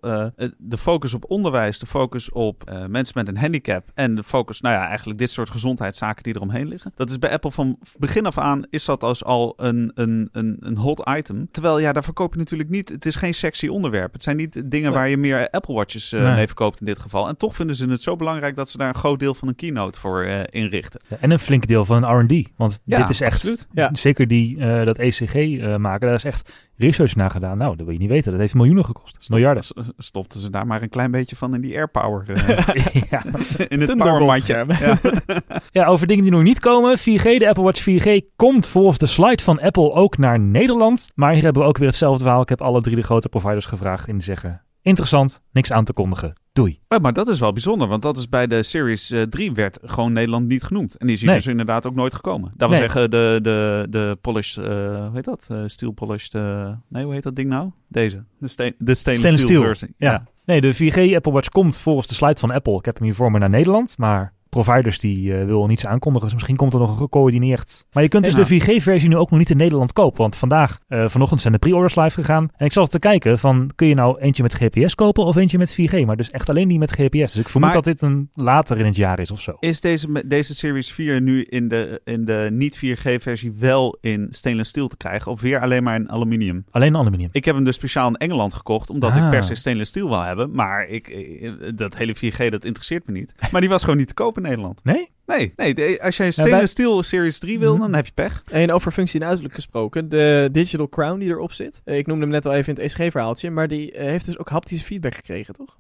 [0.59, 3.91] de focus op onderwijs, de focus op mensen met een handicap.
[3.95, 6.93] En de focus, nou ja, eigenlijk dit soort gezondheidszaken die eromheen liggen.
[6.95, 10.57] Dat is bij Apple van begin af aan, is dat als al een, een, een,
[10.61, 11.48] een hot item.
[11.51, 12.89] Terwijl, ja, daar verkoop je natuurlijk niet.
[12.89, 14.13] Het is geen sexy onderwerp.
[14.13, 16.23] Het zijn niet dingen waar je meer Apple Watches Nee.
[16.35, 17.29] mee verkoopt in dit geval.
[17.29, 19.55] En toch vinden ze het zo belangrijk dat ze daar een groot deel van een
[19.55, 21.01] keynote voor eh, inrichten.
[21.09, 22.49] Ja, En een flink deel van een R&D.
[22.57, 23.67] Want Ja, dit is echt, absoluut.
[23.73, 23.91] Ja.
[23.93, 25.35] zeker die, eh, dat ECG
[25.79, 27.59] maken, daar is echt research nagedaan.
[27.59, 28.31] Nou, dat wil je niet weten.
[28.33, 29.29] Dat heeft miljoenen gekost.
[29.31, 29.65] Miljarden.
[29.99, 32.25] Stopten ze daar maar een klein beetje van in die airpower.
[33.11, 33.23] ja.
[33.69, 34.65] in het powermandje.
[34.81, 34.99] Ja.
[35.81, 36.99] ja, over dingen die nog niet komen.
[36.99, 41.11] 4G, de Apple Watch 4G komt volgens de slide van Apple ook naar Nederland.
[41.15, 42.43] Maar hier hebben we ook weer hetzelfde verhaal.
[42.43, 44.63] Ik heb alle drie de grote providers gevraagd en die zeggen...
[44.83, 46.33] Interessant, niks aan te kondigen.
[46.53, 46.79] Doei.
[46.89, 49.79] Oh, maar dat is wel bijzonder, want dat is bij de Series eh, 3 werd
[49.85, 50.97] gewoon Nederland niet genoemd.
[50.97, 51.39] En die is hier Nee.
[51.39, 52.53] dus inderdaad ook nooit gekomen.
[52.57, 52.89] Dat wil Nee.
[52.89, 54.71] zeggen, de, de, de polished, eh,
[55.07, 55.49] hoe heet dat?
[55.51, 57.71] Eh, steel polished, eh, nee, hoe heet dat ding nou?
[57.89, 59.63] Deze, de, steen, de stainless, Stainless steel, steel.
[59.63, 59.95] versie.
[59.97, 60.27] Ja.
[60.45, 62.77] Nee, de 4G Apple Watch komt volgens de slide van Apple.
[62.79, 66.25] Ik heb hem hier voor me naar Nederland, maar providers die eh willen niets aankondigen.
[66.27, 67.85] Dus misschien komt er nog een gecoördineerd.
[67.93, 68.39] Maar je kunt dus Ja.
[68.39, 70.21] de 4G-versie nu ook nog niet in Nederland kopen.
[70.21, 72.49] Want vandaag, eh, vanochtend zijn de pre-orders live gegaan.
[72.57, 75.59] En ik zat te kijken van, kun je nou eentje met GPS kopen of eentje
[75.59, 76.05] met 4G?
[76.07, 77.33] Maar dus echt alleen die met GPS.
[77.33, 79.57] Dus ik vermoed Maar- dat dit een later in het jaar is of zo.
[79.61, 84.71] Is deze, deze Series 4 nu in de, in de niet 4G-versie wel in stainless
[84.71, 85.31] steel te krijgen?
[85.33, 86.65] Of weer alleen maar in aluminium?
[86.71, 87.29] Alleen aluminium.
[87.33, 89.31] Ik heb hem dus speciaal in Engeland gekocht, omdat ik Ah.
[89.31, 90.51] per se stainless steel wil hebben.
[90.55, 93.35] Maar ik, eh, dat hele 4G, dat interesseert me niet.
[93.53, 94.85] Maar die was gewoon niet te koop in Nederland.
[94.85, 95.09] Nee?
[95.27, 97.81] Nee, nee de- als jij een stainless steel Series 3 wil, Mhm.
[97.83, 98.43] dan heb je pech.
[98.51, 101.81] En over functie en uiterlijk gesproken, de Digital Crown die erop zit.
[101.85, 104.39] Eh, Ik noemde hem net al even in het ESG-verhaaltje, maar die eh, heeft dus
[104.39, 105.77] ook haptische feedback gekregen, toch?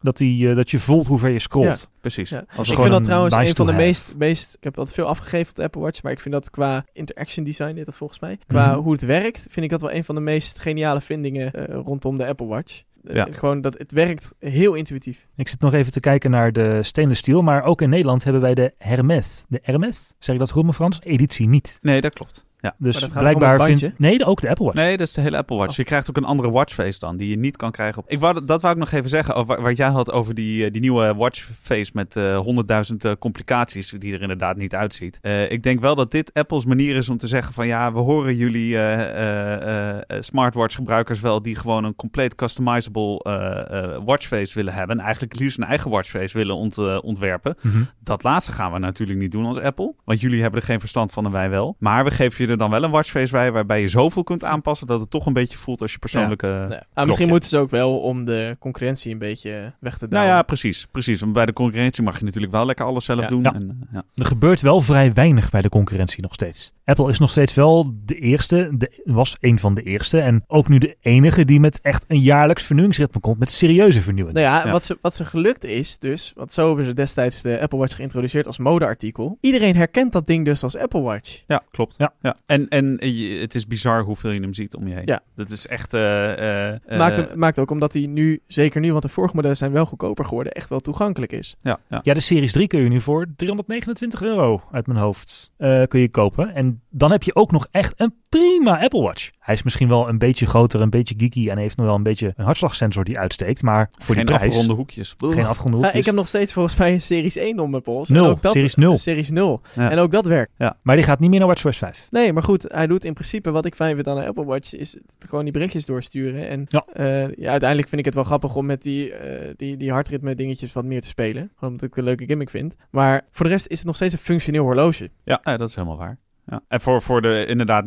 [0.00, 1.88] Dat, die, eh, dat je voelt hoe ver je scrolt.
[2.00, 2.30] Precies.
[2.30, 2.44] Ja.
[2.56, 3.84] Als ik vind dat trouwens nice een van de have.
[3.84, 4.54] meest, meest...
[4.54, 7.44] Ik heb altijd veel afgegeven op de Apple Watch, maar ik vind dat qua interaction
[7.44, 8.38] design, dit dat volgens mij.
[8.46, 8.78] Qua Mhm.
[8.80, 12.18] hoe het werkt, vind ik dat wel een van de meest geniale vindingen eh, rondom
[12.18, 12.82] de Apple Watch.
[13.04, 13.26] Eh, Ja.
[13.30, 15.26] Gewoon dat het werkt heel intuïtief.
[15.36, 17.42] Ik zit nog even te kijken naar de stainless steel.
[17.42, 19.44] Maar ook in Nederland hebben wij de Hermes.
[19.48, 21.00] De Hermes, zeg ik dat goed, mijn Frans?
[21.02, 21.78] Editie niet.
[21.82, 22.44] Nee, dat klopt.
[22.60, 22.74] Ja.
[22.78, 23.98] Dus Maar dat gaat blijkbaar vindt...
[23.98, 24.76] Nee, ook de Apple Watch.
[24.76, 25.70] Nee, dat is de hele Apple Watch.
[25.70, 25.76] Oh.
[25.76, 28.02] Je krijgt ook een andere watchface dan, die je niet kan krijgen.
[28.02, 28.10] Op...
[28.10, 30.72] Ik wou, dat wou ik nog even zeggen, over, wat jij had over die, eh,
[30.72, 35.18] die nieuwe watchface met eh, honderdduizend eh, complicaties, die er inderdaad niet uitziet.
[35.20, 37.98] Eh, ik denk wel dat dit Apples manier is om te zeggen van ja, we
[37.98, 44.00] horen jullie eh, eh, eh, smartwatch gebruikers wel die gewoon een compleet customizable eh, eh,
[44.04, 44.98] watchface willen hebben.
[44.98, 47.54] En eigenlijk liefst een eigen watchface willen ont, ontwerpen.
[47.60, 47.82] Mhm.
[48.02, 49.94] Dat laatste gaan we natuurlijk niet doen als Apple.
[50.04, 51.76] Want jullie hebben er geen verstand van en wij wel.
[51.78, 54.86] Maar we geven je er dan wel een watchface bij waarbij je zoveel kunt aanpassen
[54.86, 56.46] dat het toch een beetje voelt als je persoonlijke...
[56.46, 57.06] Nou, ah, klokje.
[57.06, 60.32] misschien moeten ze ook wel om de concurrentie een beetje weg te Nou douwen.
[60.34, 61.20] ja, precies, precies.
[61.20, 63.26] Want bij de concurrentie mag je natuurlijk wel lekker alles zelf Ja.
[63.26, 63.42] doen.
[63.42, 63.52] Ja.
[63.54, 64.02] En, eh, ja.
[64.14, 66.72] Er gebeurt wel vrij weinig bij de concurrentie nog steeds.
[66.84, 70.20] Apple is nog steeds wel de eerste, de, was een van de eerste.
[70.20, 73.38] En ook nu de enige die met echt een jaarlijks vernieuwingsritme komt.
[73.38, 74.36] Met serieuze vernieuwing.
[74.36, 74.72] Nou ja, Ja.
[74.72, 77.94] Wat, ze, wat ze gelukt is dus, want zo hebben ze destijds de Apple Watch
[77.96, 79.38] geïntroduceerd als modeartikel.
[79.40, 81.42] Iedereen herkent dat ding dus als Apple Watch.
[81.46, 81.94] Ja, klopt.
[81.98, 82.12] Ja.
[82.20, 82.36] Ja.
[82.46, 85.02] En, en je- het is bizar hoeveel je hem ziet om je heen.
[85.06, 85.20] Ja.
[85.34, 85.94] Dat is echt...
[85.94, 89.34] eh, eh, maakt, eh, hem- maakt ook omdat hij nu, zeker nu, want de vorige
[89.34, 91.56] modellen zijn wel goedkoper geworden, echt wel toegankelijk is.
[91.60, 92.00] ja, ja.
[92.02, 96.00] Ja, de Series 3 kun je nu voor 329 euro uit mijn hoofd eh, kun
[96.00, 96.54] je kopen.
[96.54, 99.30] En dan heb je ook nog echt een prima Apple Watch.
[99.38, 102.02] Hij is misschien wel een beetje groter, een beetje geeky en heeft nog wel een
[102.02, 103.62] beetje een hartslagsensor die uitsteekt.
[103.62, 105.14] Maar voor Geen die prijs, afgeronde hoekjes.
[105.18, 106.00] geen afgeronde Ja, hoekjes.
[106.00, 108.08] ik heb nog steeds volgens mij een Series 1 om mijn pols.
[108.08, 108.96] En Nul, ook dat, Series 0.
[108.98, 109.60] Series 0.
[109.74, 109.90] Ja.
[109.90, 110.52] En ook dat werkt.
[110.82, 112.06] Maar die gaat niet meer naar WatchOS 5.
[112.10, 114.74] Nee, maar goed, hij doet in principe wat ik fijn vind aan een Apple Watch,
[114.74, 116.48] is gewoon die berichtjes doorsturen.
[116.48, 116.84] En Ja.
[116.92, 117.04] eh,
[117.36, 120.72] ja, uiteindelijk vind ik het wel grappig om met die, eh, die, die hartritme dingetjes
[120.72, 121.42] wat meer te spelen.
[121.54, 122.74] Gewoon omdat ik het een leuke gimmick vind.
[122.90, 125.10] Maar voor de rest is het nog steeds een functioneel horloge.
[125.24, 126.18] Ja, ja, dat is helemaal waar.
[126.50, 126.60] Ja.
[126.68, 127.86] En voor, voor de inderdaad 99%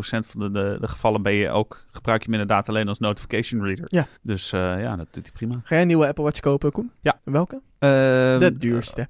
[0.00, 3.62] van de, de, de gevallen ben je ook, gebruik je hem inderdaad alleen als notification
[3.64, 3.84] reader.
[3.88, 4.06] Ja.
[4.22, 5.54] Dus eh, ja, dat doet hij prima.
[5.54, 6.90] Ga jij een nieuwe Apple Watch kopen, Koen?
[7.00, 7.20] Ja.
[7.24, 7.60] En welke?
[7.78, 9.08] Ehm, de duurste.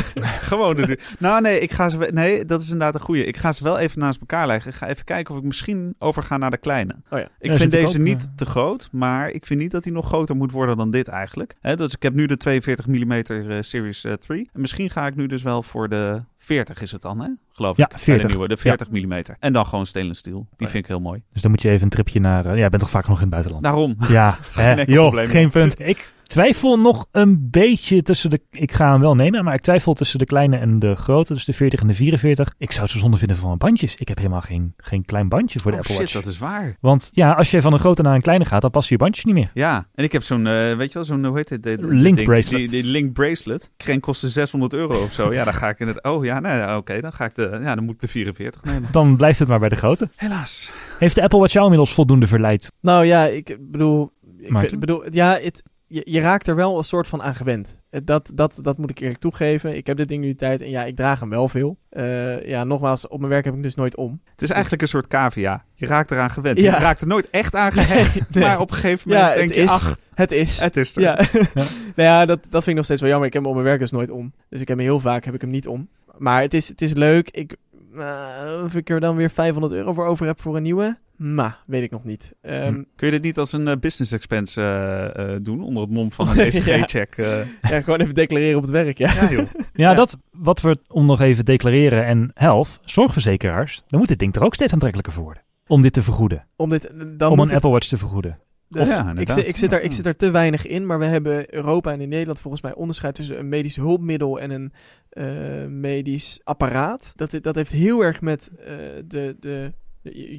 [0.50, 1.00] Gewoon de duur.
[1.18, 3.24] Nou nee, ik ga ze, nee, dat is inderdaad een goede.
[3.24, 4.70] Ik ga ze wel even naast elkaar leggen.
[4.70, 6.94] Ik ga even kijken of ik misschien overga naar de kleine.
[7.10, 7.28] Oh ja.
[7.38, 8.34] Ik Ja, vind deze ook, niet eh.
[8.34, 11.54] te groot, maar ik vind niet dat hij nog groter moet worden dan dit eigenlijk.
[11.60, 14.50] Hè, dus ik heb nu de 42 mm eh, Series eh, 3.
[14.52, 17.28] En misschien ga ik nu dus wel voor de 40 is het dan, hè?
[17.52, 17.90] Geloof Ja, ik.
[17.90, 18.22] Bij 40.
[18.26, 19.12] De nieuwe, de 40 mm.
[19.38, 20.46] En dan gewoon stainless steel.
[20.56, 20.68] Die ja.
[20.68, 21.22] vind ik heel mooi.
[21.32, 22.46] Dus dan moet je even een tripje naar...
[22.46, 23.64] eh, ja, je bent toch vaak nog in het buitenland?
[23.64, 23.96] Daarom.
[24.08, 25.26] Ja, hè, joh, probleem.
[25.26, 25.80] geen punt.
[25.80, 28.40] Ik twijfel nog een beetje tussen de...
[28.50, 31.32] Ik ga hem wel nemen, maar ik twijfel tussen de kleine en de grote.
[31.34, 32.54] Dus de 40 en de 44.
[32.58, 33.94] Ik zou het zo zonde vinden van mijn bandjes.
[33.96, 36.24] Ik heb helemaal geen, geen klein bandje voor de Oh, Apple shit, Watch.
[36.24, 36.76] dat is waar.
[36.80, 39.24] Want ja, als je van een grote naar een kleine gaat, dan passen je bandjes
[39.24, 39.50] niet meer.
[39.54, 41.62] Ja, en ik heb zo'n, eh, weet je wel, zo'n, hoe heet het?
[41.62, 42.70] De, Link ding- bracelet.
[42.70, 43.70] Die, die link bracelet.
[43.76, 45.32] Geen kostte 600 euro of zo.
[45.32, 47.58] Ja, dan ga ik in het, oh ja, nee, ja, oké, dan ga ik de,
[47.62, 48.88] ja, dan moet ik de 44 nemen.
[48.96, 50.08] Dan blijft het maar bij de grote.
[50.16, 50.72] Helaas.
[50.98, 52.72] Heeft de Apple Watch jou inmiddels voldoende verleid?
[52.80, 54.12] Nou ja, ik bedoel...
[54.38, 57.78] Ik vind- bedoel ja, het, je, je raakt er wel een soort van aan gewend.
[57.90, 59.76] Eh, Dat, dat, dat moet ik eerlijk toegeven.
[59.76, 61.78] Ik heb dit ding nu de tijd en ja, ik draag hem wel veel.
[61.88, 64.20] Eh, ja, nogmaals, op mijn werk heb ik dus nooit om.
[64.30, 65.64] Het is eigenlijk een soort cavia.
[65.74, 66.58] Je raakt eraan gewend.
[66.58, 66.74] Ja.
[66.76, 68.34] Je raakt er nooit echt aan gehecht.
[68.34, 68.44] Nee.
[68.44, 69.70] Maar op een gegeven moment Ja, denk het je, is.
[69.70, 70.60] ach, Het is.
[70.60, 71.02] het is er.
[71.02, 71.14] Ja,
[71.96, 73.26] nou ja dat, dat vind ik nog steeds wel jammer.
[73.28, 74.32] Ik heb hem op mijn werk dus nooit om.
[74.48, 75.88] Dus ik heb hem heel vaak heb ik hem niet om.
[76.18, 77.30] Maar het is, het is leuk.
[77.30, 77.56] Ik,
[77.96, 80.98] eh, of ik er dan weer 500 euro voor over heb voor een nieuwe.
[81.16, 82.34] Ma, weet ik nog niet.
[82.42, 82.82] Ehm, Hm.
[82.96, 85.62] Kun je dit niet als een eh, business expense eh, eh, doen?
[85.62, 86.42] Onder het mom van een Ja.
[86.44, 87.16] ECG-check?
[87.16, 87.40] eh?
[87.70, 89.12] Ja, gewoon even declareren op het werk, ja.
[89.12, 89.46] ja, joh.
[89.72, 89.94] Ja, Ja.
[89.94, 94.44] dat wat we om nog even declareren en health, zorgverzekeraars, dan moet dit ding er
[94.44, 95.42] ook steeds aantrekkelijker voor worden.
[95.66, 96.46] Om dit te vergoeden.
[96.56, 98.38] Om, dit, dan om een het- Apple Watch te vergoeden.
[98.68, 100.98] de- Of- Ja, ik, zit, ik, zit daar, ik zit daar te weinig in, maar
[100.98, 104.72] we hebben Europa en in Nederland volgens mij onderscheid tussen een medisch hulpmiddel en een
[105.08, 105.26] eh,
[105.68, 107.12] medisch apparaat.
[107.14, 108.74] Dat, dat heeft heel erg met eh,
[109.06, 109.72] de, de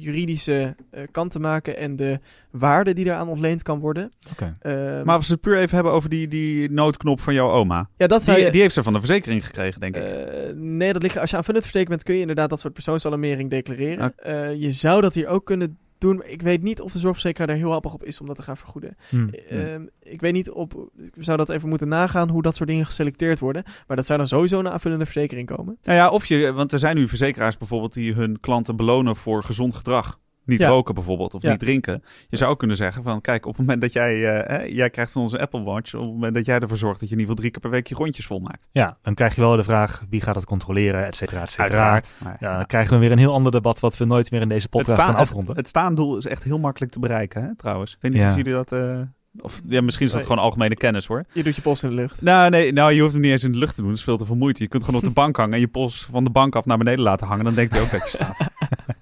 [0.00, 2.18] juridische eh, kant te maken en de
[2.50, 4.08] waarde die daaraan ontleend kan worden.
[4.32, 4.52] Oké.
[4.60, 7.88] Ehm, Maar als we het puur even hebben over die, die noodknop van jouw oma.
[7.96, 10.02] ja, dat Die, je, die heeft ze van de verzekering gekregen, denk ik.
[10.02, 13.50] Eh, nee, dat ligt, als je aanvullend verzekerd bent, kun je inderdaad dat soort persoonsalarmering
[13.50, 14.12] declareren.
[14.16, 16.22] Eh, je zou dat hier ook kunnen doen.
[16.26, 18.56] Ik weet niet of de zorgverzekeraar daar heel happig op is om dat te gaan
[18.56, 18.96] vergoeden.
[19.08, 19.28] Hm.
[19.28, 20.90] Ehm, ik weet niet op.
[20.96, 23.62] Ik zou dat even moeten nagaan hoe dat soort dingen geselecteerd worden.
[23.86, 25.78] Maar dat zou dan sowieso een aanvullende verzekering komen.
[25.82, 29.44] Nou ja, of je, want er zijn nu verzekeraars bijvoorbeeld die hun klanten belonen voor
[29.44, 30.18] gezond gedrag.
[30.48, 30.68] Niet Ja.
[30.68, 31.50] roken bijvoorbeeld, of Ja.
[31.50, 32.02] niet drinken.
[32.28, 35.12] Je zou ook kunnen zeggen van, kijk, op het moment dat jij, eh, jij krijgt
[35.12, 37.34] van onze Apple Watch, op het moment dat jij ervoor zorgt dat je in ieder
[37.34, 38.68] geval drie keer per week je rondjes volmaakt.
[38.72, 42.02] Ja, dan krijg je wel de vraag wie gaat het controleren, et cetera, et cetera.
[42.40, 44.62] Ja, dan krijgen we weer een heel ander debat wat we nooit meer in deze
[44.62, 45.56] het, podcast staan, gaan het, afronden.
[45.56, 47.92] het staandoel is echt heel makkelijk te bereiken, hè, trouwens.
[47.94, 48.72] Ik weet niet of jullie dat...
[48.72, 49.00] eh,
[49.40, 50.30] of ja, misschien is dat Nee.
[50.30, 51.24] gewoon algemene kennis hoor.
[51.32, 52.22] Je doet je post in de lucht.
[52.22, 53.88] Nou, nee, nou, je hoeft hem niet eens in de lucht te doen.
[53.90, 54.62] Dat is veel te veel moeite.
[54.62, 56.78] Je kunt gewoon op de bank hangen en je pols van de bank af naar
[56.78, 57.44] beneden laten hangen.
[57.44, 58.36] Dan denkt hij ook dat je staat.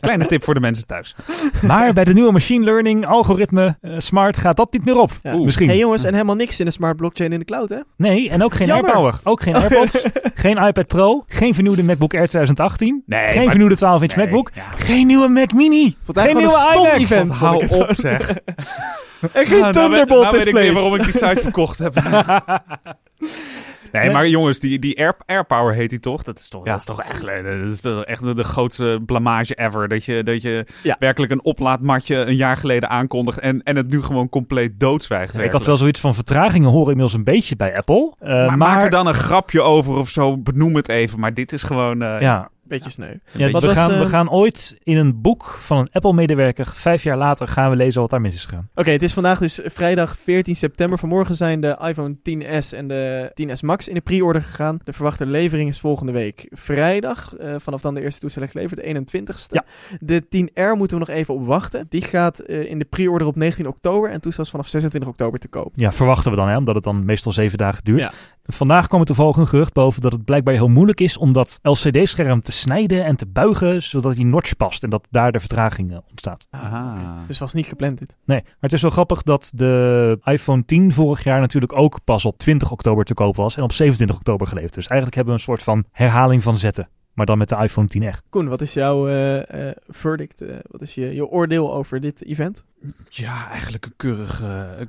[0.00, 1.14] Kleine tip voor de mensen thuis.
[1.62, 5.10] Maar bij de nieuwe machine learning algoritme eh, smart gaat dat niet meer op.
[5.22, 5.34] Ja.
[5.34, 5.68] Oeh, misschien.
[5.68, 7.78] hey jongens, en helemaal niks in de smart blockchain in de cloud, hè?
[7.96, 8.84] Nee, en ook geen Jammer.
[8.84, 9.18] AirPower.
[9.24, 10.04] Ook geen AirPods.
[10.34, 11.24] geen iPad Pro.
[11.26, 13.02] Geen vernieuwde MacBook Air 2018.
[13.06, 14.50] Nee, geen maar- vernieuwde 12-inch Nee, MacBook.
[14.54, 14.62] ja.
[14.76, 15.96] Geen nieuwe Mac Mini.
[16.06, 16.98] Geen nieuwe een stom iMac.
[17.00, 17.36] event.
[17.36, 18.32] Hou op zeg.
[19.32, 20.72] En geen Nou, nou weet- Thunderbolt nou weet ik weer displays.
[20.72, 21.94] waarom ik die site verkocht heb.
[23.92, 26.22] Nee, maar jongens, die, die Air, AirPower heet die toch?
[26.22, 26.70] Dat is toch, Ja.
[26.70, 29.88] dat is toch echt, dat is toch echt de, de grootste blamage ever.
[29.88, 30.96] Dat je, dat je Ja.
[30.98, 35.38] werkelijk een oplaadmatje een jaar geleden aankondigt en, en het nu gewoon compleet doodzwijgt.
[35.38, 38.14] ik had wel zoiets van vertragingen hoor inmiddels een beetje bij Apple.
[38.18, 41.20] Eh, maar, maar, maak er dan een grapje over of zo, benoem het even.
[41.20, 42.02] Maar dit is gewoon...
[42.02, 43.14] eh, ja, Beetje sneu.
[43.32, 47.16] ja, we, gaan, we eh, gaan ooit in een boek van een Apple-medewerker, vijf jaar
[47.16, 48.68] later, gaan we lezen wat daar mis is gegaan.
[48.74, 50.98] Oké, het is vandaag dus vrijdag 14 september.
[50.98, 54.78] Vanmorgen zijn de iPhone 10s en de 10s Max in de pre-order gegaan.
[54.84, 57.36] De verwachte levering is volgende week vrijdag.
[57.36, 59.54] eh, vanaf dan de eerste toestel geleverd, de 21ste.
[59.54, 59.64] Ja.
[60.00, 61.86] De 10R moeten we nog even op wachten.
[61.88, 65.38] Die gaat eh, in de pre-order op 19 oktober en toestel is vanaf 26 oktober
[65.38, 65.72] te koop.
[65.74, 68.02] Ja, verwachten we dan, hè, omdat het dan meestal zeven dagen duurt.
[68.02, 68.12] Ja.
[68.46, 71.58] Vandaag kwam er toevallig een gerucht boven dat het blijkbaar heel moeilijk is om dat
[71.62, 75.92] LCD-scherm te snijden en te buigen, zodat die notch past en dat daar de vertraging
[75.92, 76.46] eh, ontstaat.
[76.50, 77.24] Aha.
[77.26, 78.16] Dus was niet gepland dit.
[78.24, 82.24] Nee, maar het is wel grappig dat de iPhone 10 vorig jaar natuurlijk ook pas
[82.24, 84.74] op 20 oktober te koop was en op 27 oktober geleverd.
[84.74, 87.88] Dus eigenlijk hebben we een soort van herhaling van zetten, maar dan met de iPhone
[87.98, 88.28] 10R.
[88.28, 90.44] Koen, wat is jouw eh, eh, verdict?
[90.70, 92.64] wat is je, je oordeel over dit event?
[93.08, 94.46] Ja, eigenlijk een keurige,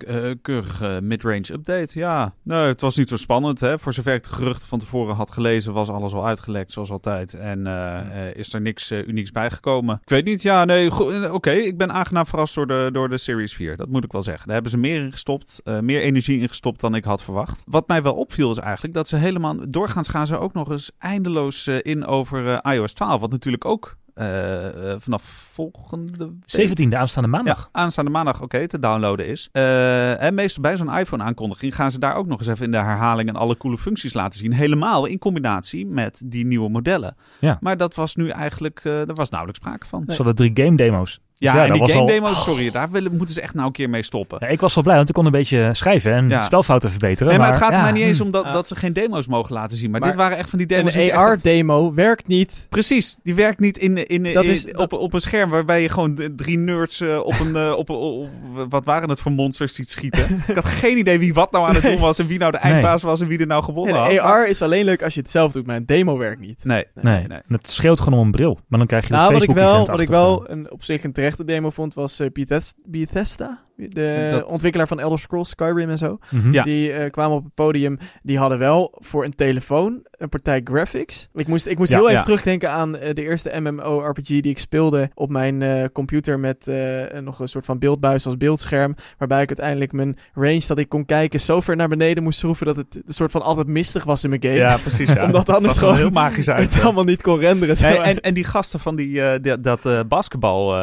[0.08, 2.00] eh, keurige mid-range update.
[2.00, 3.60] Ja, nee, het was niet zo spannend.
[3.60, 3.80] Hè?
[3.80, 7.34] Voor zover ik de geruchten van tevoren had gelezen, was alles al uitgelekt zoals altijd.
[7.34, 10.00] En eh, eh, is er niks unieks bijgekomen.
[10.02, 10.92] Ik weet niet, ja, nee,
[11.34, 11.52] oké.
[11.52, 13.76] ik ben aangenaam verrast door de, door de Series 4.
[13.76, 14.46] Dat moet ik wel zeggen.
[14.46, 17.64] Daar hebben ze meer in gestopt, meer energie in gestopt dan ik had verwacht.
[17.68, 20.92] Wat mij wel opviel is eigenlijk dat ze helemaal, doorgaans gaan ze ook nog eens
[21.00, 23.22] eindeloos in over iOS 12.
[23.22, 27.70] Wat natuurlijk ook eh, eh, vanaf volgende week 17e aanstaande maandag.
[27.74, 29.49] ja, aanstaande maandag oké te downloaden is.
[29.51, 32.78] Eh, en meestal bij zo'n iPhone-aankondiging gaan ze daar ook nog eens even in de
[32.78, 34.53] herhaling en alle coole functies laten zien.
[34.53, 37.15] Helemaal in combinatie met die nieuwe modellen.
[37.39, 37.57] Ja.
[37.61, 40.03] Maar dat was nu eigenlijk, eh daar was nauwelijks sprake van.
[40.07, 41.20] Ze hadden drie game demo's.
[41.40, 43.72] Ja, Dus en die game al- demo's, sorry, daar willen, moeten ze echt nou een
[43.74, 44.38] keer mee stoppen.
[44.42, 46.44] Ja, ik was wel blij, want ik kon een beetje schrijven en Ja.
[46.44, 47.28] spelfouten verbeteren.
[47.28, 49.54] Nee, maar het gaat er mij niet eens om dat, dat ze geen demo's mogen
[49.54, 49.92] laten zien.
[49.92, 50.94] Maar, Maar dit waren echt van die demo's.
[50.94, 52.66] die Een AR-demo werkt niet.
[52.70, 55.90] Precies, die werkt niet in, in, in, Dat is- op, op een scherm waarbij je
[55.90, 58.30] gewoon drie nerds eh, op een, eh, op, op, op-
[58.70, 60.26] wat waren het voor monsters ziet schieten.
[60.48, 62.60] Ik had geen idee wie wat nou aan het doen was en wie nou de
[62.64, 62.72] Nee.
[62.72, 64.10] eindbaas was en wie er nou gewonnen En had.
[64.12, 66.64] de AR is alleen leuk als je het zelf doet, maar een demo werkt niet.
[66.64, 67.28] Nee, nee, Nee, nee.
[67.28, 67.42] nee.
[67.48, 68.60] het scheelt gewoon om een bril.
[68.68, 70.84] Maar dan krijg je de Nou, wat ik Facebook wel, wat ik wel een, op
[70.84, 73.66] zich een terechte demo vond, was eh, Bethes- Bethesda.
[73.78, 76.18] De Dat- ontwikkelaar van Elder Scrolls, Skyrim en zo.
[76.30, 76.54] Mhm.
[76.54, 76.64] Ja.
[76.64, 77.98] Die eh, kwamen op het podium.
[78.24, 81.28] Die hadden wel voor een telefoon een partij graphics.
[81.34, 84.60] Ik moest, ik moest Ja, heel even terugdenken aan eh, de eerste MMO-RPG die ik
[84.60, 88.96] speelde op mijn eh, computer met eh, nog een soort van beeldbuis als beeldscherm.
[89.18, 92.66] Waarbij ik uiteindelijk mijn range dat ik kon kijken zo ver naar beneden moest schroeven
[92.66, 94.56] dat het een soort van altijd mistig was in mijn game.
[94.56, 95.14] Ja, precies.
[95.14, 95.24] Ja.
[95.26, 96.74] Omdat Het anders er gewoon heel magisch uit.
[96.76, 98.04] het allemaal niet kon renderen.
[98.04, 100.76] en, en die gasten van die, eh, die- dat eh basketbal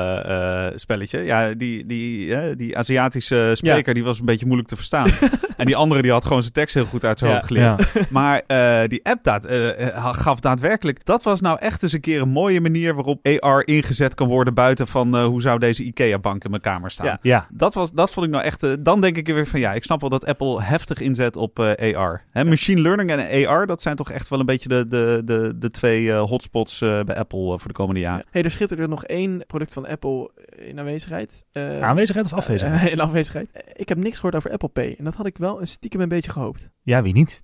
[0.74, 5.08] spelletje, ja, die, die, die Aziatische spreker, die was een beetje moeilijk te verstaan.
[5.56, 7.36] en die andere, die had gewoon zijn tekst heel goed uit zijn Ja.
[7.36, 7.90] hoofd geleerd.
[7.94, 8.02] Ja.
[8.10, 11.04] Maar eh, die app daad, eh, eh, gaf daadwerkelijk...
[11.04, 14.54] Dat was nou echt eens een keer een mooie manier waarop AR ingezet kan worden...
[14.54, 17.06] buiten van eh, hoe zou deze IKEA-bank in mijn kamer staan.
[17.06, 17.18] Ja.
[17.22, 18.84] Ja, Dat, was, dat vond ik nou echt...
[18.84, 21.96] dan denk ik weer van ja, ik snap wel dat Apple heftig inzet op eh,
[21.98, 22.24] AR.
[22.30, 25.52] Hè, machine learning en AR, dat zijn toch echt wel een beetje de, de, de,
[25.58, 28.24] de twee hotspots eh, bij Apple voor de komende jaren.
[28.30, 31.44] Hey, er schittert er nog één product van Apple in aanwezigheid.
[31.52, 32.73] Eh, aanwezigheid of afwezigheid?
[32.92, 33.48] in afwezigheid.
[33.72, 34.94] Ik heb niks gehoord over Apple Pay.
[34.98, 36.70] En dat had ik wel een stiekem een beetje gehoopt.
[36.82, 37.42] Ja, wie niet?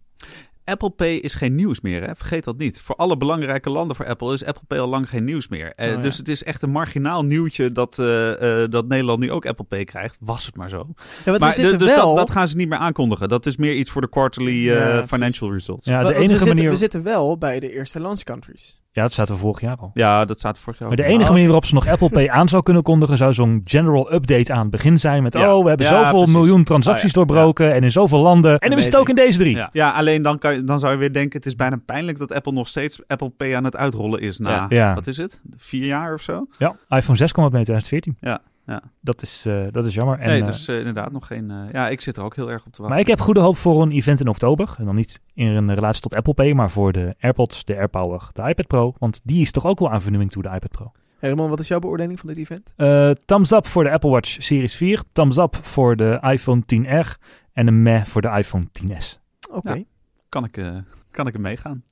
[0.65, 2.15] Apple Pay is geen nieuws meer, hè?
[2.15, 2.81] vergeet dat niet.
[2.81, 5.71] Voor alle belangrijke landen voor Apple is Apple Pay al lang geen nieuws meer.
[5.71, 6.01] Eh, Oh, ja.
[6.01, 9.65] Dus het is echt een marginaal nieuwtje dat, eh, eh, dat Nederland nu ook Apple
[9.65, 10.17] Pay krijgt.
[10.21, 10.87] Was het maar zo.
[11.25, 12.07] Ja, maar we zitten dus wel...
[12.07, 13.29] dat, dat gaan ze niet meer aankondigen.
[13.29, 15.87] Dat is meer iets voor de quarterly eh, Ja, financial results.
[15.87, 16.71] Ja, de we enige zitten, manier...
[16.71, 18.80] We zitten wel bij de eerste launch countries.
[18.93, 19.91] Ja, dat zaten we vorig jaar al.
[19.95, 22.29] Ja, dat staat er vorig jaar Maar de enige manier waarop ze nog Apple Pay
[22.29, 25.23] aan zou kunnen kondigen, zou zo'n general update aan het begin zijn.
[25.23, 25.57] Met, Ja.
[25.57, 26.33] oh, we hebben Ja, zoveel precies.
[26.35, 27.25] miljoen transacties Oh, ja.
[27.25, 28.59] doorbroken en in zoveel landen.
[28.59, 29.59] En dan is het ook in deze drie.
[29.73, 29.91] Ja.
[29.91, 32.53] alleen dan, kan je, dan zou je weer denken, het is bijna pijnlijk dat Apple
[32.53, 36.21] nog steeds Apple Pay aan het uitrollen is na, wat is het, vier jaar of
[36.23, 36.47] zo?
[36.59, 38.17] Ja, iPhone 6 kwam uit mee in 2014.
[38.21, 38.41] Ja,
[38.71, 38.83] ja.
[39.01, 40.19] Dat is, eh, dat is jammer.
[40.19, 42.51] En, nee, eh, dus eh, inderdaad nog geen, eh, ja, ik zit er ook heel
[42.51, 42.89] erg op te wachten.
[42.89, 44.75] maar ik heb goede hoop voor een event in oktober.
[44.79, 48.29] En dan niet in een relatie tot Apple Pay, maar voor de AirPods, de AirPower,
[48.33, 48.95] de iPad Pro.
[48.99, 50.93] Want die is toch ook wel aan vernieuwing toe, de iPad Pro.
[51.19, 52.73] Herman, wat is jouw beoordeling van dit event?
[52.77, 55.03] Eh, thumbs up voor de Apple Watch Series 4.
[55.13, 57.19] Thumbs up voor de iPhone 10R.
[57.53, 59.19] En een meh voor de iPhone 10s.
[59.51, 59.73] Oké.
[59.73, 59.83] Ja.
[60.29, 60.77] kan, ik, eh,
[61.11, 61.85] kan ik er meegaan.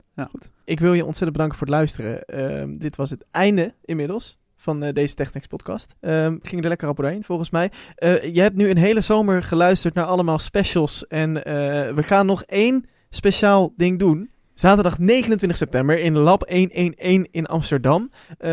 [0.64, 2.24] Ik wil je ontzettend bedanken voor het luisteren.
[2.24, 5.94] Ehm, dit was het einde inmiddels van eh, deze Technex podcast.
[6.00, 7.70] Ehm ging er lekker op doorheen, volgens mij.
[7.94, 11.06] Eh, je hebt nu een hele zomer geluisterd naar allemaal specials.
[11.06, 11.54] En eh,
[11.94, 14.30] we gaan nog één speciaal ding doen.
[14.54, 18.10] Zaterdag 29 september in Lab 111 in Amsterdam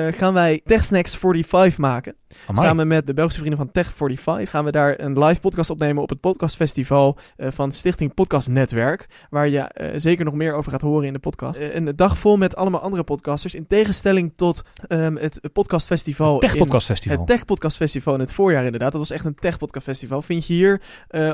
[0.10, 2.16] gaan wij TechSnacks 45 maken.
[2.48, 2.66] Amai.
[2.68, 6.10] Samen met de Belgische vrienden van Tech45 gaan we daar een live podcast opnemen op
[6.10, 9.08] het podcastfestival eh, van Stichting Podcast Netwerk.
[9.30, 11.60] Waar je eh, zeker nog meer over gaat horen in de podcast.
[11.60, 13.56] Eh, een dag vol met allemaal andere podcasters.
[13.56, 16.40] In tegenstelling tot ehm, het podcastfestival.
[16.40, 17.18] Tech in- Podcast Festival.
[17.18, 18.92] het Tech Podcast Festival in het voorjaar inderdaad.
[18.92, 20.22] Dat was echt een Tech Podcast Festival.
[20.22, 20.82] Vind je hier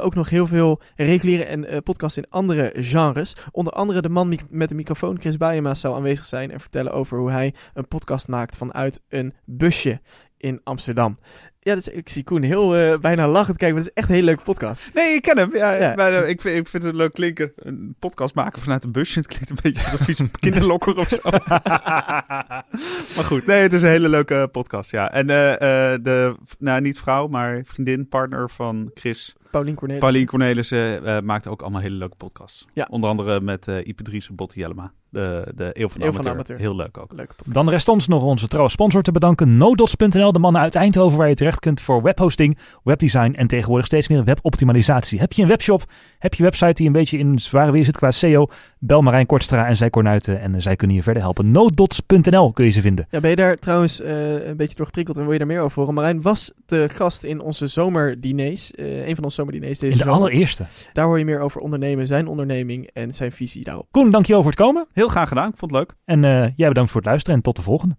[0.02, 3.36] ook nog heel veel reguliere en podcasts in andere genres.
[3.52, 7.18] Onder andere de man met de microfoon, Chris Bijema, zou aanwezig zijn en vertellen over
[7.18, 10.02] hoe hij een podcast maakt vanuit een busje
[10.42, 11.18] in Amsterdam.
[11.64, 14.16] Ja, dus ik zie Koen heel eh, bijna lachend kijken, maar het is echt een
[14.16, 14.94] hele leuke podcast.
[14.94, 15.56] Nee, ik ken hem.
[15.56, 15.96] Ja, Ja.
[15.96, 17.52] Maar, eh, ik, vind, ik vind het een leuk klinken.
[17.56, 19.20] Een podcast maken vanuit een busje.
[19.20, 21.30] Het klinkt een beetje alsof iets een kinderlokker of zo.
[23.16, 25.12] maar goed, nee, het is een hele leuke podcast, ja.
[25.12, 25.54] En eh,
[25.94, 30.04] eh, de, nou niet vrouw, maar vriendin, partner van Chris, Paulien Cornelis.
[30.04, 32.68] Paulien Cornelissen, eh, maakt ook allemaal hele leuke podcasts.
[32.74, 32.88] Ja.
[32.90, 34.92] Onder andere met eh Ipe Dries en Botte Jellema.
[35.10, 36.58] De, de Eeuw van de Eeuw van de Amateur.
[36.58, 37.12] Heel leuk ook.
[37.14, 37.54] Leuke podcast.
[37.54, 39.58] Dan rest ons nog onze trouwe sponsor te bedanken.
[39.58, 44.08] Nodots.nl, de mannen uit Eindhoven waar je terecht kunt voor webhosting, webdesign en tegenwoordig steeds
[44.08, 45.20] meer weboptimalisatie.
[45.20, 45.84] Heb je een webshop?
[46.20, 48.48] Heb je een website die een beetje in zware weer zit qua SEO?
[48.80, 51.52] Bel Marijn Kortstra en zij Kornuiten en eh, zij kunnen je verder helpen.
[51.52, 53.08] Nodots.nl kun je ze vinden.
[53.10, 55.62] Ja, ben je daar trouwens eh, een beetje door geprikkeld en wil je daar meer
[55.62, 55.94] over horen?
[55.94, 58.72] Marijn was de gast in onze zomerdiners.
[58.72, 60.20] eh een van onze zomerdiners deze In de zomer.
[60.20, 60.66] allereerste.
[60.94, 63.88] Daar hoor je meer over ondernemen, zijn onderneming en zijn visie daarop.
[63.92, 64.88] Koen, dankjewel voor het komen.
[64.94, 65.50] Heel graag gedaan.
[65.50, 65.94] Ik vond het leuk.
[66.06, 67.96] En eh, jij bedankt voor het luisteren en tot de volgende.